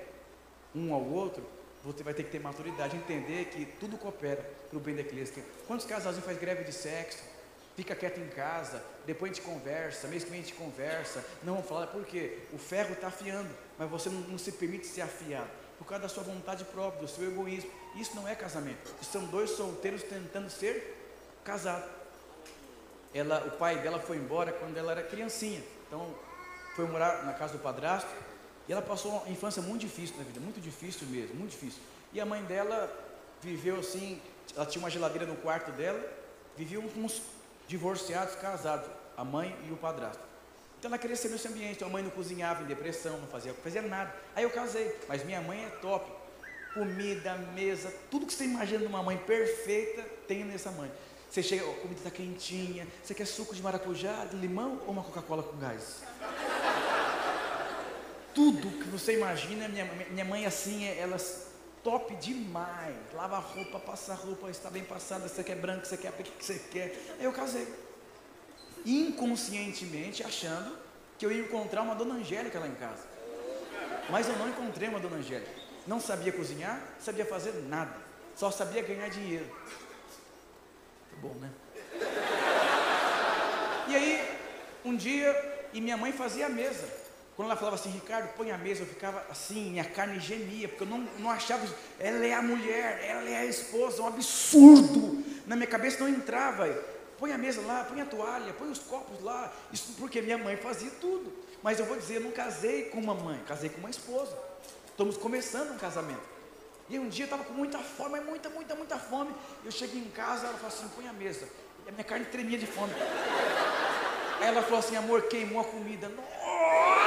um 0.74 0.92
ao 0.92 1.02
outro, 1.02 1.42
você 1.84 2.02
vai 2.02 2.14
ter 2.14 2.24
que 2.24 2.30
ter 2.30 2.40
maturidade, 2.40 2.96
entender 2.96 3.46
que 3.46 3.66
tudo 3.80 3.98
coopera 3.98 4.42
para 4.68 4.76
o 4.76 4.80
bem 4.80 4.94
da 4.94 5.00
igreja. 5.00 5.32
Quantos 5.66 5.86
casais 5.86 6.16
faz 6.18 6.38
greve 6.38 6.64
de 6.64 6.72
sexo? 6.72 7.31
Fica 7.76 7.94
quieto 7.94 8.18
em 8.18 8.28
casa, 8.28 8.82
depois 9.06 9.32
a 9.32 9.34
gente 9.34 9.44
conversa, 9.44 10.08
mês 10.08 10.24
que 10.24 10.30
vem 10.30 10.40
a 10.40 10.42
gente 10.42 10.54
conversa, 10.54 11.24
não 11.42 11.54
vamos 11.54 11.68
falar, 11.68 11.86
porque 11.88 12.38
o 12.52 12.58
ferro 12.58 12.92
está 12.92 13.08
afiando, 13.08 13.48
mas 13.78 13.88
você 13.88 14.08
não, 14.08 14.20
não, 14.20 14.38
se 14.38 14.52
permite 14.52 14.86
ser 14.86 15.02
afiado, 15.02 15.48
por 15.78 15.86
causa 15.86 16.02
da 16.02 16.08
sua 16.08 16.22
vontade 16.22 16.64
própria, 16.64 17.00
do 17.00 17.08
seu 17.08 17.26
egoísmo. 17.26 17.70
Isso 17.96 18.14
não 18.14 18.28
é 18.28 18.34
casamento, 18.34 18.92
são 19.02 19.24
dois 19.26 19.50
solteiros 19.50 20.02
tentando 20.02 20.50
ser 20.50 20.96
casados. 21.44 21.88
Ela, 23.14 23.44
o 23.46 23.50
pai 23.52 23.78
dela 23.80 23.98
foi 23.98 24.16
embora 24.16 24.52
quando 24.52 24.76
ela 24.76 24.92
era 24.92 25.02
criancinha, 25.02 25.62
então 25.86 26.14
foi 26.74 26.86
morar 26.86 27.24
na 27.24 27.32
casa 27.34 27.54
do 27.54 27.58
padrasto, 27.58 28.10
e 28.68 28.72
ela 28.72 28.80
passou 28.80 29.12
uma 29.12 29.28
infância 29.28 29.60
muito 29.60 29.80
difícil 29.80 30.16
na 30.16 30.24
vida, 30.24 30.40
muito 30.40 30.60
difícil 30.60 31.06
mesmo, 31.08 31.34
muito 31.34 31.50
difícil. 31.50 31.80
E 32.12 32.20
a 32.20 32.26
mãe 32.26 32.42
dela 32.44 32.90
viveu 33.40 33.80
assim, 33.80 34.20
ela 34.54 34.64
tinha 34.64 34.82
uma 34.82 34.90
geladeira 34.90 35.26
no 35.26 35.36
quarto 35.36 35.72
dela, 35.72 36.00
vivia 36.56 36.78
uns 36.78 37.22
divorciados, 37.72 38.34
casados, 38.34 38.86
a 39.16 39.24
mãe 39.24 39.56
e 39.66 39.72
o 39.72 39.76
padrasto. 39.76 40.22
Então 40.78 40.90
ela 40.90 40.98
ser 41.16 41.30
nesse 41.30 41.48
ambiente, 41.48 41.82
a 41.82 41.88
mãe 41.88 42.02
não 42.02 42.10
cozinhava 42.10 42.62
em 42.62 42.66
depressão, 42.66 43.18
não 43.18 43.26
fazia, 43.28 43.54
fazia 43.54 43.80
nada. 43.80 44.12
Aí 44.36 44.42
eu 44.42 44.50
casei, 44.50 44.94
mas 45.08 45.24
minha 45.24 45.40
mãe 45.40 45.64
é 45.64 45.70
top. 45.80 46.10
Comida, 46.74 47.34
mesa, 47.54 47.90
tudo 48.10 48.26
que 48.26 48.34
você 48.34 48.44
imagina 48.44 48.80
de 48.80 48.86
uma 48.86 49.02
mãe 49.02 49.16
perfeita, 49.16 50.02
tem 50.28 50.44
nessa 50.44 50.70
mãe. 50.70 50.90
Você 51.30 51.42
chega, 51.42 51.62
a 51.62 51.74
comida 51.76 52.00
está 52.00 52.10
quentinha, 52.10 52.86
você 53.02 53.14
quer 53.14 53.26
suco 53.26 53.54
de 53.54 53.62
maracujá, 53.62 54.26
de 54.26 54.36
limão 54.36 54.82
ou 54.86 54.92
uma 54.92 55.02
Coca-Cola 55.02 55.42
com 55.42 55.56
gás? 55.56 56.02
tudo 58.34 58.70
que 58.82 58.88
você 58.88 59.14
imagina. 59.14 59.68
Minha, 59.68 59.84
minha 60.10 60.24
mãe, 60.24 60.44
assim, 60.46 60.86
ela 60.86 61.16
top 61.82 62.14
demais. 62.16 62.96
Lava 63.14 63.38
roupa, 63.38 63.78
passa 63.78 64.14
roupa, 64.14 64.50
está 64.50 64.70
bem 64.70 64.84
passada. 64.84 65.28
Você 65.28 65.42
quer 65.42 65.56
branco, 65.56 65.86
você 65.86 65.96
quer 65.96 66.10
o 66.10 66.12
que 66.12 66.44
você 66.44 66.58
quer. 66.70 66.96
Aí 67.18 67.24
eu 67.24 67.32
casei. 67.32 67.66
Inconscientemente 68.84 70.22
achando 70.22 70.76
que 71.18 71.26
eu 71.26 71.32
ia 71.32 71.42
encontrar 71.42 71.82
uma 71.82 71.94
dona 71.94 72.14
Angélica 72.14 72.58
lá 72.58 72.66
em 72.66 72.74
casa. 72.74 73.04
Mas 74.10 74.28
eu 74.28 74.36
não 74.36 74.48
encontrei 74.48 74.88
uma 74.88 74.98
dona 74.98 75.16
Angélica. 75.16 75.50
Não 75.86 76.00
sabia 76.00 76.32
cozinhar, 76.32 76.80
sabia 76.98 77.26
fazer 77.26 77.52
nada. 77.68 77.96
Só 78.34 78.50
sabia 78.50 78.82
ganhar 78.82 79.08
dinheiro. 79.08 79.46
Tá 81.10 81.16
bom, 81.20 81.34
né? 81.34 81.50
E 83.88 83.94
aí, 83.94 84.38
um 84.84 84.96
dia, 84.96 85.68
e 85.72 85.80
minha 85.80 85.96
mãe 85.96 86.12
fazia 86.12 86.46
a 86.46 86.48
mesa. 86.48 87.01
Quando 87.34 87.48
ela 87.48 87.56
falava 87.56 87.76
assim, 87.76 87.90
Ricardo, 87.90 88.28
põe 88.36 88.50
a 88.50 88.58
mesa, 88.58 88.82
eu 88.82 88.86
ficava 88.86 89.24
assim, 89.30 89.70
minha 89.70 89.84
carne 89.84 90.20
gemia, 90.20 90.68
porque 90.68 90.84
eu 90.84 90.88
não, 90.88 90.98
não 91.18 91.30
achava, 91.30 91.66
ela 91.98 92.26
é 92.26 92.34
a 92.34 92.42
mulher, 92.42 93.02
ela 93.04 93.28
é 93.28 93.38
a 93.38 93.46
esposa, 93.46 94.02
um 94.02 94.06
absurdo. 94.06 95.24
Na 95.46 95.56
minha 95.56 95.66
cabeça 95.66 95.98
não 96.00 96.08
entrava. 96.08 96.68
Põe 97.18 97.32
a 97.32 97.38
mesa 97.38 97.62
lá, 97.62 97.84
põe 97.84 98.00
a 98.00 98.04
toalha, 98.04 98.52
põe 98.52 98.68
os 98.68 98.80
copos 98.80 99.22
lá. 99.22 99.50
Isso 99.72 99.94
porque 99.98 100.20
minha 100.20 100.36
mãe 100.36 100.56
fazia 100.56 100.90
tudo. 101.00 101.32
Mas 101.62 101.78
eu 101.78 101.86
vou 101.86 101.96
dizer, 101.96 102.16
eu 102.16 102.20
não 102.22 102.32
casei 102.32 102.86
com 102.86 102.98
uma 102.98 103.14
mãe, 103.14 103.40
casei 103.46 103.70
com 103.70 103.78
uma 103.78 103.90
esposa. 103.90 104.36
Estamos 104.88 105.16
começando 105.16 105.72
um 105.72 105.78
casamento. 105.78 106.32
E 106.90 106.98
um 106.98 107.08
dia 107.08 107.24
eu 107.24 107.26
estava 107.26 107.44
com 107.44 107.54
muita 107.54 107.78
fome, 107.78 108.20
muita, 108.20 108.50
muita, 108.50 108.74
muita 108.74 108.98
fome. 108.98 109.32
Eu 109.64 109.70
cheguei 109.70 110.00
em 110.00 110.10
casa, 110.10 110.46
ela 110.48 110.58
falou 110.58 110.68
assim: 110.68 110.88
põe 110.94 111.08
a 111.08 111.12
mesa. 111.12 111.48
E 111.86 111.88
a 111.88 111.92
minha 111.92 112.04
carne 112.04 112.26
tremia 112.26 112.58
de 112.58 112.66
fome. 112.66 112.92
Aí 114.40 114.48
ela 114.48 114.62
falou 114.62 114.80
assim: 114.80 114.96
amor, 114.96 115.22
queimou 115.22 115.60
a 115.60 115.64
comida. 115.64 116.08
Nossa! 116.08 117.01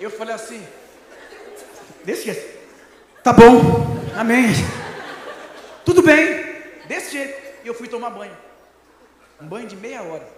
Eu 0.00 0.10
falei 0.10 0.34
assim: 0.34 0.66
desse 2.04 2.24
jeito. 2.24 2.54
Tá 3.22 3.32
bom, 3.32 3.60
amém. 4.16 4.48
Tudo 5.84 6.02
bem, 6.02 6.44
desse 6.86 7.12
jeito. 7.12 7.64
E 7.64 7.68
eu 7.68 7.74
fui 7.74 7.88
tomar 7.88 8.10
banho. 8.10 8.36
Um 9.40 9.46
banho 9.46 9.66
de 9.66 9.76
meia 9.76 10.02
hora. 10.02 10.28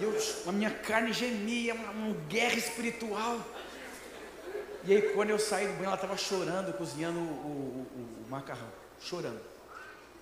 Eu, 0.00 0.16
a 0.46 0.52
minha 0.52 0.70
carne 0.70 1.12
gemia, 1.12 1.74
uma, 1.74 1.90
uma 1.90 2.14
guerra 2.28 2.54
espiritual. 2.54 3.38
E 4.84 4.92
aí, 4.92 5.02
quando 5.14 5.30
eu 5.30 5.38
saí 5.38 5.66
do 5.66 5.74
banho, 5.74 5.86
ela 5.86 5.94
estava 5.94 6.16
chorando, 6.16 6.72
cozinhando 6.76 7.18
o, 7.18 7.22
o, 7.22 7.86
o, 7.94 8.24
o 8.26 8.30
macarrão. 8.30 8.68
Chorando. 9.00 9.40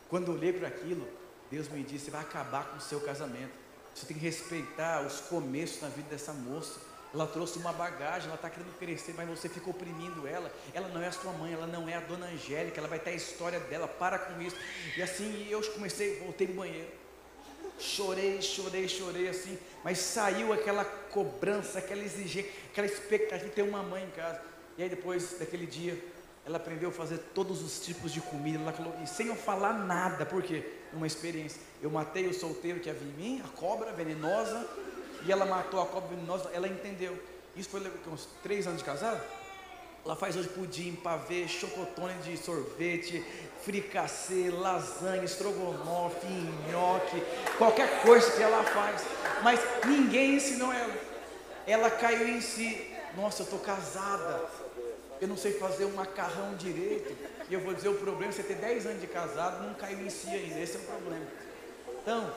Quando 0.08 0.30
eu 0.30 0.34
olhei 0.34 0.52
para 0.52 0.68
aquilo, 0.68 1.08
Deus 1.50 1.68
me 1.68 1.82
disse: 1.82 2.10
vai 2.10 2.20
acabar 2.20 2.66
com 2.66 2.76
o 2.76 2.80
seu 2.80 3.00
casamento. 3.00 3.52
Você 3.94 4.06
tem 4.06 4.16
que 4.16 4.22
respeitar 4.22 5.06
os 5.06 5.20
começos 5.20 5.80
na 5.82 5.88
vida 5.88 6.08
dessa 6.10 6.32
moça. 6.32 6.80
Ela 7.14 7.26
trouxe 7.26 7.58
uma 7.58 7.72
bagagem, 7.72 8.26
ela 8.26 8.36
está 8.36 8.48
querendo 8.48 8.76
crescer, 8.78 9.14
mas 9.14 9.28
você 9.28 9.48
fica 9.48 9.68
oprimindo 9.68 10.26
ela. 10.26 10.50
Ela 10.72 10.88
não 10.88 11.02
é 11.02 11.08
a 11.08 11.12
sua 11.12 11.32
mãe, 11.32 11.52
ela 11.52 11.66
não 11.66 11.88
é 11.88 11.94
a 11.94 12.00
dona 12.00 12.26
Angélica, 12.26 12.80
ela 12.80 12.88
vai 12.88 12.98
ter 12.98 13.10
a 13.10 13.14
história 13.14 13.60
dela, 13.60 13.86
para 13.86 14.18
com 14.18 14.40
isso. 14.40 14.56
E 14.96 15.02
assim 15.02 15.46
eu 15.50 15.60
comecei, 15.72 16.18
voltei 16.20 16.46
no 16.46 16.54
banheiro. 16.54 16.88
Chorei, 17.78 18.40
chorei, 18.40 18.88
chorei 18.88 19.28
assim, 19.28 19.58
mas 19.84 19.98
saiu 19.98 20.52
aquela 20.52 20.84
cobrança, 20.84 21.80
aquela 21.80 22.02
exigência, 22.02 22.50
aquela 22.70 22.86
expectativa 22.86 23.48
de 23.48 23.54
ter 23.54 23.62
uma 23.62 23.82
mãe 23.82 24.04
em 24.04 24.10
casa. 24.10 24.40
E 24.78 24.82
aí 24.82 24.88
depois 24.88 25.38
daquele 25.38 25.66
dia, 25.66 26.02
ela 26.46 26.56
aprendeu 26.56 26.88
a 26.88 26.92
fazer 26.92 27.18
todos 27.34 27.62
os 27.62 27.84
tipos 27.84 28.12
de 28.12 28.20
comida, 28.20 28.58
ela 28.58 28.72
falou, 28.72 28.94
e 29.02 29.06
sem 29.06 29.28
eu 29.28 29.36
falar 29.36 29.72
nada, 29.72 30.24
porque 30.24 30.64
uma 30.92 31.06
experiência. 31.06 31.60
Eu 31.80 31.90
matei 31.90 32.26
o 32.26 32.34
solteiro 32.34 32.80
que 32.80 32.90
havia 32.90 33.08
em 33.08 33.12
mim, 33.12 33.42
a 33.44 33.48
cobra 33.48 33.92
venenosa, 33.92 34.68
e 35.24 35.32
ela 35.32 35.44
matou 35.44 35.80
a 35.80 35.86
cobra 35.86 36.10
venenosa, 36.10 36.50
ela 36.52 36.68
entendeu. 36.68 37.18
Isso 37.56 37.68
foi 37.68 37.80
uns 38.06 38.28
três 38.42 38.66
anos 38.66 38.78
de 38.78 38.84
casado? 38.84 39.20
Ela 40.04 40.16
faz 40.16 40.36
hoje 40.36 40.48
pudim, 40.48 40.96
pavê, 40.96 41.46
chocotone 41.46 42.14
de 42.24 42.36
sorvete, 42.36 43.24
fricassê, 43.62 44.50
lasanha, 44.50 45.22
estrogonofe, 45.22 46.26
nhoque, 46.70 47.22
qualquer 47.56 48.02
coisa 48.02 48.28
que 48.32 48.42
ela 48.42 48.64
faz. 48.64 49.02
Mas 49.42 49.60
ninguém 49.86 50.36
ensinou 50.36 50.72
ela. 50.72 50.94
Ela 51.66 51.90
caiu 51.90 52.28
em 52.28 52.40
si. 52.40 52.90
Nossa, 53.16 53.42
eu 53.42 53.44
estou 53.44 53.60
casada. 53.60 54.44
Eu 55.20 55.28
não 55.28 55.36
sei 55.36 55.52
fazer 55.52 55.84
um 55.84 55.92
macarrão 55.92 56.56
direito. 56.56 57.16
E 57.48 57.54
eu 57.54 57.60
vou 57.60 57.72
dizer 57.72 57.88
o 57.88 57.94
problema, 57.94 58.32
você 58.32 58.42
ter 58.42 58.56
10 58.56 58.86
anos 58.86 59.00
de 59.00 59.06
casado, 59.06 59.64
não 59.64 59.74
caiu 59.74 60.00
em 60.04 60.10
si 60.10 60.28
ainda. 60.28 60.58
Esse 60.58 60.78
é 60.78 60.80
o 60.80 60.82
problema. 60.82 61.26
Então, 62.02 62.34